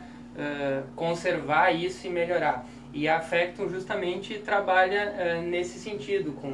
conservar 0.94 1.72
isso 1.72 2.06
e 2.06 2.10
melhorar. 2.10 2.64
E 2.98 3.06
a 3.06 3.20
Factum 3.20 3.68
justamente 3.68 4.34
trabalha 4.40 5.14
uh, 5.14 5.42
nesse 5.42 5.78
sentido, 5.78 6.32
com, 6.32 6.52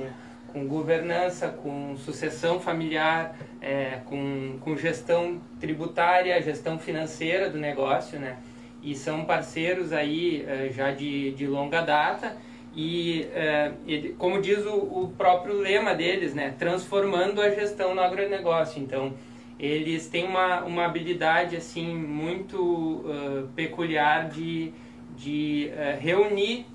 com 0.52 0.68
governança, 0.68 1.48
com 1.48 1.96
sucessão 1.96 2.60
familiar, 2.60 3.34
é, 3.62 4.00
com, 4.04 4.58
com 4.60 4.76
gestão 4.76 5.40
tributária, 5.58 6.42
gestão 6.42 6.78
financeira 6.78 7.48
do 7.48 7.56
negócio, 7.56 8.20
né? 8.20 8.36
E 8.82 8.94
são 8.94 9.24
parceiros 9.24 9.90
aí 9.90 10.44
uh, 10.44 10.70
já 10.70 10.90
de, 10.90 11.30
de 11.30 11.46
longa 11.46 11.80
data 11.80 12.36
e, 12.76 13.26
uh, 13.30 13.74
ele, 13.86 14.10
como 14.18 14.38
diz 14.42 14.66
o, 14.66 14.74
o 14.74 15.14
próprio 15.16 15.54
lema 15.54 15.94
deles, 15.94 16.34
né? 16.34 16.54
Transformando 16.58 17.40
a 17.40 17.48
gestão 17.48 17.94
no 17.94 18.02
agronegócio. 18.02 18.82
Então, 18.82 19.14
eles 19.58 20.08
têm 20.08 20.26
uma, 20.26 20.62
uma 20.62 20.84
habilidade 20.84 21.56
assim 21.56 21.94
muito 21.94 23.02
peculiar 23.54 24.28
de 24.28 24.74
de 25.16 25.70
uh, 25.72 26.00
reunir 26.00 26.66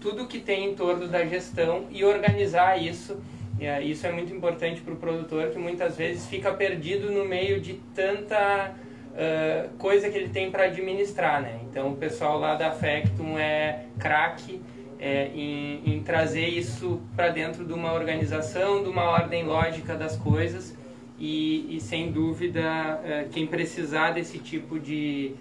tudo 0.00 0.26
que 0.26 0.38
tem 0.38 0.70
em 0.70 0.74
torno 0.74 1.08
da 1.08 1.24
gestão 1.24 1.86
e 1.90 2.04
organizar 2.04 2.80
isso. 2.80 3.14
Uh, 3.14 3.82
isso 3.82 4.06
é 4.06 4.12
muito 4.12 4.34
importante 4.34 4.80
para 4.80 4.94
o 4.94 4.96
produtor 4.96 5.50
que 5.50 5.58
muitas 5.58 5.96
vezes 5.96 6.26
fica 6.26 6.52
perdido 6.52 7.10
no 7.10 7.24
meio 7.24 7.60
de 7.60 7.74
tanta 7.94 8.74
uh, 9.12 9.76
coisa 9.78 10.10
que 10.10 10.16
ele 10.16 10.28
tem 10.28 10.50
para 10.50 10.64
administrar. 10.64 11.42
Né? 11.42 11.60
Então 11.70 11.92
o 11.92 11.96
pessoal 11.96 12.38
lá 12.38 12.54
da 12.54 12.72
Factum 12.72 13.38
é 13.38 13.86
craque 13.98 14.60
é, 14.98 15.28
em, 15.34 15.82
em 15.84 16.02
trazer 16.02 16.46
isso 16.46 17.02
para 17.14 17.28
dentro 17.28 17.64
de 17.64 17.72
uma 17.72 17.92
organização, 17.92 18.82
de 18.82 18.88
uma 18.88 19.04
ordem 19.04 19.44
lógica 19.44 19.94
das 19.94 20.16
coisas. 20.16 20.76
E, 21.18 21.76
e 21.76 21.80
sem 21.80 22.10
dúvida, 22.10 23.00
quem 23.30 23.46
precisar 23.46 24.10
desse 24.10 24.38
tipo 24.38 24.80
de, 24.80 25.32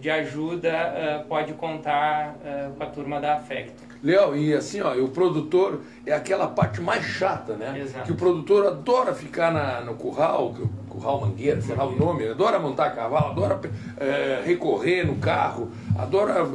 de 0.00 0.10
ajuda 0.10 0.68
eh, 0.68 1.24
pode 1.28 1.52
contar 1.54 2.36
eh, 2.44 2.70
com 2.76 2.82
a 2.82 2.86
turma 2.86 3.20
da 3.20 3.34
Afecto. 3.34 3.82
Léo, 4.02 4.34
e 4.34 4.52
assim, 4.52 4.80
ó, 4.80 4.94
o 4.94 5.08
produtor 5.08 5.80
é 6.04 6.12
aquela 6.12 6.48
parte 6.48 6.80
mais 6.80 7.04
chata, 7.04 7.54
né? 7.54 7.78
Exato. 7.78 8.04
Que 8.04 8.12
o 8.12 8.16
produtor 8.16 8.66
adora 8.66 9.14
ficar 9.14 9.52
na, 9.52 9.80
no 9.80 9.94
curral, 9.94 10.54
curral 10.88 11.20
mangueira, 11.20 11.60
sei 11.60 11.76
lá 11.76 11.84
o 11.86 11.96
nome, 11.96 12.26
adora 12.26 12.58
montar 12.58 12.90
cavalo, 12.90 13.30
adora 13.30 13.60
é, 13.98 14.42
recorrer 14.44 15.06
no 15.06 15.16
carro, 15.16 15.70
adora 15.96 16.48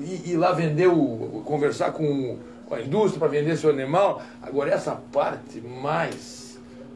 ir, 0.00 0.32
ir 0.32 0.36
lá 0.36 0.50
vender, 0.52 0.88
o, 0.88 1.42
conversar 1.44 1.92
com, 1.92 2.38
com 2.66 2.74
a 2.74 2.80
indústria 2.80 3.20
para 3.20 3.28
vender 3.28 3.56
seu 3.56 3.70
animal. 3.70 4.20
Agora, 4.42 4.70
essa 4.70 5.00
parte 5.12 5.60
mais. 5.60 6.47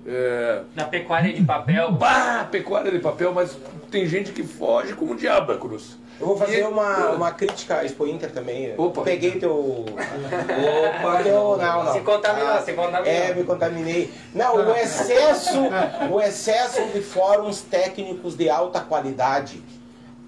É... 0.07 0.63
Da 0.75 0.85
pecuária 0.85 1.33
de 1.33 1.45
papel. 1.45 1.93
Bah, 2.03 2.49
pecuária 2.51 2.91
de 2.91 2.99
papel, 2.99 3.33
mas 3.33 3.57
tem 3.91 4.07
gente 4.07 4.33
que 4.33 4.43
foge 4.43 4.95
como 4.95 5.15
diabo 5.15 5.57
cruz. 5.59 5.97
Eu 6.21 6.27
vou 6.27 6.37
fazer 6.37 6.61
e... 6.61 6.63
uma, 6.65 7.11
uma 7.11 7.31
crítica 7.33 7.79
à 7.79 7.85
Expo 7.85 8.07
Inter 8.07 8.31
também. 8.31 8.75
Opa. 8.77 9.03
Peguei 9.03 9.33
teu. 9.33 9.53
Opa! 9.55 11.23
Teu, 11.23 11.57
não, 11.57 11.85
não. 11.85 11.93
Se 11.93 12.01
contaminou, 12.01 12.49
ah, 12.49 12.63
se 12.63 12.73
contaminou. 12.73 13.13
É, 13.13 13.35
me 13.35 13.45
contaminei. 13.45 14.11
Não, 14.35 14.57
o 14.57 14.77
excesso, 14.77 15.59
o 16.11 16.21
excesso 16.21 16.85
de 16.87 17.01
fóruns 17.01 17.63
técnicos 17.63 18.37
de 18.37 18.49
alta 18.49 18.81
qualidade 18.81 19.63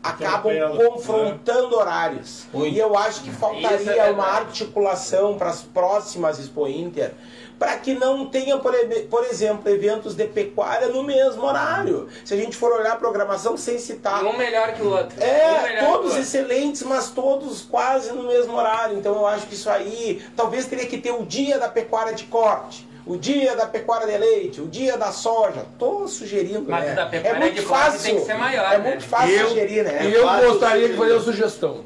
acabam 0.02 0.52
confrontando 0.76 1.76
horários. 1.76 2.46
E 2.52 2.78
eu 2.78 2.96
acho 2.96 3.22
que 3.22 3.30
faltaria 3.30 3.92
é 3.92 4.10
uma 4.10 4.26
articulação 4.26 5.36
para 5.38 5.48
as 5.48 5.62
próximas 5.62 6.38
Expo 6.38 6.68
Inter 6.68 7.12
para 7.58 7.76
que 7.76 7.94
não 7.94 8.26
tenha, 8.26 8.58
por, 8.58 8.74
por, 9.10 9.24
exemplo, 9.24 9.70
eventos 9.70 10.14
de 10.14 10.26
pecuária 10.26 10.88
no 10.88 11.02
mesmo 11.02 11.44
horário. 11.44 12.08
Se 12.24 12.34
a 12.34 12.36
gente 12.36 12.56
for 12.56 12.72
olhar 12.72 12.92
a 12.92 12.96
programação 12.96 13.56
sem 13.56 13.78
citar. 13.78 14.24
Um 14.24 14.36
melhor 14.36 14.74
que 14.74 14.82
o 14.82 14.90
outro. 14.90 15.22
É, 15.22 15.82
um 15.82 15.86
todos 15.86 16.16
excelentes, 16.16 16.82
mas 16.82 17.10
todos 17.10 17.62
quase 17.62 18.12
no 18.12 18.24
mesmo 18.24 18.56
horário. 18.56 18.98
Então 18.98 19.14
eu 19.14 19.26
acho 19.26 19.46
que 19.46 19.54
isso 19.54 19.70
aí 19.70 20.22
talvez 20.36 20.66
teria 20.66 20.86
que 20.86 20.98
ter 20.98 21.12
o 21.12 21.24
dia 21.24 21.58
da 21.58 21.68
pecuária 21.68 22.14
de 22.14 22.24
corte 22.24 22.86
o 23.06 23.18
dia 23.18 23.54
da 23.54 23.66
pecuária 23.66 24.06
de 24.06 24.16
leite, 24.16 24.60
o 24.60 24.66
dia 24.66 24.96
da 24.96 25.12
soja. 25.12 25.66
Tô 25.78 26.08
sugerindo, 26.08 26.64
Mas 26.66 26.86
né? 26.86 26.94
da 26.94 27.06
pecuária 27.06 27.36
é 27.36 27.40
muito 27.40 27.54
de 27.56 27.62
fácil. 27.62 28.02
Tem 28.02 28.20
que 28.20 28.24
ser 28.24 28.34
maior, 28.34 28.72
é 28.72 28.78
né? 28.78 28.88
muito 28.90 29.04
fácil 29.04 29.34
eu, 29.34 29.48
sugerir, 29.48 29.84
né? 29.84 30.06
E 30.06 30.14
eu 30.14 30.26
gostaria 30.26 30.88
de 30.88 30.96
fazer 30.96 31.12
uma 31.12 31.20
sugestão. 31.20 31.84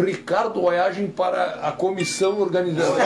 Ricardo 0.00 0.62
Oiagem 0.64 1.08
para 1.08 1.60
a 1.62 1.72
comissão 1.72 2.40
organizadora. 2.40 3.04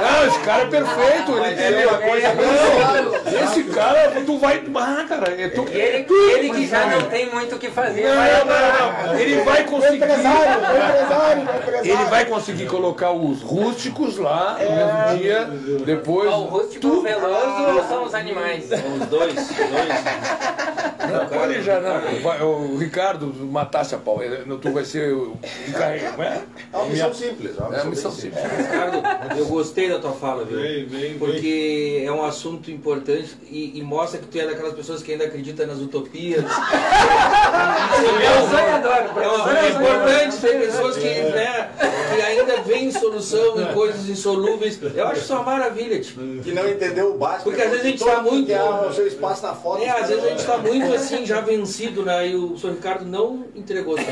Não, 0.00 0.26
esse 0.26 0.38
cara 0.40 0.62
é 0.62 0.66
perfeito. 0.66 1.38
Ele 1.38 1.76
tem 1.76 1.86
uma 1.86 1.98
coisa. 1.98 2.28
Não, 2.34 3.44
esse 3.44 3.64
cara, 3.64 4.12
tu 4.26 4.38
vai. 4.38 4.64
Ah, 4.74 5.04
cara, 5.08 5.30
é 5.30 5.48
tu, 5.48 5.64
ele, 5.68 6.06
ele 6.34 6.50
que 6.50 6.66
já 6.66 6.86
não 6.86 7.02
tem 7.02 7.30
muito 7.30 7.54
o 7.54 7.58
que 7.58 7.70
fazer. 7.70 8.02
Não, 8.02 8.16
vai, 8.16 8.44
não, 8.44 9.06
não. 9.06 9.14
Ele 9.14 9.42
vai 9.42 9.64
conseguir. 9.64 9.96
Empresário, 9.96 10.62
empresário, 10.62 11.42
empresário. 11.42 11.90
Ele 11.90 12.04
vai 12.06 12.24
conseguir 12.24 12.66
colocar 12.66 13.12
os 13.12 13.40
rústicos 13.40 14.18
lá 14.18 14.58
no 14.58 14.76
mesmo 14.76 15.18
dia. 15.18 15.44
Depois. 15.84 16.32
o 16.32 16.44
rústico 16.44 16.80
tu... 16.80 17.02
veloso 17.02 17.32
ah, 17.32 17.86
são 17.88 18.04
os 18.04 18.14
animais? 18.14 18.64
São 18.64 18.94
os 18.94 19.06
dois. 19.06 19.34
dois. 19.34 19.52
Não, 21.12 21.26
pode 21.26 21.62
já 21.62 21.80
não. 21.80 22.72
O 22.72 22.78
Ricardo 22.78 23.32
matasse 23.50 23.94
a 23.94 23.98
pau. 23.98 24.20
Tu 24.60 24.72
vai 24.72 24.84
ser 24.84 25.12
o 25.12 25.36
encarregado. 25.68 25.91
É 26.72 26.76
uma 26.76 26.86
missão 26.86 27.14
simples. 27.14 27.58
É 27.58 27.62
uma 27.62 27.84
missão 27.84 28.10
simples. 28.10 28.42
Ricardo, 28.42 29.38
eu 29.38 29.46
gostei 29.46 29.88
da 29.88 29.98
tua 29.98 30.12
fala, 30.12 30.44
viu? 30.44 30.58
Porque 31.18 32.02
é 32.04 32.12
um 32.12 32.24
assunto 32.24 32.70
importante 32.70 33.36
e, 33.50 33.78
e 33.78 33.82
mostra 33.82 34.20
que 34.20 34.26
tu 34.26 34.38
é 34.38 34.46
daquelas 34.46 34.74
pessoas 34.74 35.02
que 35.02 35.12
ainda 35.12 35.24
acreditam 35.24 35.66
nas 35.66 35.78
utopias. 35.78 36.44
É, 39.48 39.66
é 39.66 39.70
importante 39.70 40.36
ter 40.40 40.60
pessoas 40.60 40.96
que, 40.96 41.08
né, 41.08 41.70
que 42.14 42.20
ainda 42.20 42.62
veem 42.62 42.90
solução 42.90 43.60
em 43.60 43.72
coisas 43.72 44.08
insolúveis. 44.08 44.78
Eu 44.94 45.06
acho 45.08 45.20
isso 45.20 45.32
uma 45.32 45.42
maravilha, 45.42 46.00
tipo. 46.00 46.20
Que 46.42 46.52
não 46.52 46.68
entendeu 46.68 47.14
o 47.14 47.18
básico. 47.18 47.44
Porque 47.44 47.62
às 47.62 47.70
vezes 47.70 47.84
a 47.84 47.88
gente 47.88 48.02
está 48.02 48.22
muito. 48.22 48.46
Que 48.46 48.52
é 48.52 48.62
o 48.62 48.92
seu 48.92 49.06
espaço 49.06 49.42
na 49.42 49.54
foto. 49.54 49.82
É, 49.82 49.90
às 49.90 50.08
vezes 50.08 50.24
a 50.24 50.28
gente 50.28 50.40
está 50.40 50.58
muito 50.58 50.94
assim, 50.94 51.26
já 51.26 51.40
vencido, 51.40 52.02
né? 52.02 52.28
E 52.28 52.34
o 52.34 52.56
senhor 52.56 52.74
Ricardo 52.74 53.04
não 53.04 53.44
entregou 53.54 53.98
essa 53.98 54.10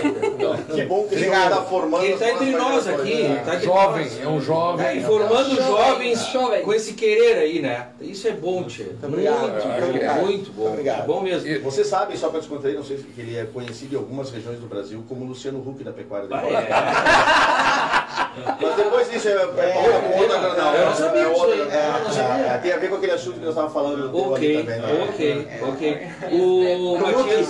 Que 0.75 0.85
bom 0.85 1.05
que 1.05 1.15
ele 1.15 1.29
está 1.61 1.71
formando. 1.71 2.05
Ele 2.05 2.15
está 2.15 2.31
entre 2.31 2.51
nós 2.51 2.89
aqui. 2.89 3.41
Tá 3.45 3.55
entre 3.55 3.67
jovem, 3.67 4.05
nós. 4.05 4.21
é 4.21 4.29
um 4.29 4.41
jovem. 4.41 4.87
É, 4.87 5.01
formando 5.01 5.57
jovens 5.57 6.29
com 6.65 6.73
esse 6.73 6.95
querer 6.95 7.39
aí, 7.39 7.61
né? 7.61 7.89
Isso 8.01 8.29
é 8.29 8.33
bom, 8.33 8.65
tia. 8.65 8.87
Muito, 8.87 9.07
Obrigado. 9.07 10.21
muito 10.21 10.53
bom. 10.53 10.69
Obrigado. 10.69 11.03
É 11.03 11.07
bom 11.07 11.21
mesmo. 11.21 11.61
Você 11.63 11.85
sabe, 11.85 12.17
só 12.17 12.29
para 12.29 12.41
descontrair, 12.41 12.77
não 12.77 12.85
sei 12.85 12.99
se 12.99 13.07
ele 13.19 13.37
é 13.37 13.45
conhecido 13.45 13.95
em 13.95 13.99
algumas 13.99 14.31
regiões 14.31 14.59
do 14.59 14.67
Brasil 14.67 15.05
como 15.09 15.25
Luciano 15.25 15.59
Huck 15.59 15.83
da 15.85 15.93
pecuária 15.93 16.27
do 16.29 16.35
Ah, 16.35 16.43
é. 16.43 18.01
Mas 18.61 18.77
depois 18.77 19.11
disso 19.11 19.29
é, 19.29 19.33
é, 19.33 19.35
é 19.35 20.21
outra 20.21 20.55
não, 20.55 20.75
Eu 20.75 20.87
não 20.87 20.95
sabia 20.95 21.21
é 21.21 21.25
é, 21.25 21.29
não 21.29 22.45
é, 22.55 22.59
tem 22.59 22.73
a 22.73 22.77
ver 22.77 22.89
com 22.89 22.97
aquele 22.97 23.13
assunto 23.13 23.35
que 23.35 23.41
nós 23.41 23.51
estávamos 23.51 23.75
falando 23.75 23.97
no 23.99 24.13
teu 24.13 24.35
ali 24.35 24.57
Ok, 24.57 24.65
também. 24.65 24.81
né? 24.81 25.09
ok, 25.09 25.49
ok. 25.69 26.09
O 26.33 26.99
Matias, 26.99 27.49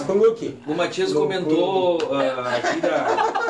o 0.67 0.75
Matias 0.75 1.13
comentou 1.13 1.99
ah, 2.13 2.57
aqui 2.57 2.81
da, 2.81 3.50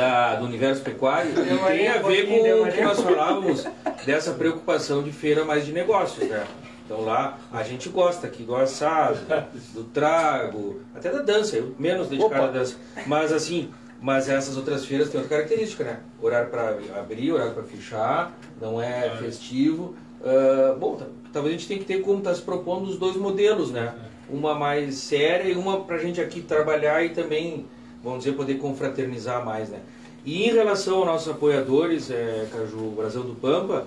da- 0.00 0.34
do 0.36 0.46
universo 0.46 0.80
pecuário 0.82 1.30
e 1.30 1.34
tem 1.76 1.88
a 1.88 1.98
ver 1.98 2.26
com 2.26 2.62
o 2.62 2.72
que 2.72 2.80
nós 2.80 3.00
falávamos 3.00 3.66
dessa 4.06 4.32
preocupação 4.32 5.02
de 5.02 5.12
feira 5.12 5.44
mais 5.44 5.66
de 5.66 5.72
negócios, 5.72 6.26
né? 6.26 6.46
Então 6.86 7.02
lá 7.02 7.38
a 7.52 7.62
gente 7.62 7.88
gosta 7.90 8.26
aqui 8.26 8.42
do 8.42 8.56
assado, 8.56 9.18
do 9.74 9.84
trago, 9.84 10.80
até 10.94 11.10
da 11.10 11.20
dança, 11.20 11.56
eu 11.56 11.74
menos 11.78 12.08
dedicado 12.08 12.44
à 12.44 12.46
dança. 12.48 12.76
Mas 13.06 13.30
assim, 13.32 13.70
mas 14.00 14.28
essas 14.28 14.56
outras 14.56 14.86
feiras 14.86 15.10
têm 15.10 15.20
outra 15.20 15.36
característica, 15.36 15.84
né? 15.84 16.00
Horário 16.20 16.48
para 16.48 16.70
abrir, 16.98 17.32
horário 17.32 17.52
para 17.52 17.62
fechar, 17.62 18.32
não 18.60 18.80
é 18.80 19.10
festivo. 19.18 19.94
Ah, 20.24 20.74
bom, 20.80 20.96
tá- 20.96 21.06
talvez 21.32 21.54
a 21.54 21.58
gente 21.58 21.68
tenha 21.68 21.78
que 21.80 21.86
ter 21.86 22.00
como 22.00 22.18
está 22.18 22.34
se 22.34 22.40
propondo 22.42 22.88
os 22.88 22.96
dois 22.96 23.16
modelos, 23.16 23.70
né? 23.70 23.92
Uma 24.30 24.54
mais 24.54 24.94
séria 24.96 25.52
e 25.52 25.56
uma 25.56 25.80
para 25.84 25.96
a 25.96 25.98
gente 25.98 26.20
aqui 26.20 26.40
trabalhar 26.40 27.04
e 27.04 27.10
também, 27.10 27.66
vamos 28.02 28.20
dizer, 28.24 28.36
poder 28.36 28.54
confraternizar 28.58 29.44
mais, 29.44 29.68
né? 29.68 29.78
E 30.24 30.48
em 30.48 30.52
relação 30.52 30.98
aos 30.98 31.06
nossos 31.06 31.28
apoiadores, 31.28 32.10
é, 32.10 32.46
Caju 32.52 32.90
Brasil 32.96 33.22
do 33.22 33.34
Pampa, 33.34 33.86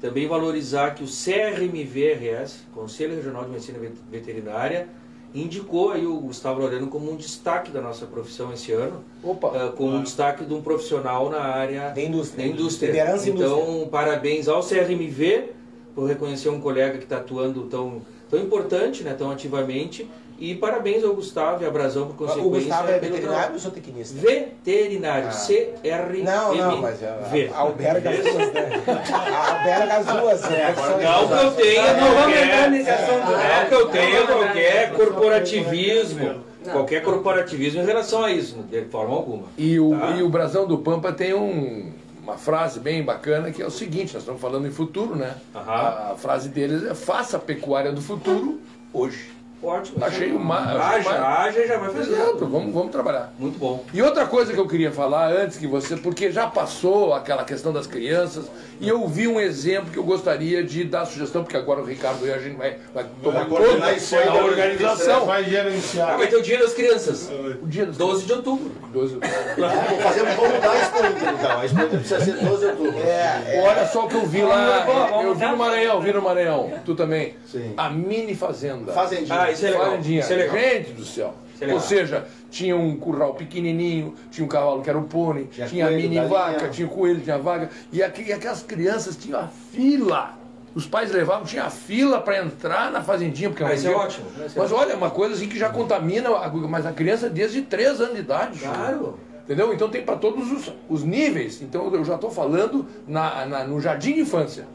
também 0.00 0.26
valorizar 0.26 0.94
que 0.94 1.02
o 1.04 1.06
CRMVRS, 1.06 2.64
Conselho 2.74 3.14
Regional 3.16 3.44
de 3.44 3.50
Medicina 3.50 3.78
Vet- 3.78 3.92
Veterinária, 4.10 4.88
indicou 5.34 5.90
aí 5.92 6.06
o 6.06 6.16
Gustavo 6.20 6.60
Loreno 6.60 6.86
como 6.88 7.12
um 7.12 7.16
destaque 7.16 7.70
da 7.70 7.80
nossa 7.82 8.06
profissão 8.06 8.52
esse 8.52 8.72
ano, 8.72 9.04
Opa. 9.22 9.48
ah, 9.54 9.72
como 9.76 9.94
um 9.96 10.02
destaque 10.02 10.44
de 10.44 10.54
um 10.54 10.62
profissional 10.62 11.28
na 11.28 11.40
área 11.40 11.90
Da 11.90 12.00
indústria. 12.00 12.44
da 12.46 12.50
indústria. 12.52 12.86
Liderança 12.88 13.28
então, 13.28 13.60
indústria. 13.60 13.86
parabéns 13.88 14.48
ao 14.48 14.62
CRMV 14.62 15.50
por 15.94 16.06
reconhecer 16.08 16.48
um 16.48 16.60
colega 16.60 16.96
que 16.96 17.04
está 17.04 17.18
atuando 17.18 17.64
tão, 17.64 18.00
tão 18.30 18.40
importante, 18.40 19.02
né, 19.02 19.14
tão 19.14 19.30
ativamente, 19.30 20.08
e 20.38 20.54
parabéns 20.54 21.02
ao 21.04 21.14
Gustavo 21.14 21.62
e 21.62 21.66
à 21.66 21.70
Brasão 21.70 22.06
por 22.06 22.16
consequência. 22.16 22.46
O 22.46 22.50
Gustavo 22.50 22.90
é 22.90 22.98
veterinário 22.98 23.52
ou 23.54 23.58
zootecnista? 23.58 24.18
Veterinário, 24.20 25.28
Ah. 25.28 25.32
C-R-M-V. 25.32 26.22
Não, 26.22 26.54
não, 26.54 26.76
mas 26.82 27.02
é, 27.02 27.50
alberga 27.54 28.10
as 28.10 28.18
duas, 28.18 28.52
né? 28.52 28.82
Alberga 28.86 29.94
as 29.96 30.06
duas. 30.06 30.42
né? 30.42 30.74
Não 31.02 31.28
que 31.28 31.34
eu 31.34 31.50
tenha 31.52 31.94
qualquer, 31.94 32.70
não 32.70 33.68
que 33.68 33.74
eu 33.74 33.88
tenha 33.88 34.26
qualquer 34.26 34.92
corporativismo, 34.92 36.34
Não. 36.64 36.72
qualquer 36.72 37.02
corporativismo 37.02 37.82
em 37.82 37.84
relação 37.86 38.24
a 38.24 38.30
isso, 38.30 38.56
de 38.70 38.82
forma 38.86 39.14
alguma. 39.14 39.44
E 39.56 39.78
o, 39.78 39.90
Tá. 39.98 40.10
e 40.12 40.22
o 40.22 40.28
Brasão 40.28 40.66
do 40.66 40.78
Pampa 40.78 41.12
tem 41.12 41.34
um- 41.34 41.92
uma 42.22 42.36
frase 42.36 42.78
bem 42.78 43.02
bacana 43.02 43.50
que 43.50 43.62
é 43.62 43.66
o 43.66 43.70
seguinte: 43.70 44.12
nós 44.14 44.22
estamos 44.22 44.40
falando 44.40 44.66
em 44.66 44.70
futuro, 44.70 45.16
né? 45.16 45.34
A, 45.54 46.12
a 46.12 46.14
frase 46.16 46.48
deles 46.48 46.84
é: 46.84 46.94
faça 46.94 47.36
a 47.38 47.40
pecuária 47.40 47.90
do 47.92 48.02
futuro 48.02 48.60
hoje. 48.92 49.30
Ótimo. 49.62 50.04
Achei 50.04 50.30
uma. 50.32 50.58
Haja, 50.58 51.10
haja 51.10 51.60
e 51.60 51.66
já 51.66 51.78
vai 51.78 51.90
fazer. 51.90 52.12
Exato, 52.12 52.46
vamos, 52.46 52.72
vamos 52.72 52.92
trabalhar. 52.92 53.32
Muito 53.38 53.58
bom. 53.58 53.84
E 53.92 54.00
outra 54.00 54.26
coisa 54.26 54.52
que 54.52 54.58
eu 54.58 54.68
queria 54.68 54.92
falar 54.92 55.32
antes 55.32 55.58
que 55.58 55.66
você, 55.66 55.96
porque 55.96 56.30
já 56.30 56.46
passou 56.46 57.12
aquela 57.12 57.44
questão 57.44 57.72
das 57.72 57.86
crianças, 57.86 58.46
e 58.80 58.88
eu 58.88 59.06
vi 59.08 59.26
um 59.26 59.40
exemplo 59.40 59.90
que 59.90 59.98
eu 59.98 60.04
gostaria 60.04 60.62
de 60.62 60.84
dar 60.84 61.04
sugestão, 61.06 61.42
porque 61.42 61.56
agora 61.56 61.80
o 61.80 61.84
Ricardo 61.84 62.24
e 62.24 62.32
a 62.32 62.38
gente 62.38 62.56
vai, 62.56 62.76
vai 62.94 63.06
tomar 63.22 63.46
coordenar 63.46 63.80
conta 63.80 63.92
isso 63.94 64.16
aí 64.16 64.26
da 64.26 64.32
da 64.32 64.44
organização. 64.44 65.26
Vai 65.26 65.40
Ah, 65.40 65.48
gerenciar. 65.48 66.16
vai 66.16 66.26
ter 66.28 66.36
o 66.36 66.42
Dia 66.42 66.58
das 66.58 66.74
Crianças. 66.74 67.28
O 67.60 67.66
dia 67.66 67.86
dos 67.86 67.96
12 67.96 68.26
de 68.26 68.32
outubro. 68.32 68.70
12 68.92 69.18
Vamos 69.18 70.02
fazer, 70.02 70.24
vamos 70.24 70.54
mudar 70.54 70.70
a 70.70 71.68
então. 71.68 71.84
A 71.84 71.88
precisa 71.88 72.20
ser 72.20 72.32
12 72.32 72.58
de 72.58 72.66
outubro. 72.66 72.98
É, 73.02 73.62
Olha 73.66 73.86
só 73.86 74.06
o 74.06 74.08
que 74.08 74.14
eu 74.14 74.26
vi 74.26 74.42
lá. 74.42 74.86
Eu 75.22 75.34
vi 75.34 75.46
no 75.46 75.56
Maranhão, 75.56 76.00
vi 76.00 76.12
no 76.12 76.22
Maranhão. 76.22 76.72
Tu 76.84 76.94
também. 76.94 77.34
Sim. 77.46 77.74
A 77.76 77.90
mini 77.90 78.34
fazenda. 78.34 78.92
Fazendinha. 78.92 79.47
Ah, 79.48 79.52
isso 79.52 79.66
é 79.66 79.70
legal. 79.70 79.86
Fazendinha. 79.86 80.20
Isso 80.20 80.32
é 80.32 80.36
legal. 80.36 80.56
Gente 80.58 80.92
do 80.92 81.04
céu. 81.04 81.34
É. 81.60 81.72
Ou 81.72 81.80
seja, 81.80 82.24
tinha 82.50 82.76
um 82.76 82.96
curral 82.96 83.34
pequenininho, 83.34 84.14
tinha 84.30 84.44
um 84.44 84.48
cavalo 84.48 84.80
que 84.80 84.88
era 84.88 84.98
o 84.98 85.02
pônei, 85.04 85.46
Tinha 85.46 85.66
tinha, 85.66 85.90
mini 85.90 86.20
vaca, 86.20 86.68
tinha 86.68 86.86
coelho, 86.86 87.20
tinha 87.20 87.36
vaga. 87.36 87.68
E, 87.92 88.00
aqui, 88.02 88.22
e 88.22 88.32
aquelas 88.32 88.62
crianças 88.62 89.16
tinham 89.16 89.40
a 89.40 89.48
fila. 89.48 90.34
Os 90.74 90.86
pais 90.86 91.10
levavam, 91.10 91.44
tinha 91.44 91.64
a 91.64 91.70
fila 91.70 92.20
para 92.20 92.38
entrar 92.44 92.92
na 92.92 93.02
fazendinha. 93.02 93.48
Porque 93.50 93.64
Ah, 93.64 93.68
um 93.68 93.72
isso 93.72 93.88
é 93.88 93.90
ótimo. 93.90 94.26
Isso 94.46 94.56
é 94.56 94.62
Mas 94.62 94.70
olha, 94.70 94.94
uma 94.96 95.10
coisa 95.10 95.34
assim 95.34 95.48
que 95.48 95.58
já 95.58 95.68
contamina, 95.70 96.28
a- 96.30 96.48
mas 96.48 96.86
a 96.86 96.92
criança 96.92 97.28
desde 97.28 97.62
3 97.62 98.00
anos 98.00 98.14
de 98.14 98.20
idade. 98.20 98.60
Claro. 98.60 99.18
Entendeu? 99.44 99.72
Então 99.72 99.88
tem 99.88 100.02
para 100.04 100.14
todos 100.16 100.52
os, 100.52 100.72
os 100.88 101.02
níveis. 101.02 101.60
Então 101.60 101.92
eu 101.92 102.04
já 102.04 102.14
estou 102.14 102.30
falando 102.30 102.86
na, 103.08 103.46
na- 103.46 103.64
no 103.64 103.80
jardim 103.80 104.12
de 104.14 104.20
infância 104.20 104.66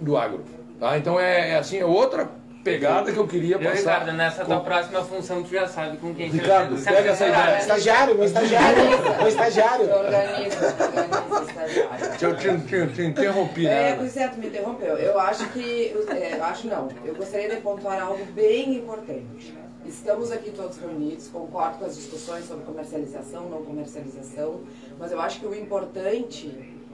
do 0.00 0.16
agro. 0.16 0.44
Tá? 0.78 0.96
Então 0.96 1.18
é, 1.18 1.50
é 1.52 1.58
assim, 1.58 1.78
é 1.78 1.84
outra 1.84 2.30
pegada 2.72 3.12
que 3.12 3.18
eu 3.18 3.26
queria 3.26 3.58
passar. 3.58 3.74
Ricardo, 3.74 4.12
nessa 4.12 4.44
com- 4.44 4.52
tua 4.52 4.60
próxima 4.60 5.02
função 5.04 5.42
tu 5.42 5.50
já 5.50 5.66
sabe 5.66 5.96
com 5.98 6.14
quem 6.14 6.30
que 6.30 6.38
Ricardo, 6.38 6.76
se 6.78 6.84
pega 6.84 7.10
essa 7.10 7.26
ideia. 7.26 7.44
né? 7.46 7.58
Estagiário, 7.60 8.14
meu 8.14 8.24
estagiário. 8.24 8.78
Meu 9.18 9.28
estagiário. 9.28 9.90
Organiza, 9.90 10.66
organiza, 10.80 11.44
estagiário. 11.48 12.08
Eu 12.20 12.36
te, 12.36 12.66
te, 12.66 12.86
te 12.94 13.02
interrompi, 13.02 13.66
É, 13.66 13.70
né? 13.90 13.96
pois 13.98 14.16
é, 14.16 14.28
tu 14.28 14.38
me 14.38 14.46
interrompeu. 14.48 14.96
Eu 14.96 15.18
acho 15.20 15.48
que. 15.50 15.94
é, 16.10 16.36
eu 16.36 16.44
acho 16.44 16.66
não. 16.66 16.88
Eu 17.04 17.14
gostaria 17.14 17.48
de 17.48 17.56
pontuar 17.56 18.00
algo 18.02 18.24
bem 18.34 18.76
importante. 18.76 19.54
Estamos 19.86 20.30
aqui 20.30 20.50
todos 20.50 20.76
reunidos, 20.78 21.28
concordo 21.28 21.78
com 21.78 21.86
as 21.86 21.96
discussões 21.96 22.44
sobre 22.46 22.64
comercialização, 22.64 23.48
não 23.48 23.62
comercialização, 23.62 24.60
mas 24.98 25.10
eu 25.12 25.20
acho 25.20 25.40
que 25.40 25.46
o 25.46 25.54
importante 25.54 26.46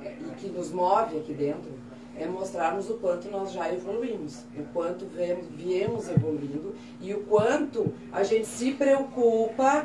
e 0.04 0.34
que 0.38 0.48
nos 0.48 0.70
move 0.70 1.16
aqui 1.18 1.32
dentro 1.32 1.72
é 2.18 2.26
mostrarmos 2.26 2.88
o 2.88 2.94
quanto 2.94 3.30
nós 3.30 3.52
já 3.52 3.72
evoluímos, 3.72 4.44
o 4.56 4.62
quanto 4.72 5.06
viemos, 5.50 6.08
evoluindo 6.08 6.74
e 7.00 7.12
o 7.12 7.24
quanto 7.24 7.92
a 8.12 8.22
gente 8.22 8.46
se 8.46 8.72
preocupa 8.72 9.84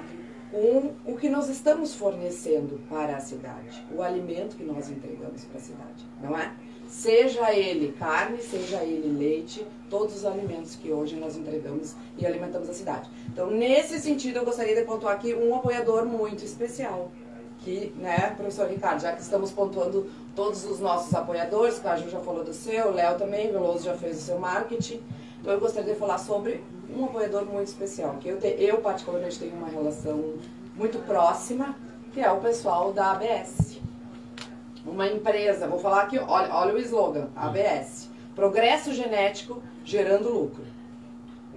com 0.52 0.94
o 1.06 1.16
que 1.16 1.30
nós 1.30 1.48
estamos 1.48 1.94
fornecendo 1.94 2.80
para 2.90 3.18
a 3.18 3.20
cidade, 3.20 3.86
o 3.96 4.02
alimento 4.02 4.56
que 4.56 4.64
nós 4.64 4.90
entregamos 4.90 5.44
para 5.46 5.58
a 5.58 5.62
cidade, 5.62 6.06
não 6.22 6.38
é? 6.38 6.52
Seja 6.88 7.54
ele 7.54 7.92
carne, 8.00 8.42
seja 8.42 8.84
ele 8.84 9.16
leite, 9.16 9.64
todos 9.92 10.16
os 10.16 10.26
alimentos 10.26 10.76
que 10.76 10.92
hoje 10.92 11.16
nós 11.16 11.38
entregamos 11.38 11.96
e 12.18 12.26
alimentamos 12.26 12.68
a 12.68 12.74
cidade. 12.74 13.08
Então, 13.28 13.52
nesse 13.52 14.00
sentido, 14.00 14.38
eu 14.38 14.46
gostaria 14.46 14.74
de 14.74 14.82
pontuar 14.82 15.14
aqui 15.14 15.36
um 15.36 15.56
apoiador 15.56 16.04
muito 16.06 16.44
especial, 16.44 17.12
que, 17.64 17.94
né, 17.98 18.34
professor 18.36 18.68
Ricardo, 18.68 19.02
já 19.02 19.12
que 19.12 19.22
estamos 19.22 19.52
pontuando 19.52 20.10
todos 20.36 20.66
os 20.66 20.80
nossos 20.80 21.14
apoiadores, 21.14 21.78
o 21.78 21.82
Caju 21.82 22.10
já 22.10 22.20
falou 22.20 22.44
do 22.44 22.54
seu, 22.54 22.88
o 22.88 22.92
Léo 22.92 23.18
também, 23.18 23.50
o 23.50 23.54
Veloso 23.54 23.84
já 23.84 23.96
fez 23.96 24.18
o 24.18 24.22
seu 24.22 24.40
marketing, 24.40 25.02
então 25.40 25.54
eu 25.54 25.60
gostaria 25.60 25.94
de 25.94 26.00
falar 26.00 26.18
sobre 26.18 26.64
um 26.96 27.06
apoiador 27.06 27.46
muito 27.46 27.68
especial, 27.68 28.16
que 28.20 28.30
eu, 28.30 28.40
te, 28.40 28.48
eu 28.48 28.78
particularmente 28.78 29.40
tenho 29.40 29.56
uma 29.56 29.68
relação 29.68 30.36
muito 30.76 31.00
próxima, 31.06 31.76
que 32.14 32.22
é 32.22 32.32
o 32.32 32.40
pessoal 32.40 32.92
da 32.92 33.12
ABS. 33.12 33.80
Uma 34.86 35.08
empresa, 35.08 35.68
vou 35.68 35.80
falar 35.80 36.04
aqui, 36.04 36.18
olha, 36.18 36.54
olha 36.54 36.74
o 36.74 36.80
slogan, 36.80 37.28
ABS, 37.36 38.10
Progresso 38.34 38.94
Genético 38.94 39.62
Gerando 39.84 40.30
Lucro. 40.30 40.64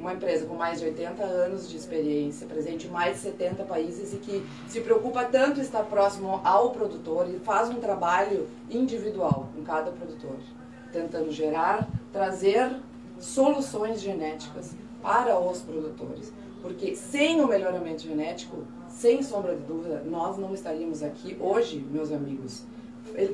Uma 0.02 0.14
empresa 0.14 0.46
com 0.46 0.56
mais 0.56 0.80
de 0.80 0.86
80 0.86 1.22
anos 1.22 1.70
de 1.70 1.76
experiência, 1.76 2.44
presente 2.44 2.88
em 2.88 2.90
mais 2.90 3.14
de 3.14 3.22
70 3.22 3.62
países 3.62 4.12
e 4.12 4.16
que 4.16 4.44
se 4.66 4.80
preocupa 4.80 5.24
tanto 5.24 5.60
em 5.60 5.62
estar 5.62 5.84
próximo 5.84 6.40
ao 6.42 6.70
produtor 6.70 7.32
e 7.32 7.38
faz 7.38 7.70
um 7.70 7.76
trabalho 7.76 8.48
individual 8.68 9.48
com 9.54 9.62
cada 9.62 9.92
produtor, 9.92 10.38
tentando 10.92 11.30
gerar, 11.30 11.88
trazer 12.12 12.80
soluções 13.20 14.00
genéticas 14.00 14.74
para 15.00 15.38
os 15.38 15.60
produtores. 15.60 16.32
Porque 16.60 16.96
sem 16.96 17.40
o 17.40 17.46
melhoramento 17.46 18.02
genético, 18.02 18.64
sem 18.88 19.22
sombra 19.22 19.54
de 19.54 19.62
dúvida, 19.62 20.02
nós 20.04 20.36
não 20.36 20.52
estaríamos 20.52 21.04
aqui 21.04 21.36
hoje, 21.38 21.78
meus 21.78 22.10
amigos, 22.10 22.64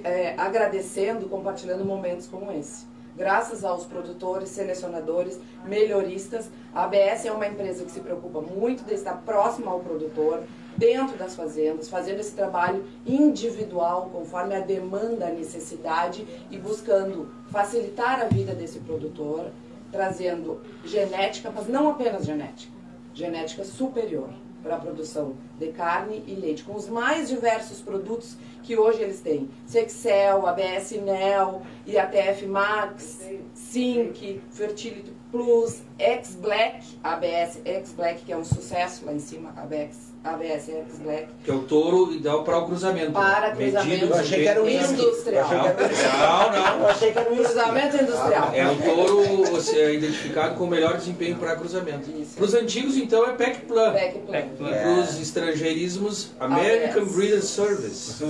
é, 0.04 0.34
agradecendo, 0.36 1.30
compartilhando 1.30 1.82
momentos 1.82 2.26
como 2.26 2.52
esse. 2.52 2.84
Graças 3.18 3.64
aos 3.64 3.84
produtores, 3.84 4.48
selecionadores, 4.50 5.40
melhoristas, 5.64 6.48
a 6.72 6.84
ABS 6.84 7.26
é 7.26 7.32
uma 7.32 7.48
empresa 7.48 7.84
que 7.84 7.90
se 7.90 7.98
preocupa 7.98 8.40
muito 8.40 8.84
de 8.84 8.94
estar 8.94 9.14
próxima 9.22 9.72
ao 9.72 9.80
produtor, 9.80 10.44
dentro 10.76 11.18
das 11.18 11.34
fazendas, 11.34 11.88
fazendo 11.88 12.20
esse 12.20 12.30
trabalho 12.36 12.86
individual, 13.04 14.08
conforme 14.12 14.54
a 14.54 14.60
demanda, 14.60 15.26
a 15.26 15.32
necessidade 15.32 16.24
e 16.48 16.56
buscando 16.56 17.28
facilitar 17.50 18.20
a 18.20 18.26
vida 18.26 18.54
desse 18.54 18.78
produtor, 18.78 19.46
trazendo 19.90 20.60
genética, 20.84 21.50
mas 21.52 21.66
não 21.66 21.90
apenas 21.90 22.24
genética, 22.24 22.72
genética 23.12 23.64
superior 23.64 24.30
para 24.62 24.76
a 24.76 24.78
produção 24.78 25.34
de 25.58 25.68
carne 25.68 26.22
e 26.26 26.34
leite, 26.34 26.64
com 26.64 26.74
os 26.74 26.88
mais 26.88 27.28
diversos 27.28 27.80
produtos 27.80 28.36
que 28.62 28.76
hoje 28.76 29.02
eles 29.02 29.20
têm. 29.20 29.48
Sexcel, 29.66 30.46
ABS 30.46 30.92
Nel, 31.02 31.62
IATF 31.86 32.46
Max, 32.46 33.28
Sync, 33.54 34.40
Fertility 34.50 35.12
Plus, 35.30 35.82
X-Black, 35.98 36.98
ABS 37.02 37.60
X-Black, 37.64 38.24
que 38.24 38.32
é 38.32 38.36
um 38.36 38.44
sucesso 38.44 39.04
lá 39.04 39.12
em 39.12 39.18
cima, 39.18 39.52
ABS, 39.56 40.07
ABS 40.24 40.68
X-Black. 40.68 41.28
Que 41.44 41.50
é 41.50 41.54
o 41.54 41.60
touro 41.60 42.12
ideal 42.12 42.42
para 42.42 42.58
o 42.58 42.66
cruzamento. 42.66 43.12
Para 43.12 43.52
cruzamento 43.52 44.04
Eu 44.06 44.14
achei 44.14 44.42
que 44.42 44.48
era 44.48 44.62
um 44.62 44.68
industrial. 44.68 45.48
Não, 45.50 46.52
não. 46.52 46.80
Eu 46.80 46.88
achei 46.88 47.12
que 47.12 47.18
era 47.18 47.30
um 47.32 47.36
Cruzamento 47.36 47.96
industrial. 47.96 48.50
É 48.52 48.66
um 48.66 48.76
touro 48.76 49.24
é, 49.76 49.94
identificado 49.94 50.56
com 50.56 50.64
o 50.64 50.66
melhor 50.66 50.96
desempenho 50.96 51.36
para 51.36 51.56
cruzamento. 51.56 52.10
Para 52.34 52.44
os 52.44 52.54
antigos, 52.54 52.96
então, 52.96 53.24
é 53.26 53.32
PEC 53.32 53.60
Plan. 53.66 53.92
Pack 53.92 54.18
Plan. 54.18 54.38
E 54.38 54.74
para 54.74 54.88
os 55.00 55.20
estrangeirismos, 55.20 56.30
American 56.40 57.02
ABS. 57.02 57.14
Breeder 57.14 57.42
Service. 57.42 58.24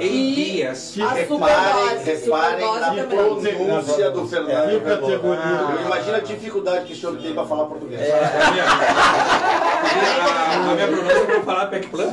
E 0.00 0.62
ABS. 0.62 0.98
a 1.00 1.12
Reparem, 1.12 1.26
superdose, 1.26 2.10
reparem 2.24 2.80
na 2.80 2.86
também. 2.88 3.06
pronúncia 3.54 4.10
do 4.10 4.26
Fernando. 4.26 4.76
O 4.76 4.80
categoria? 4.80 5.82
Imagina 5.84 6.16
a 6.16 6.20
dificuldade 6.20 6.86
que 6.86 6.92
esse 6.92 7.00
senhor 7.00 7.16
tem 7.18 7.34
para 7.34 7.46
falar 7.46 7.66
português. 7.66 8.00
A, 9.86 10.70
a 10.70 10.74
minha 10.74 10.86
pronúncia 10.88 11.24
para 11.26 11.40
falar 11.42 11.66
PEC 11.66 11.86
Plan? 11.88 12.10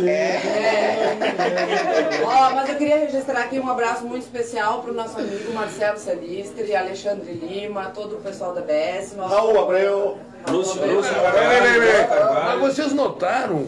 Ó, 2.25 2.55
mas 2.55 2.69
eu 2.69 2.75
queria 2.75 2.97
registrar 2.99 3.41
aqui 3.41 3.59
um 3.59 3.69
abraço 3.69 4.03
muito 4.05 4.23
especial 4.23 4.81
para 4.81 4.91
o 4.91 4.93
nosso 4.93 5.17
amigo 5.19 5.53
Marcelo 5.53 5.97
Celistre, 5.97 6.75
Alexandre 6.75 7.33
Lima, 7.33 7.85
todo 7.93 8.15
o 8.15 8.19
pessoal 8.21 8.53
da 8.53 8.61
BS. 8.61 9.15
nosso- 9.15 9.33
Raul 9.35 9.59
Abreu. 9.61 10.17
Lúcio. 10.49 10.85
Lúcio. 10.85 11.13
Mas 12.45 12.59
vocês 12.59 12.91
notaram 12.93 13.67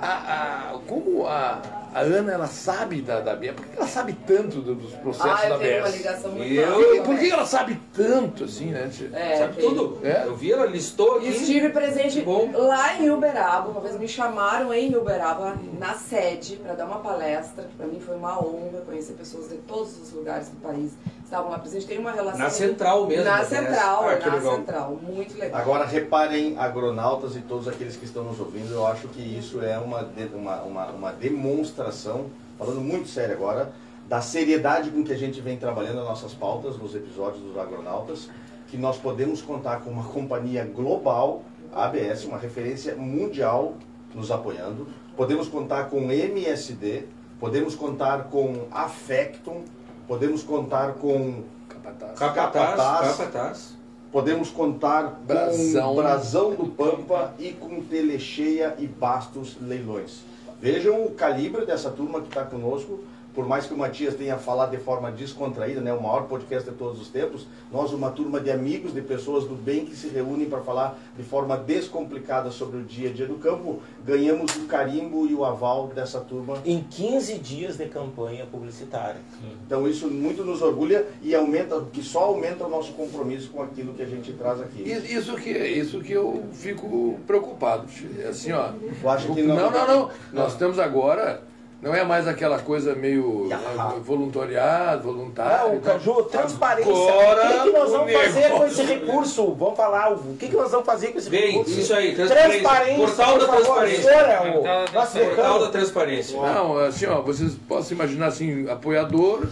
a, 0.00 0.06
a- 0.06 0.78
como 0.86 1.26
a, 1.26 1.58
a 1.94 2.00
Ana 2.00 2.32
ela 2.32 2.46
sabe 2.46 3.00
da, 3.00 3.20
da 3.20 3.36
BS? 3.36 3.52
Por 3.54 3.64
que 3.66 3.76
ela 3.78 3.86
sabe 3.86 4.12
tanto 4.26 4.60
do- 4.60 4.74
dos 4.74 4.92
processos 4.94 5.30
Ah, 5.44 5.48
da 5.48 5.54
eu 5.54 5.58
tenho 5.60 5.76
uma 5.78 5.84
BS? 5.88 5.96
ligação 5.96 6.30
muito 6.32 6.52
Eu-. 6.52 7.02
Por 7.04 7.18
que 7.18 7.30
ela 7.30 7.46
sabe 7.46 7.80
tanto 7.94 8.44
assim, 8.44 8.66
né? 8.66 8.88
tia? 8.92 9.10
É, 9.12 9.38
Sabe 9.38 9.56
tem. 9.56 9.68
tudo? 9.68 9.98
É? 10.06 10.24
Eu 10.26 10.34
vi, 10.36 10.52
ela 10.52 10.66
listou 10.66 11.16
aqui. 11.18 11.28
Estive 11.28 11.70
presente 11.70 12.20
Bom. 12.22 12.50
lá 12.52 12.96
em 13.00 13.08
Uberaba, 13.10 13.68
uma 13.70 13.80
vez 13.80 13.98
me 13.98 14.08
chamaram 14.08 14.74
em 14.74 14.94
Uberaba, 14.96 15.56
na 15.78 15.94
sede, 15.94 16.56
para 16.56 16.74
dar 16.74 16.86
uma 16.86 16.98
palestra, 16.98 17.68
para 17.76 17.86
mim 17.86 18.00
foi 18.00 18.16
uma 18.16 18.38
honra 18.38 18.80
conhecer 18.84 19.12
pessoas 19.14 19.48
de 19.48 19.56
todos 19.58 19.96
os 20.00 20.12
lugares 20.12 20.48
do 20.48 20.56
país. 20.56 20.92
Estavam 21.34 21.50
lá 21.50 21.58
presentes, 21.58 21.84
tem 21.88 21.98
uma 21.98 22.12
relação... 22.12 22.38
Na 22.38 22.48
central 22.48 23.06
mesmo, 23.08 23.24
Na 23.24 23.38
né? 23.38 23.44
central, 23.44 24.04
Ah, 24.04 24.18
na 24.24 24.34
legal. 24.36 24.56
central, 24.56 24.98
muito 25.02 25.36
legal. 25.36 25.60
Agora 25.60 25.84
reparem, 25.84 26.56
agronautas 26.56 27.34
e 27.34 27.40
todos 27.40 27.66
aqueles 27.66 27.96
que 27.96 28.04
estão 28.04 28.22
nos 28.22 28.38
ouvindo, 28.38 28.72
eu 28.72 28.86
acho 28.86 29.08
que 29.08 29.20
isso 29.20 29.60
é 29.60 29.76
uma, 29.76 30.08
uma, 30.32 30.62
uma, 30.62 30.86
uma 30.92 31.12
demonstração, 31.12 32.26
falando 32.56 32.80
muito 32.80 33.08
sério 33.08 33.34
agora, 33.34 33.72
da 34.08 34.20
seriedade 34.20 34.90
com 34.90 35.02
que 35.02 35.12
a 35.12 35.16
gente 35.16 35.40
vem 35.40 35.56
trabalhando 35.56 35.98
as 36.02 36.04
nossas 36.04 36.34
pautas 36.34 36.78
nos 36.78 36.94
episódios 36.94 37.42
dos 37.42 37.58
agronautas, 37.58 38.30
que 38.68 38.76
nós 38.76 38.96
podemos 38.96 39.42
contar 39.42 39.80
com 39.80 39.90
uma 39.90 40.04
companhia 40.04 40.64
global, 40.64 41.42
a 41.74 41.86
ABS, 41.86 42.26
uma 42.26 42.38
referência 42.38 42.94
mundial 42.94 43.74
nos 44.14 44.30
apoiando, 44.30 44.86
podemos 45.16 45.48
contar 45.48 45.90
com 45.90 46.12
MSD, 46.12 47.06
podemos 47.40 47.74
contar 47.74 48.24
com 48.30 48.68
Affectum, 48.70 49.64
podemos 50.06 50.42
contar 50.42 50.94
com 50.94 51.42
Capataz. 51.68 52.18
Capataz, 52.18 52.76
Capataz. 52.76 53.16
capataz. 53.16 53.74
Podemos 54.12 54.48
contar 54.48 55.20
Brasão. 55.26 55.88
com 55.88 55.96
Brasão 55.96 56.54
do 56.54 56.66
Pampa 56.66 57.34
e 57.38 57.50
com 57.52 57.82
Telecheia 57.82 58.76
e 58.78 58.86
Bastos 58.86 59.56
Leilões. 59.60 60.20
Vejam 60.60 61.04
o 61.04 61.10
calibre 61.10 61.66
dessa 61.66 61.90
turma 61.90 62.20
que 62.20 62.28
está 62.28 62.44
conosco. 62.44 63.00
Por 63.34 63.46
mais 63.48 63.66
que 63.66 63.74
o 63.74 63.76
Matias 63.76 64.14
tenha 64.14 64.38
falado 64.38 64.70
de 64.70 64.76
forma 64.76 65.10
descontraída, 65.10 65.80
né, 65.80 65.92
o 65.92 66.00
maior 66.00 66.22
podcast 66.28 66.70
de 66.70 66.76
todos 66.76 67.00
os 67.00 67.08
tempos, 67.08 67.46
nós, 67.72 67.92
uma 67.92 68.10
turma 68.12 68.38
de 68.38 68.48
amigos, 68.50 68.94
de 68.94 69.00
pessoas 69.02 69.42
do 69.44 69.56
bem 69.56 69.84
que 69.84 69.96
se 69.96 70.06
reúnem 70.08 70.48
para 70.48 70.60
falar 70.60 70.96
de 71.16 71.24
forma 71.24 71.56
descomplicada 71.56 72.50
sobre 72.52 72.76
o 72.78 72.82
dia 72.84 73.10
a 73.10 73.12
dia 73.12 73.26
do 73.26 73.34
campo, 73.34 73.80
ganhamos 74.06 74.54
o 74.54 74.66
carimbo 74.66 75.26
e 75.26 75.34
o 75.34 75.44
aval 75.44 75.88
dessa 75.88 76.20
turma 76.20 76.58
Em 76.64 76.80
15 76.88 77.38
dias 77.38 77.76
de 77.76 77.86
campanha 77.86 78.46
publicitária. 78.46 79.20
então 79.66 79.88
isso 79.88 80.06
muito 80.08 80.44
nos 80.44 80.62
orgulha 80.62 81.04
e 81.20 81.34
aumenta, 81.34 81.80
que 81.92 82.02
só 82.02 82.20
aumenta 82.26 82.64
o 82.64 82.70
nosso 82.70 82.92
compromisso 82.92 83.50
com 83.50 83.62
aquilo 83.62 83.94
que 83.94 84.02
a 84.02 84.06
gente 84.06 84.32
traz 84.34 84.60
aqui. 84.60 84.82
Isso 84.82 85.34
que, 85.34 85.50
isso 85.50 86.00
que 86.00 86.12
eu 86.12 86.44
fico 86.52 87.18
preocupado. 87.26 87.88
É 88.20 88.28
assim, 88.28 88.52
ó. 88.52 88.68
Tu 89.00 89.08
acha 89.08 89.26
que 89.32 89.42
não, 89.42 89.56
não- 89.56 89.70
não, 89.72 89.86
não. 89.86 90.10
Nós 90.32 90.56
temos 90.56 90.78
agora. 90.78 91.42
Não 91.84 91.94
é 91.94 92.02
mais 92.02 92.26
aquela 92.26 92.58
coisa 92.58 92.94
meio 92.94 93.46
né, 93.46 93.58
voluntariado, 94.02 95.02
voluntário. 95.02 95.74
Não. 95.74 95.80
Caju, 95.82 96.22
transparência. 96.22 96.90
Agora, 96.90 97.44
o 97.46 97.50
que, 97.50 97.60
que 97.64 97.78
nós 97.78 97.90
vamos 97.90 98.12
fazer 98.12 98.50
com 98.52 98.64
esse 98.66 98.82
negócio- 98.82 99.06
recurso? 99.06 99.52
Vamos 99.52 99.76
falar, 99.76 100.12
o 100.12 100.36
que, 100.38 100.48
que 100.48 100.56
nós 100.56 100.70
vamos 100.70 100.86
fazer 100.86 101.08
com 101.08 101.18
esse 101.18 101.28
Bem, 101.28 101.50
recurso? 101.50 101.78
isso 101.78 101.92
aí, 101.92 102.14
transparência. 102.14 102.50
Transparência, 102.62 102.96
Portal 103.06 103.38
da 103.38 103.46
por 103.46 103.46
favor, 103.46 103.64
transparência. 103.64 104.10
é 104.10 105.24
Portal 105.26 105.60
da 105.60 105.68
transparência. 105.68 106.40
Não, 106.40 106.78
assim, 106.78 107.04
ó, 107.04 107.20
vocês 107.20 107.54
possam 107.68 107.94
imaginar 107.94 108.28
assim, 108.28 108.66
apoiador 108.70 109.46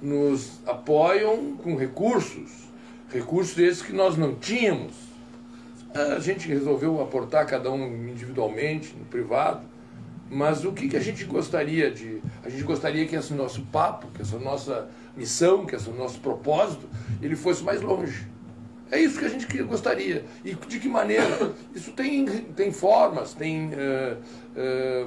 nos 0.00 0.52
apoiam 0.66 1.52
com 1.62 1.76
recursos, 1.76 2.48
recursos 3.12 3.58
esses 3.58 3.82
que 3.82 3.92
nós 3.92 4.16
não 4.16 4.34
tínhamos. 4.34 4.94
A 5.94 6.18
gente 6.18 6.48
resolveu 6.48 7.02
aportar 7.02 7.44
cada 7.46 7.70
um 7.70 7.84
individualmente, 8.08 8.94
no 8.98 9.04
privado, 9.04 9.60
mas 10.30 10.64
o 10.64 10.72
que, 10.72 10.88
que 10.88 10.96
a 10.96 11.00
gente 11.00 11.24
gostaria 11.24 11.90
de. 11.90 12.20
A 12.44 12.48
gente 12.48 12.62
gostaria 12.64 13.06
que 13.06 13.16
esse 13.16 13.32
nosso 13.34 13.62
papo, 13.72 14.06
que 14.14 14.22
essa 14.22 14.38
nossa 14.38 14.88
missão, 15.16 15.64
que 15.66 15.74
esse 15.74 15.88
nosso 15.90 16.18
propósito, 16.20 16.86
ele 17.22 17.34
fosse 17.36 17.62
mais 17.64 17.80
longe. 17.80 18.26
É 18.90 18.98
isso 18.98 19.18
que 19.18 19.24
a 19.26 19.28
gente 19.28 19.62
gostaria. 19.64 20.24
E 20.44 20.54
de 20.54 20.78
que 20.80 20.88
maneira? 20.88 21.52
Isso 21.74 21.92
tem, 21.92 22.24
tem 22.24 22.72
formas, 22.72 23.34
tem 23.34 23.70
eh, 23.74 24.16
eh, 24.56 25.06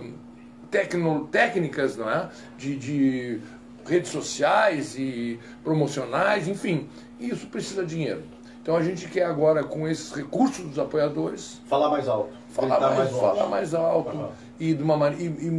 tecno- 0.70 1.28
técnicas 1.32 1.98
não 1.98 2.08
é? 2.10 2.30
de, 2.60 2.76
de 2.76 3.40
redes 3.88 4.12
sociais 4.12 4.96
e 5.00 5.40
promocionais, 5.64 6.48
enfim. 6.48 6.88
Isso 7.20 7.48
precisa 7.48 7.84
de 7.84 7.96
dinheiro. 7.96 8.22
Então 8.62 8.76
a 8.76 8.84
gente 8.84 9.08
quer 9.08 9.26
agora, 9.26 9.64
com 9.64 9.88
esses 9.88 10.12
recursos 10.12 10.64
dos 10.64 10.78
apoiadores, 10.78 11.60
Falar 11.66 11.90
mais 11.90 12.08
alto. 12.08 12.30
falar 12.52 12.80
mais, 12.80 13.12
longe. 13.12 13.20
falar 13.20 13.48
mais 13.50 13.74
alto 13.74 14.10
Aham. 14.16 14.30
E, 14.62 14.74
de 14.76 14.84
uma, 14.84 15.10
e, 15.10 15.24
e 15.26 15.50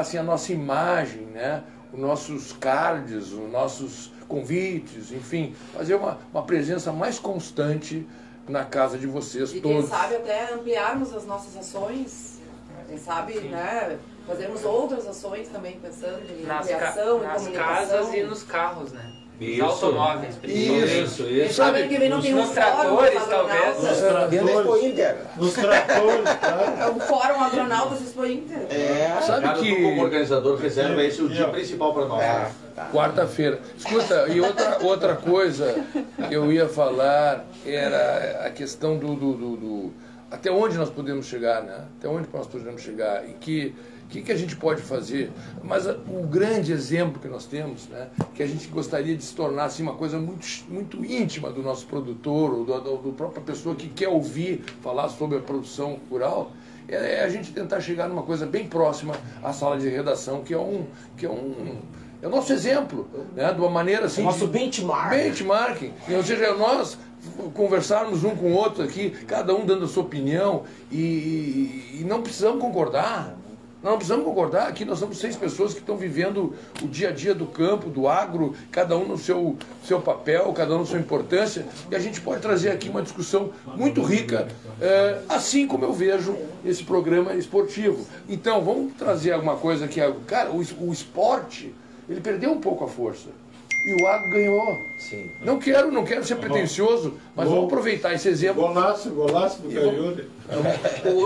assim, 0.00 0.16
a 0.16 0.22
nossa 0.22 0.52
imagem, 0.52 1.22
né? 1.26 1.62
os 1.92 2.00
nossos 2.00 2.52
cards, 2.54 3.30
os 3.32 3.50
nossos 3.52 4.10
convites, 4.26 5.12
enfim, 5.12 5.54
fazer 5.74 5.94
uma, 5.96 6.18
uma 6.32 6.42
presença 6.42 6.90
mais 6.90 7.18
constante 7.18 8.06
na 8.48 8.64
casa 8.64 8.96
de 8.98 9.06
vocês 9.06 9.50
E 9.52 9.60
quem 9.60 9.74
todos. 9.74 9.90
sabe 9.90 10.16
até 10.16 10.54
ampliarmos 10.54 11.12
as 11.14 11.26
nossas 11.26 11.54
ações, 11.58 12.40
quem 12.88 12.96
sabe, 12.96 13.38
né, 13.40 13.98
fazermos 14.26 14.64
outras 14.64 15.06
ações 15.06 15.48
também, 15.48 15.78
pensando 15.78 16.22
em 16.30 16.46
Nas, 16.46 16.66
ca- 16.66 16.76
ampliação, 16.76 17.22
nas 17.22 17.48
casas 17.48 18.14
e 18.14 18.22
nos 18.22 18.42
carros, 18.42 18.92
né? 18.92 19.12
Isso. 19.40 19.64
Os 19.64 19.82
automóveis, 19.82 20.36
principalmente. 20.36 21.02
Isso, 21.02 21.22
isso. 21.24 21.54
sabe 21.54 21.88
que 21.88 21.98
vem 21.98 22.08
não 22.08 22.20
tem 22.22 22.32
um 22.32 22.38
nos 22.38 22.48
fórum 22.50 22.54
tratores, 22.54 23.24
talvez. 23.26 23.84
É. 23.84 24.36
Expo 24.36 24.76
Inter. 24.76 25.16
Nos 25.36 25.52
tratores, 25.54 26.24
cara. 26.40 26.62
É 26.80 26.86
o 26.88 27.00
fórum 27.00 27.40
agronautas 27.42 28.00
Expo 28.02 28.24
Inter. 28.24 28.58
É. 28.70 29.20
Sabe 29.22 29.42
Cada 29.42 29.58
que- 29.58 29.82
como 29.82 30.02
organizador, 30.02 30.56
reserva 30.58 31.02
esse 31.02 31.22
o 31.22 31.28
dia 31.28 31.48
principal 31.48 31.92
para 31.92 32.04
nós. 32.06 32.22
É. 32.22 32.50
Quarta-feira. 32.92 33.58
Escuta, 33.76 34.28
e 34.28 34.40
outra, 34.40 34.78
outra 34.82 35.16
coisa 35.16 35.74
que 36.28 36.34
eu 36.34 36.52
ia 36.52 36.68
falar 36.68 37.44
era 37.66 38.44
a 38.46 38.50
questão 38.50 38.96
do, 38.96 39.14
do, 39.14 39.32
do- 39.34 39.56
do- 39.56 39.92
Até 40.30 40.50
onde 40.50 40.78
nós 40.78 40.88
podemos 40.88 41.26
chegar, 41.26 41.62
né? 41.62 41.84
Até 41.98 42.08
onde 42.08 42.28
nós 42.32 42.46
podemos 42.46 42.80
chegar? 42.80 43.28
E 43.28 43.32
que, 43.34 43.74
que, 44.12 44.20
que 44.20 44.30
a 44.32 44.36
gente 44.36 44.54
pode 44.56 44.82
fazer? 44.82 45.32
Mas 45.64 45.88
a, 45.88 45.92
o 45.92 46.26
grande 46.26 46.70
exemplo 46.70 47.18
que 47.18 47.28
nós 47.28 47.46
temos, 47.46 47.88
né, 47.88 48.08
que 48.34 48.42
a 48.42 48.46
gente 48.46 48.68
gostaria 48.68 49.16
de 49.16 49.24
se 49.24 49.34
tornar 49.34 49.64
assim, 49.64 49.82
uma 49.82 49.94
coisa 49.94 50.18
muito, 50.18 50.46
muito 50.68 51.02
íntima 51.02 51.50
do 51.50 51.62
nosso 51.62 51.86
produtor, 51.86 52.52
ou 52.52 52.64
do, 52.64 52.80
do, 52.80 52.96
do 52.98 53.12
própria 53.12 53.42
pessoa 53.42 53.74
que 53.74 53.88
quer 53.88 54.08
ouvir 54.08 54.62
falar 54.82 55.08
sobre 55.08 55.38
a 55.38 55.40
produção 55.40 55.98
rural, 56.10 56.52
é, 56.86 57.20
é 57.20 57.24
a 57.24 57.28
gente 57.28 57.52
tentar 57.52 57.80
chegar 57.80 58.06
numa 58.08 58.22
coisa 58.22 58.44
bem 58.44 58.66
próxima 58.68 59.14
à 59.42 59.52
sala 59.52 59.78
de 59.78 59.88
redação, 59.88 60.42
que 60.42 60.52
é 60.52 60.58
um. 60.58 60.84
Que 61.16 61.24
é 61.24 61.30
um 61.30 61.80
é 62.20 62.26
o 62.28 62.30
nosso 62.30 62.52
exemplo, 62.52 63.08
né? 63.34 63.52
de 63.52 63.60
uma 63.60 63.70
maneira 63.70 64.06
assim. 64.06 64.20
O 64.20 64.24
nosso 64.26 64.46
benchmark. 64.46 65.10
Benchmarking. 65.10 65.92
Ou 66.14 66.22
seja, 66.22 66.54
nós 66.54 66.96
conversarmos 67.52 68.22
um 68.22 68.36
com 68.36 68.52
o 68.52 68.52
outro 68.52 68.84
aqui, 68.84 69.10
cada 69.26 69.52
um 69.52 69.66
dando 69.66 69.86
a 69.86 69.88
sua 69.88 70.04
opinião, 70.04 70.62
e, 70.90 71.98
e 72.00 72.04
não 72.06 72.22
precisamos 72.22 72.60
concordar. 72.60 73.36
Não 73.82 73.96
precisamos 73.96 74.24
concordar, 74.24 74.68
aqui 74.68 74.84
nós 74.84 75.00
somos 75.00 75.18
seis 75.18 75.34
pessoas 75.34 75.74
que 75.74 75.80
estão 75.80 75.96
vivendo 75.96 76.54
o 76.80 76.86
dia 76.86 77.08
a 77.08 77.12
dia 77.12 77.34
do 77.34 77.46
campo, 77.46 77.90
do 77.90 78.06
agro, 78.06 78.54
cada 78.70 78.96
um 78.96 79.06
no 79.06 79.18
seu, 79.18 79.56
seu 79.84 80.00
papel, 80.00 80.52
cada 80.52 80.76
um 80.76 80.78
na 80.78 80.86
sua 80.86 81.00
importância, 81.00 81.66
e 81.90 81.96
a 81.96 81.98
gente 81.98 82.20
pode 82.20 82.40
trazer 82.40 82.70
aqui 82.70 82.88
uma 82.88 83.02
discussão 83.02 83.50
muito 83.76 84.00
rica, 84.00 84.46
é, 84.80 85.22
assim 85.28 85.66
como 85.66 85.84
eu 85.84 85.92
vejo 85.92 86.36
esse 86.64 86.84
programa 86.84 87.34
esportivo. 87.34 88.06
Então, 88.28 88.62
vamos 88.62 88.92
trazer 88.94 89.32
alguma 89.32 89.56
coisa 89.56 89.88
que, 89.88 90.00
cara, 90.26 90.50
o, 90.52 90.58
o 90.58 90.92
esporte, 90.92 91.74
ele 92.08 92.20
perdeu 92.20 92.52
um 92.52 92.60
pouco 92.60 92.84
a 92.84 92.88
força 92.88 93.41
e 93.84 93.92
o 93.92 94.06
agro 94.06 94.30
ganhou. 94.30 94.82
Sim. 94.96 95.30
Não 95.42 95.58
quero, 95.58 95.90
não 95.90 96.04
quero 96.04 96.24
ser 96.24 96.36
pretencioso, 96.36 97.14
mas 97.34 97.46
Gol, 97.46 97.56
vamos 97.56 97.72
aproveitar 97.72 98.14
esse 98.14 98.28
exemplo. 98.28 98.62
Golaço, 98.62 99.10
golaço 99.10 99.62
do 99.62 99.72
Caiude. 99.72 100.28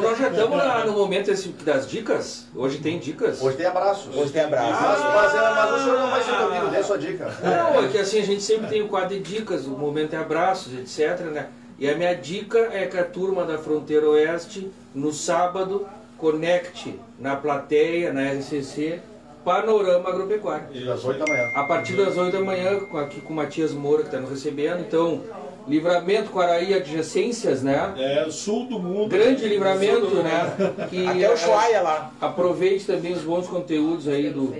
Nós 0.03 0.19
já 0.19 0.29
estamos 0.29 0.85
no 0.87 0.93
momento 0.93 1.31
esse, 1.31 1.49
das 1.49 1.89
dicas. 1.89 2.47
Hoje 2.55 2.79
tem 2.79 2.99
dicas. 2.99 3.43
Hoje 3.43 3.57
tem 3.57 3.67
abraços. 3.67 4.15
Hoje 4.17 4.33
tem 4.33 4.43
abraços. 4.43 4.77
Ah, 4.79 5.13
mas, 5.15 5.33
mas, 5.35 5.55
mas, 5.55 5.81
o 5.81 5.85
senhor 5.85 5.99
não 5.99 6.11
vai 6.11 6.23
ser 6.23 6.33
ouvido, 6.33 6.71
dê 6.71 6.83
sua 6.83 6.99
dica. 6.99 7.35
Não, 7.43 7.85
é 7.85 7.89
que 7.89 7.99
assim 7.99 8.21
a 8.21 8.25
gente 8.25 8.43
sempre 8.43 8.69
tem 8.69 8.83
o 8.83 8.89
quadro 8.89 9.19
de 9.19 9.21
dicas, 9.21 9.67
o 9.67 9.71
momento 9.71 10.15
é 10.15 10.19
abraços, 10.19 10.73
etc. 10.75 11.21
Né? 11.27 11.49
E 11.79 11.91
a 11.91 11.95
minha 11.95 12.15
dica 12.15 12.59
é 12.73 12.87
que 12.87 12.97
a 12.97 13.05
turma 13.05 13.45
da 13.45 13.59
Fronteira 13.59 14.09
Oeste, 14.09 14.71
no 14.95 15.13
sábado, 15.13 15.87
conecte 16.17 16.99
na 17.19 17.37
plateia, 17.37 18.13
na 18.13 18.33
RCC, 18.33 19.01
Panorama 19.47 20.09
Agropecuário. 20.09 20.93
Às 20.93 21.05
8 21.05 21.21
da 21.21 21.33
manhã. 21.33 21.51
A 21.55 21.63
partir 21.63 21.93
das 21.93 22.17
8 22.17 22.33
da 22.33 22.45
manhã, 22.45 22.81
aqui 22.95 23.21
com 23.21 23.33
o 23.33 23.37
Matias 23.37 23.71
Moura, 23.71 24.03
que 24.03 24.09
está 24.09 24.19
nos 24.19 24.29
recebendo. 24.29 24.81
Então, 24.81 25.23
Livramento, 25.69 26.31
Quaraí, 26.31 26.75
adjacências, 26.75 27.63
né? 27.63 27.95
É, 27.97 28.27
sul 28.29 28.67
do 28.67 28.81
mundo. 28.81 29.09
Grande 29.09 29.47
livramento, 29.47 30.17
né? 30.17 30.53
Que, 30.91 31.07
Até 31.07 31.33
o 31.33 31.37
Chuaia 31.37 31.81
lá. 31.81 32.13
Aproveite 32.21 32.87
também 32.87 33.13
os 33.13 33.23
bons 33.23 33.47
conteúdos 33.47 34.09
aí 34.09 34.31
do 34.31 34.53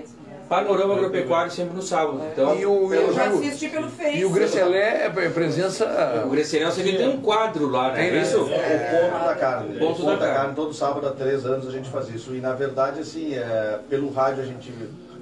Panorama 0.47 0.95
Agropecuário 0.95 1.51
sempre 1.51 1.75
no 1.75 1.81
sábado. 1.81 2.21
Então, 2.31 2.55
e 2.55 2.65
o, 2.65 2.93
eu 2.93 3.13
já 3.13 3.25
assisti 3.25 3.69
pelo 3.69 3.89
Face. 3.89 4.17
E 4.17 4.25
o 4.25 4.29
Grecelé 4.29 5.05
é 5.05 5.29
presença. 5.29 6.23
O 6.25 6.29
Grecelé, 6.29 6.65
você 6.65 6.83
tem 6.83 7.09
um 7.09 7.21
quadro 7.21 7.67
lá, 7.69 7.91
né? 7.91 8.07
É 8.07 8.21
isso? 8.21 8.47
É, 8.49 9.05
o 9.05 9.11
ponto 9.11 9.25
da 9.25 9.35
carne. 9.35 9.75
O 9.75 9.79
ponto, 9.79 10.05
da, 10.05 10.15
da 10.15 10.33
carne. 10.33 10.55
Todo 10.55 10.73
sábado 10.73 11.07
há 11.07 11.11
três 11.11 11.45
anos 11.45 11.67
a 11.67 11.71
gente 11.71 11.89
faz 11.89 12.09
isso. 12.09 12.33
E 12.33 12.39
na 12.39 12.53
verdade, 12.53 13.01
assim, 13.01 13.35
é, 13.35 13.79
pelo 13.89 14.11
rádio 14.11 14.43
a 14.43 14.45
gente 14.45 14.73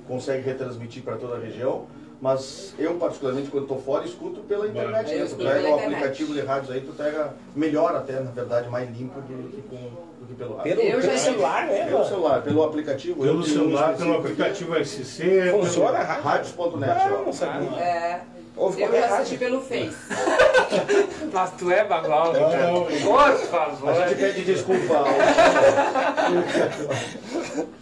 consegue 0.08 0.44
retransmitir 0.44 1.04
para 1.04 1.16
toda 1.16 1.36
a 1.36 1.40
região. 1.40 1.88
Mas 2.22 2.74
eu, 2.80 2.96
particularmente, 2.96 3.50
quando 3.50 3.64
estou 3.64 3.82
fora, 3.82 4.06
escuto 4.06 4.40
pela 4.42 4.68
internet. 4.68 5.14
Né? 5.14 5.26
Tu 5.26 5.36
pega 5.36 5.70
o 5.70 5.76
aplicativo 5.76 6.34
de 6.34 6.42
rádios 6.42 6.72
aí, 6.72 6.82
tu 6.82 6.94
pega 6.94 7.34
melhor 7.56 7.96
até, 7.96 8.14
na 8.20 8.32
verdade, 8.32 8.70
mais 8.70 8.90
limpo 8.90 9.20
do 9.22 9.50
que 9.50 9.62
com 9.64 10.05
do 10.26 10.28
que 10.28 10.36
pelo 10.36 10.58
rádio. 10.58 10.76
Pelo, 10.76 11.02
pelo 11.02 11.18
celular, 11.18 11.66
né? 11.68 11.86
Pelo 11.86 12.06
celular, 12.06 12.42
pelo 12.42 12.64
aplicativo. 12.64 13.22
Pelo 13.22 13.44
celular, 13.44 13.96
pelo 13.96 14.16
aplicativo 14.16 14.84
SC. 14.84 15.52
Funciona 15.52 16.06
pelo... 16.06 16.22
Rádios.net. 16.22 17.10
Não, 17.10 17.26
não 17.26 17.34
sabia. 17.34 17.80
É. 17.80 18.22
Ouve 18.58 18.82
eu 18.82 18.92
já 18.92 19.18
assisti 19.18 19.38
pelo 19.38 19.60
Face. 19.60 19.98
Mas 21.34 21.52
tu 21.52 21.70
é 21.72 21.84
bagual, 21.84 22.32
cara. 22.32 22.72
Por 22.72 23.38
favor. 23.48 23.90
A 23.90 24.08
gente 24.08 24.18
pede 24.18 24.46
desculpa. 24.46 25.04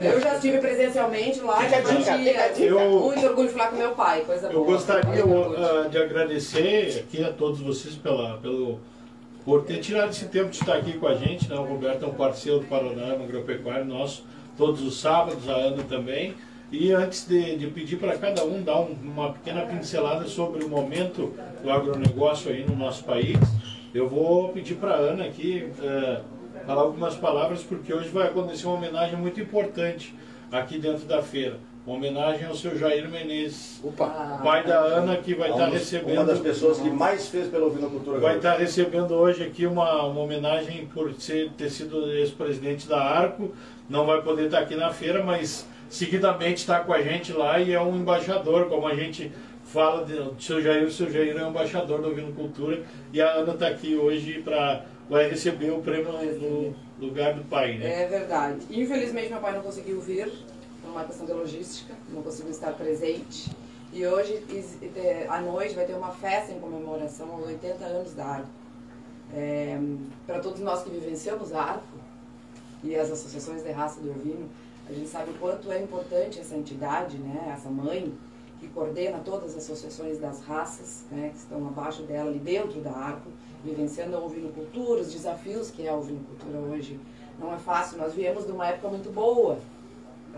Eu 0.00 0.20
já 0.20 0.34
estive 0.34 0.58
presencialmente 0.58 1.40
lá. 1.40 1.58
Fica 1.58 1.80
dica, 1.80 2.18
dica. 2.18 2.62
Eu, 2.62 3.00
muito 3.00 3.26
orgulho 3.26 3.48
de 3.48 3.54
falar 3.54 3.70
com 3.70 3.76
meu 3.76 3.90
pai, 3.96 4.20
coisa 4.20 4.46
eu 4.46 4.64
boa. 4.64 4.76
gostaria 4.76 5.26
uh, 5.26 5.88
de 5.90 5.98
agradecer 5.98 7.00
aqui 7.00 7.24
a 7.24 7.32
todos 7.32 7.60
vocês 7.60 7.96
pela, 7.96 8.38
pelo, 8.38 8.78
por 9.44 9.64
ter 9.64 9.78
tirado 9.78 10.10
esse 10.10 10.26
tempo 10.26 10.50
de 10.50 10.56
estar 10.56 10.74
aqui 10.74 10.94
com 10.94 11.06
a 11.06 11.14
gente. 11.14 11.48
Né? 11.48 11.56
O 11.56 11.64
Roberto 11.64 12.04
é 12.04 12.08
um 12.08 12.14
parceiro 12.14 12.60
do 12.60 12.66
Panorama 12.66 13.24
Agropecuário 13.24 13.84
nosso, 13.84 14.24
todos 14.56 14.82
os 14.82 15.00
sábados, 15.00 15.48
a 15.48 15.54
Ana 15.54 15.82
também. 15.84 16.34
E 16.70 16.92
antes 16.92 17.26
de, 17.26 17.56
de 17.56 17.66
pedir 17.66 17.96
para 17.96 18.16
cada 18.16 18.44
um 18.44 18.62
dar 18.62 18.80
um, 18.80 18.94
uma 19.02 19.32
pequena 19.32 19.62
pincelada 19.62 20.26
sobre 20.26 20.64
o 20.64 20.68
momento 20.68 21.34
do 21.62 21.70
agronegócio 21.70 22.50
aí 22.50 22.64
no 22.64 22.76
nosso 22.76 23.02
país, 23.04 23.38
eu 23.92 24.08
vou 24.08 24.50
pedir 24.50 24.76
para 24.76 24.92
a 24.92 24.98
Ana 24.98 25.24
aqui. 25.24 25.68
Uh, 25.78 26.40
falar 26.66 26.82
algumas 26.82 27.16
palavras, 27.16 27.62
porque 27.62 27.92
hoje 27.92 28.08
vai 28.08 28.28
acontecer 28.28 28.66
uma 28.66 28.76
homenagem 28.76 29.16
muito 29.16 29.40
importante 29.40 30.14
aqui 30.52 30.78
dentro 30.78 31.04
da 31.06 31.22
feira. 31.22 31.58
Uma 31.86 31.96
homenagem 31.96 32.46
ao 32.46 32.54
seu 32.54 32.76
Jair 32.78 33.08
Menezes, 33.08 33.80
Opa. 33.82 34.40
pai 34.44 34.62
da 34.64 34.78
Ana, 34.78 35.16
que 35.16 35.34
vai 35.34 35.50
estar 35.50 35.66
recebendo. 35.66 36.18
Uma 36.18 36.24
das 36.24 36.38
pessoas 36.38 36.78
que 36.78 36.90
mais 36.90 37.28
fez 37.28 37.48
pela 37.48 37.66
ovinocultura. 37.66 38.18
Vai 38.20 38.36
estar 38.36 38.56
recebendo 38.58 39.14
hoje 39.14 39.42
aqui 39.42 39.66
uma, 39.66 40.04
uma 40.04 40.20
homenagem 40.20 40.86
por 40.86 41.12
ser, 41.14 41.50
ter 41.52 41.70
sido 41.70 42.12
ex-presidente 42.12 42.86
da 42.86 43.00
Arco. 43.00 43.54
Não 43.88 44.04
vai 44.04 44.20
poder 44.20 44.46
estar 44.46 44.58
aqui 44.60 44.76
na 44.76 44.92
feira, 44.92 45.24
mas 45.24 45.66
seguidamente 45.88 46.58
está 46.58 46.80
com 46.80 46.92
a 46.92 47.00
gente 47.00 47.32
lá 47.32 47.58
e 47.58 47.72
é 47.72 47.80
um 47.80 47.96
embaixador, 47.96 48.68
como 48.68 48.86
a 48.86 48.94
gente 48.94 49.32
fala 49.64 50.04
do 50.04 50.40
seu 50.40 50.60
Jair. 50.60 50.84
O 50.84 50.90
seu 50.90 51.10
Jair 51.10 51.34
é 51.36 51.44
um 51.44 51.48
embaixador 51.48 52.02
da 52.02 52.08
ovinocultura 52.08 52.82
e 53.10 53.22
a 53.22 53.32
Ana 53.32 53.54
está 53.54 53.68
aqui 53.68 53.96
hoje 53.96 54.42
para 54.42 54.84
vai 55.08 55.28
receber 55.28 55.72
o 55.72 55.80
prêmio 55.80 56.12
no 56.12 56.74
lugar 57.04 57.34
do 57.34 57.42
pai, 57.42 57.76
né? 57.78 58.04
É 58.04 58.06
verdade. 58.06 58.60
Infelizmente 58.70 59.28
meu 59.28 59.40
pai 59.40 59.54
não 59.54 59.60
conseguiu 59.60 60.00
vir, 60.00 60.30
uma 60.88 61.04
questão 61.04 61.26
de 61.26 61.32
logística, 61.32 61.94
não 62.08 62.22
conseguiu 62.22 62.50
estar 62.50 62.72
presente. 62.72 63.50
E 63.92 64.06
hoje, 64.06 64.44
é, 64.96 65.26
à 65.28 65.40
noite, 65.40 65.74
vai 65.74 65.84
ter 65.84 65.94
uma 65.94 66.12
festa 66.12 66.52
em 66.52 66.60
comemoração 66.60 67.30
aos 67.32 67.46
80 67.46 67.84
anos 67.84 68.14
da 68.14 68.24
Arco. 68.24 68.48
É, 69.34 69.78
Para 70.26 70.40
todos 70.40 70.60
nós 70.60 70.82
que 70.82 70.90
vivenciamos 70.90 71.52
a 71.52 71.62
Arco 71.62 71.98
e 72.82 72.96
as 72.96 73.10
associações 73.10 73.62
de 73.62 73.70
raça 73.70 74.00
do 74.00 74.10
ovino, 74.10 74.48
a 74.88 74.92
gente 74.92 75.08
sabe 75.08 75.30
o 75.30 75.34
quanto 75.34 75.70
é 75.70 75.80
importante 75.80 76.40
essa 76.40 76.56
entidade, 76.56 77.16
né, 77.18 77.52
essa 77.56 77.68
mãe, 77.68 78.12
que 78.58 78.68
coordena 78.68 79.20
todas 79.24 79.56
as 79.56 79.64
associações 79.64 80.18
das 80.18 80.40
raças, 80.42 81.04
né, 81.10 81.30
que 81.30 81.38
estão 81.38 81.66
abaixo 81.66 82.02
dela, 82.02 82.28
ali 82.28 82.38
dentro 82.38 82.80
da 82.80 82.92
Arco, 82.92 83.30
vivenciando 83.64 84.16
a 84.16 84.20
ovinocultura, 84.20 85.00
os 85.00 85.12
desafios 85.12 85.70
que 85.70 85.86
é 85.86 85.90
a 85.90 85.96
ovinocultura 85.96 86.58
hoje. 86.58 86.98
Não 87.38 87.54
é 87.54 87.58
fácil, 87.58 87.98
nós 87.98 88.14
viemos 88.14 88.44
de 88.44 88.52
uma 88.52 88.66
época 88.66 88.88
muito 88.88 89.10
boa, 89.12 89.58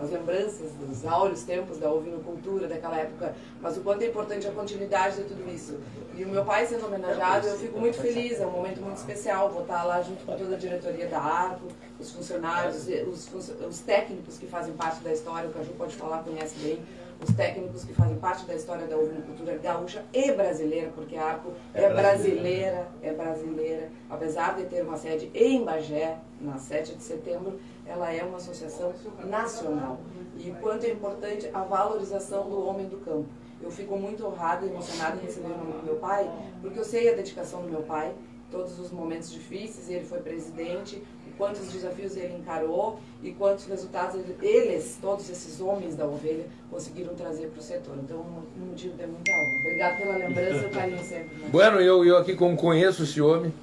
as 0.01 0.09
lembranças 0.09 0.71
dos 0.71 1.05
áureos 1.05 1.43
tempos 1.43 1.77
da 1.77 1.91
ovinocultura 1.91 2.67
daquela 2.67 2.97
época, 2.97 3.35
mas 3.61 3.77
o 3.77 3.81
quanto 3.81 4.01
é 4.03 4.07
importante 4.07 4.47
a 4.47 4.51
continuidade 4.51 5.17
de 5.17 5.23
tudo 5.23 5.49
isso. 5.49 5.79
E 6.15 6.23
o 6.23 6.27
meu 6.27 6.43
pai 6.43 6.65
sendo 6.65 6.85
homenageado, 6.85 7.47
eu 7.47 7.57
fico 7.57 7.79
muito 7.79 7.97
feliz, 7.97 8.39
é 8.39 8.45
um 8.45 8.51
momento 8.51 8.81
muito 8.81 8.97
especial, 8.97 9.49
vou 9.49 9.61
estar 9.61 9.83
lá 9.83 10.01
junto 10.01 10.25
com 10.25 10.35
toda 10.35 10.55
a 10.55 10.57
diretoria 10.57 11.07
da 11.07 11.19
Arco, 11.19 11.67
os 11.99 12.11
funcionários, 12.11 12.87
os, 13.07 13.29
os 13.67 13.79
técnicos 13.79 14.37
que 14.37 14.47
fazem 14.47 14.73
parte 14.73 15.03
da 15.03 15.11
história, 15.11 15.49
o 15.49 15.53
Caju 15.53 15.71
pode 15.71 15.95
falar, 15.95 16.23
conhece 16.23 16.59
bem, 16.59 16.79
os 17.21 17.33
técnicos 17.35 17.83
que 17.85 17.93
fazem 17.93 18.17
parte 18.17 18.45
da 18.45 18.53
história 18.53 18.85
da 18.85 18.97
ovinocultura 18.97 19.57
gaúcha 19.57 20.03
e 20.13 20.31
brasileira, 20.31 20.91
porque 20.93 21.15
a 21.15 21.25
Arco 21.25 21.53
é, 21.73 21.83
é 21.83 21.93
brasileira, 21.93 22.87
é 23.01 23.13
brasileira. 23.13 23.89
Apesar 24.09 24.55
de 24.55 24.65
ter 24.65 24.83
uma 24.83 24.97
sede 24.97 25.31
em 25.33 25.63
Bagé, 25.63 26.17
na 26.43 26.57
7 26.57 26.95
de 26.95 27.03
setembro, 27.03 27.59
ela 27.85 28.11
é 28.11 28.23
uma 28.23 28.37
associação 28.37 28.93
nacional. 29.25 29.99
E 30.37 30.51
quanto 30.61 30.85
é 30.85 30.91
importante 30.91 31.49
a 31.53 31.63
valorização 31.63 32.49
do 32.49 32.65
homem 32.65 32.87
do 32.87 32.97
campo. 32.97 33.27
Eu 33.61 33.71
fico 33.71 33.97
muito 33.97 34.25
honrada 34.25 34.65
e 34.65 34.69
emocionada 34.69 35.17
em 35.17 35.25
receber 35.25 35.47
o 35.47 35.57
nome 35.57 35.73
do 35.73 35.83
meu 35.83 35.95
pai, 35.95 36.29
porque 36.61 36.77
eu 36.77 36.83
sei 36.83 37.09
a 37.09 37.15
dedicação 37.15 37.61
do 37.61 37.69
meu 37.69 37.81
pai, 37.83 38.13
todos 38.51 38.77
os 38.77 38.91
momentos 38.91 39.31
difíceis, 39.31 39.89
ele 39.89 40.03
foi 40.03 40.19
presidente, 40.19 41.01
quantos 41.37 41.71
desafios 41.71 42.15
ele 42.15 42.35
encarou 42.35 42.99
e 43.21 43.31
quantos 43.31 43.65
resultados 43.65 44.15
ele, 44.15 44.35
eles, 44.41 44.97
todos 45.01 45.29
esses 45.29 45.59
homens 45.59 45.95
da 45.95 46.05
ovelha, 46.05 46.45
conseguiram 46.69 47.13
trazer 47.15 47.47
para 47.47 47.59
o 47.59 47.63
setor. 47.63 47.95
Então, 48.03 48.17
um 48.57 48.65
motivo 48.65 48.95
de 48.95 49.05
muita 49.05 49.31
honra. 49.31 49.59
Obrigado 49.59 49.97
pela 49.97 50.17
lembrança 50.17 50.63
e 50.63 50.65
o 50.65 50.69
carinho 50.69 51.03
sempre. 51.03 51.37
Né? 51.37 51.49
Bueno, 51.51 51.79
eu, 51.79 52.05
eu 52.05 52.17
aqui 52.17 52.35
como 52.35 52.55
conheço 52.55 53.03
esse 53.03 53.21
homem, 53.21 53.53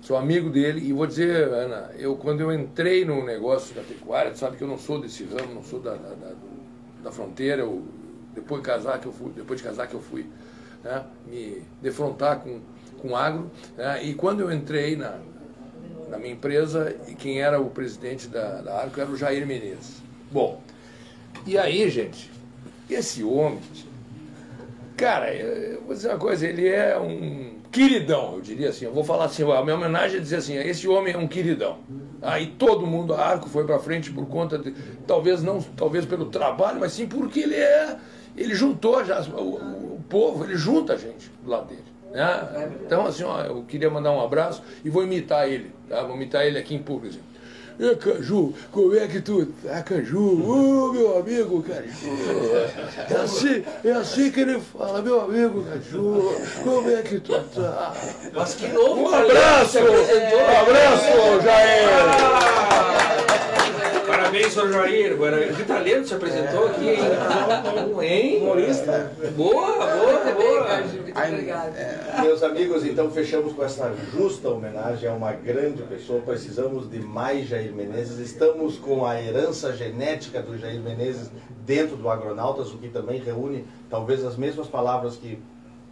sou 0.00 0.16
amigo 0.16 0.50
dele 0.50 0.86
e 0.86 0.92
vou 0.92 1.06
dizer, 1.06 1.48
Ana, 1.48 1.90
eu 1.98 2.16
quando 2.16 2.40
eu 2.40 2.52
entrei 2.52 3.04
no 3.04 3.24
negócio 3.24 3.74
da 3.74 3.82
pecuária, 3.82 4.34
sabe 4.34 4.56
que 4.56 4.62
eu 4.62 4.68
não 4.68 4.78
sou 4.78 5.00
desse 5.00 5.24
ramo, 5.24 5.54
não 5.54 5.62
sou 5.62 5.80
da, 5.80 5.92
da, 5.92 6.14
da, 6.14 6.32
da 7.04 7.12
fronteira, 7.12 7.62
eu, 7.62 7.82
depois 8.34 8.62
de 8.62 8.66
casar 8.66 8.98
que 9.00 9.06
eu 9.06 9.12
fui, 9.12 9.30
depois 9.32 9.60
de 9.60 9.66
casar 9.66 9.86
que 9.86 9.94
eu 9.94 10.00
fui 10.00 10.26
né, 10.82 11.04
me 11.26 11.62
defrontar 11.82 12.40
com 12.40 12.60
com 13.00 13.16
agro, 13.16 13.50
né, 13.76 14.04
e 14.04 14.14
quando 14.14 14.40
eu 14.40 14.52
entrei 14.52 14.94
na, 14.94 15.18
na 16.08 16.18
minha 16.18 16.32
empresa 16.32 16.94
e 17.08 17.14
quem 17.14 17.40
era 17.40 17.60
o 17.60 17.70
presidente 17.70 18.28
da, 18.28 18.60
da 18.60 18.80
Arco 18.80 19.00
era 19.00 19.10
o 19.10 19.16
Jair 19.16 19.46
Menezes. 19.46 20.02
Bom, 20.30 20.62
e 21.46 21.56
aí, 21.56 21.88
gente, 21.88 22.30
esse 22.88 23.24
homem, 23.24 23.60
cara, 24.96 25.34
eu 25.34 25.82
vou 25.82 25.94
dizer 25.94 26.08
uma 26.08 26.18
coisa, 26.18 26.46
ele 26.46 26.68
é 26.68 26.98
um 26.98 27.59
queridão, 27.70 28.34
eu 28.34 28.40
diria 28.40 28.70
assim. 28.70 28.84
Eu 28.84 28.92
vou 28.92 29.04
falar 29.04 29.26
assim, 29.26 29.42
a 29.50 29.62
minha 29.62 29.76
homenagem 29.76 30.18
é 30.18 30.20
dizer 30.20 30.36
assim, 30.36 30.56
esse 30.56 30.88
homem 30.88 31.14
é 31.14 31.18
um 31.18 31.28
queridão. 31.28 31.78
Aí 32.22 32.46
todo 32.46 32.86
mundo, 32.86 33.14
a 33.14 33.24
Arco 33.24 33.48
foi 33.48 33.64
para 33.64 33.78
frente 33.78 34.10
por 34.12 34.26
conta 34.26 34.58
de, 34.58 34.74
talvez 35.06 35.42
não, 35.42 35.60
talvez 35.60 36.04
pelo 36.04 36.26
trabalho, 36.26 36.80
mas 36.80 36.92
sim 36.92 37.06
porque 37.06 37.40
ele 37.40 37.54
é, 37.54 37.96
ele 38.36 38.54
juntou 38.54 39.04
já 39.04 39.22
o, 39.22 39.94
o 39.94 40.04
povo, 40.08 40.44
ele 40.44 40.56
junta 40.56 40.94
a 40.94 40.96
gente 40.96 41.30
do 41.42 41.50
lado 41.50 41.68
dele. 41.68 41.84
Né? 42.12 42.72
Então 42.84 43.06
assim, 43.06 43.22
ó, 43.22 43.40
eu 43.42 43.62
queria 43.62 43.88
mandar 43.88 44.12
um 44.12 44.20
abraço 44.20 44.62
e 44.84 44.90
vou 44.90 45.02
imitar 45.02 45.48
ele, 45.48 45.72
tá? 45.88 46.02
Vou 46.02 46.16
imitar 46.16 46.44
ele 46.44 46.58
aqui 46.58 46.74
em 46.74 46.82
público. 46.82 47.14
Assim. 47.14 47.29
E 47.80 47.96
Caju, 47.96 48.52
como 48.70 48.94
é 48.94 49.06
que 49.08 49.22
tu 49.22 49.46
tá, 49.64 49.82
Caju? 49.82 50.18
Ô, 50.46 50.92
meu 50.92 51.18
amigo 51.18 51.62
Caju. 51.62 52.10
É 53.08 53.14
assim, 53.14 53.64
é 53.82 53.92
assim 53.92 54.30
que 54.30 54.40
ele 54.40 54.60
fala, 54.60 55.00
meu 55.00 55.22
amigo 55.22 55.64
Caju, 55.64 56.30
como 56.62 56.90
é 56.90 57.00
que 57.00 57.18
tu 57.20 57.32
tá? 57.32 57.94
Mas 58.34 58.54
que 58.54 58.68
novo, 58.68 59.00
Um 59.00 59.14
abraço! 59.14 59.78
Um 59.78 60.60
abraço, 60.60 61.42
Jair! 61.42 61.88
Parabéns, 64.20 64.52
senhor 64.52 64.70
Jair. 64.70 65.12
Agora, 65.12 65.48
que 65.48 65.64
talento 65.64 66.06
se 66.06 66.14
apresentou 66.14 66.66
aqui, 66.66 66.90
hein? 66.90 66.98
Hein? 68.02 68.42
Humorista. 68.42 69.10
Boa, 69.34 69.72
boa, 69.78 70.32
boa. 70.34 70.76
Muito 70.82 71.18
obrigada. 71.18 72.20
Meus 72.22 72.42
amigos, 72.42 72.84
então 72.84 73.10
fechamos 73.10 73.54
com 73.54 73.64
essa 73.64 73.90
justa 74.12 74.50
homenagem 74.50 75.08
a 75.08 75.14
uma 75.14 75.32
grande 75.32 75.82
pessoa. 75.84 76.20
Precisamos 76.20 76.90
de 76.90 76.98
mais 76.98 77.48
Jair 77.48 77.72
Menezes. 77.72 78.18
Estamos 78.18 78.76
com 78.76 79.06
a 79.06 79.18
herança 79.18 79.72
genética 79.72 80.42
do 80.42 80.58
Jair 80.58 80.80
Menezes 80.80 81.30
dentro 81.64 81.96
do 81.96 82.10
Agronautas, 82.10 82.70
o 82.74 82.76
que 82.76 82.88
também 82.88 83.20
reúne 83.20 83.64
talvez 83.88 84.22
as 84.22 84.36
mesmas 84.36 84.66
palavras 84.66 85.16
que 85.16 85.38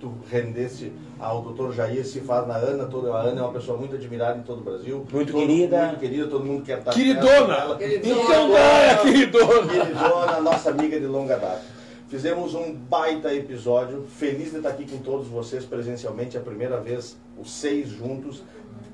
tu 0.01 0.13
rendesse 0.31 0.93
ao 1.19 1.43
doutor 1.43 1.73
Jair 1.75 2.05
se 2.07 2.21
faz 2.21 2.47
na 2.47 2.55
Ana. 2.57 2.87
Toda, 2.87 3.13
a 3.13 3.21
Ana 3.23 3.41
é 3.41 3.45
uma 3.45 3.53
pessoa 3.53 3.77
muito 3.77 3.95
admirada 3.97 4.39
em 4.39 4.43
todo 4.43 4.61
o 4.61 4.65
Brasil. 4.65 5.07
Muito 5.13 5.33
Todo- 5.33 5.41
querida. 5.41 5.87
Muito 5.87 6.01
querida, 6.01 6.27
todo 6.29 6.45
mundo 6.45 6.63
quer 6.65 6.79
estar 6.79 6.93
Queridona. 6.93 7.77
Queridona. 7.77 8.23
Então 8.25 8.51
dá, 8.51 8.59
é 8.59 8.97
queridona! 8.97 9.73
Queridona, 9.73 10.41
nossa 10.41 10.71
amiga 10.71 10.99
de 11.01 11.07
longa 11.07 11.37
data. 11.37 11.63
Fizemos 12.09 12.55
um 12.55 12.73
baita 12.75 13.35
episódio. 13.35 14.07
Feliz 14.17 14.51
de 14.53 14.57
estar 14.59 14.71
aqui 14.71 14.87
com 14.87 14.99
todos 14.99 15.27
vocês 15.29 15.65
presencialmente. 15.65 16.37
É 16.37 16.41
a 16.41 16.43
primeira 16.43 16.81
vez, 16.81 17.19
os 17.39 17.51
seis 17.51 17.89
juntos, 17.91 18.43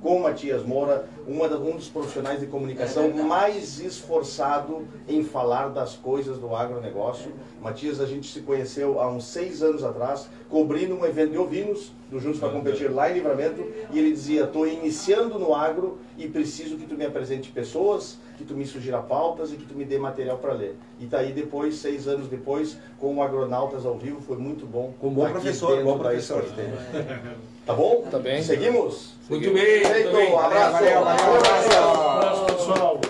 com 0.05 0.18
Matias 0.18 0.62
Moura, 0.62 1.09
uma 1.26 1.46
um 1.46 1.76
dos 1.76 1.88
profissionais 1.88 2.38
de 2.38 2.46
comunicação 2.46 3.11
mais 3.11 3.80
esforçado 3.80 4.86
em 5.09 5.24
falar 5.24 5.68
das 5.68 5.94
coisas 5.94 6.38
do 6.38 6.55
agronegócio. 6.55 7.32
Matias, 7.62 8.02
a 8.02 8.05
gente 8.05 8.30
se 8.30 8.40
conheceu 8.40 9.00
há 9.00 9.11
uns 9.11 9.24
seis 9.24 9.62
anos 9.62 9.82
atrás, 9.82 10.28
cobrindo 10.50 10.94
um 10.94 11.07
evento 11.07 11.30
de 11.30 11.38
ovinos, 11.38 11.90
do 12.11 12.20
Juntos 12.20 12.38
para 12.38 12.50
Competir 12.50 12.92
lá 12.92 13.11
em 13.11 13.14
Livramento, 13.14 13.64
e 13.90 13.98
ele 13.98 14.11
dizia, 14.11 14.44
estou 14.44 14.66
iniciando 14.66 15.38
no 15.38 15.55
agro 15.55 15.96
e 16.18 16.28
preciso 16.28 16.76
que 16.76 16.86
tu 16.86 16.96
me 16.96 17.07
apresente 17.07 17.50
pessoas, 17.50 18.18
que 18.37 18.45
tu 18.45 18.55
me 18.55 18.66
sugira 18.66 18.99
pautas 18.99 19.53
e 19.53 19.57
que 19.57 19.64
tu 19.64 19.74
me 19.74 19.85
dê 19.85 19.99
material 19.99 20.39
para 20.39 20.53
ler. 20.53 20.76
E 21.01 21.07
tá 21.07 21.18
aí 21.18 21.32
depois, 21.32 21.76
seis 21.76 22.09
anos 22.09 22.28
depois, 22.28 22.76
com 22.99 23.16
o 23.16 23.22
Agronautas 23.22 23.87
ao 23.87 23.97
vivo, 23.97 24.20
foi 24.20 24.37
muito 24.37 24.66
bom. 24.66 24.93
Com 25.01 25.09
um 25.09 25.14
bom 25.14 25.24
Aqui 25.24 25.32
professor, 25.32 25.82
bom 25.82 25.97
da 25.99 26.05
professor. 26.05 26.45
Esporte. 26.45 27.35
Tá 27.64 27.72
bom? 27.72 28.05
Tá 28.11 28.18
bem. 28.18 28.43
Seguimos? 28.43 29.14
Muito 29.30 29.51
bem, 29.53 29.85
Feito, 29.85 30.16
um 30.16 30.39
abraço. 30.39 30.72
Valeu, 30.72 31.05
valeu, 31.05 31.41
valeu. 31.41 32.11
Abraço, 32.11 32.45
pessoal. 32.45 33.01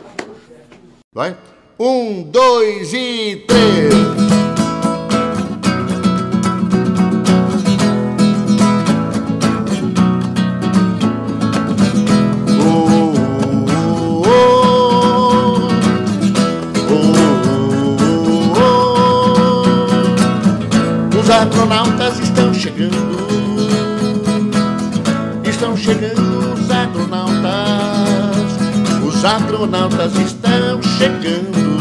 Vai? 1.13 1.37
Um, 1.79 2.23
dois 2.23 2.93
e 2.95 3.45
três. 3.49 4.54
Chegando 25.95 26.55
os 26.55 26.71
astronautas. 26.71 28.47
Os 29.07 29.25
astronautas 29.25 30.15
estão 30.17 30.83
chegando. 30.83 31.74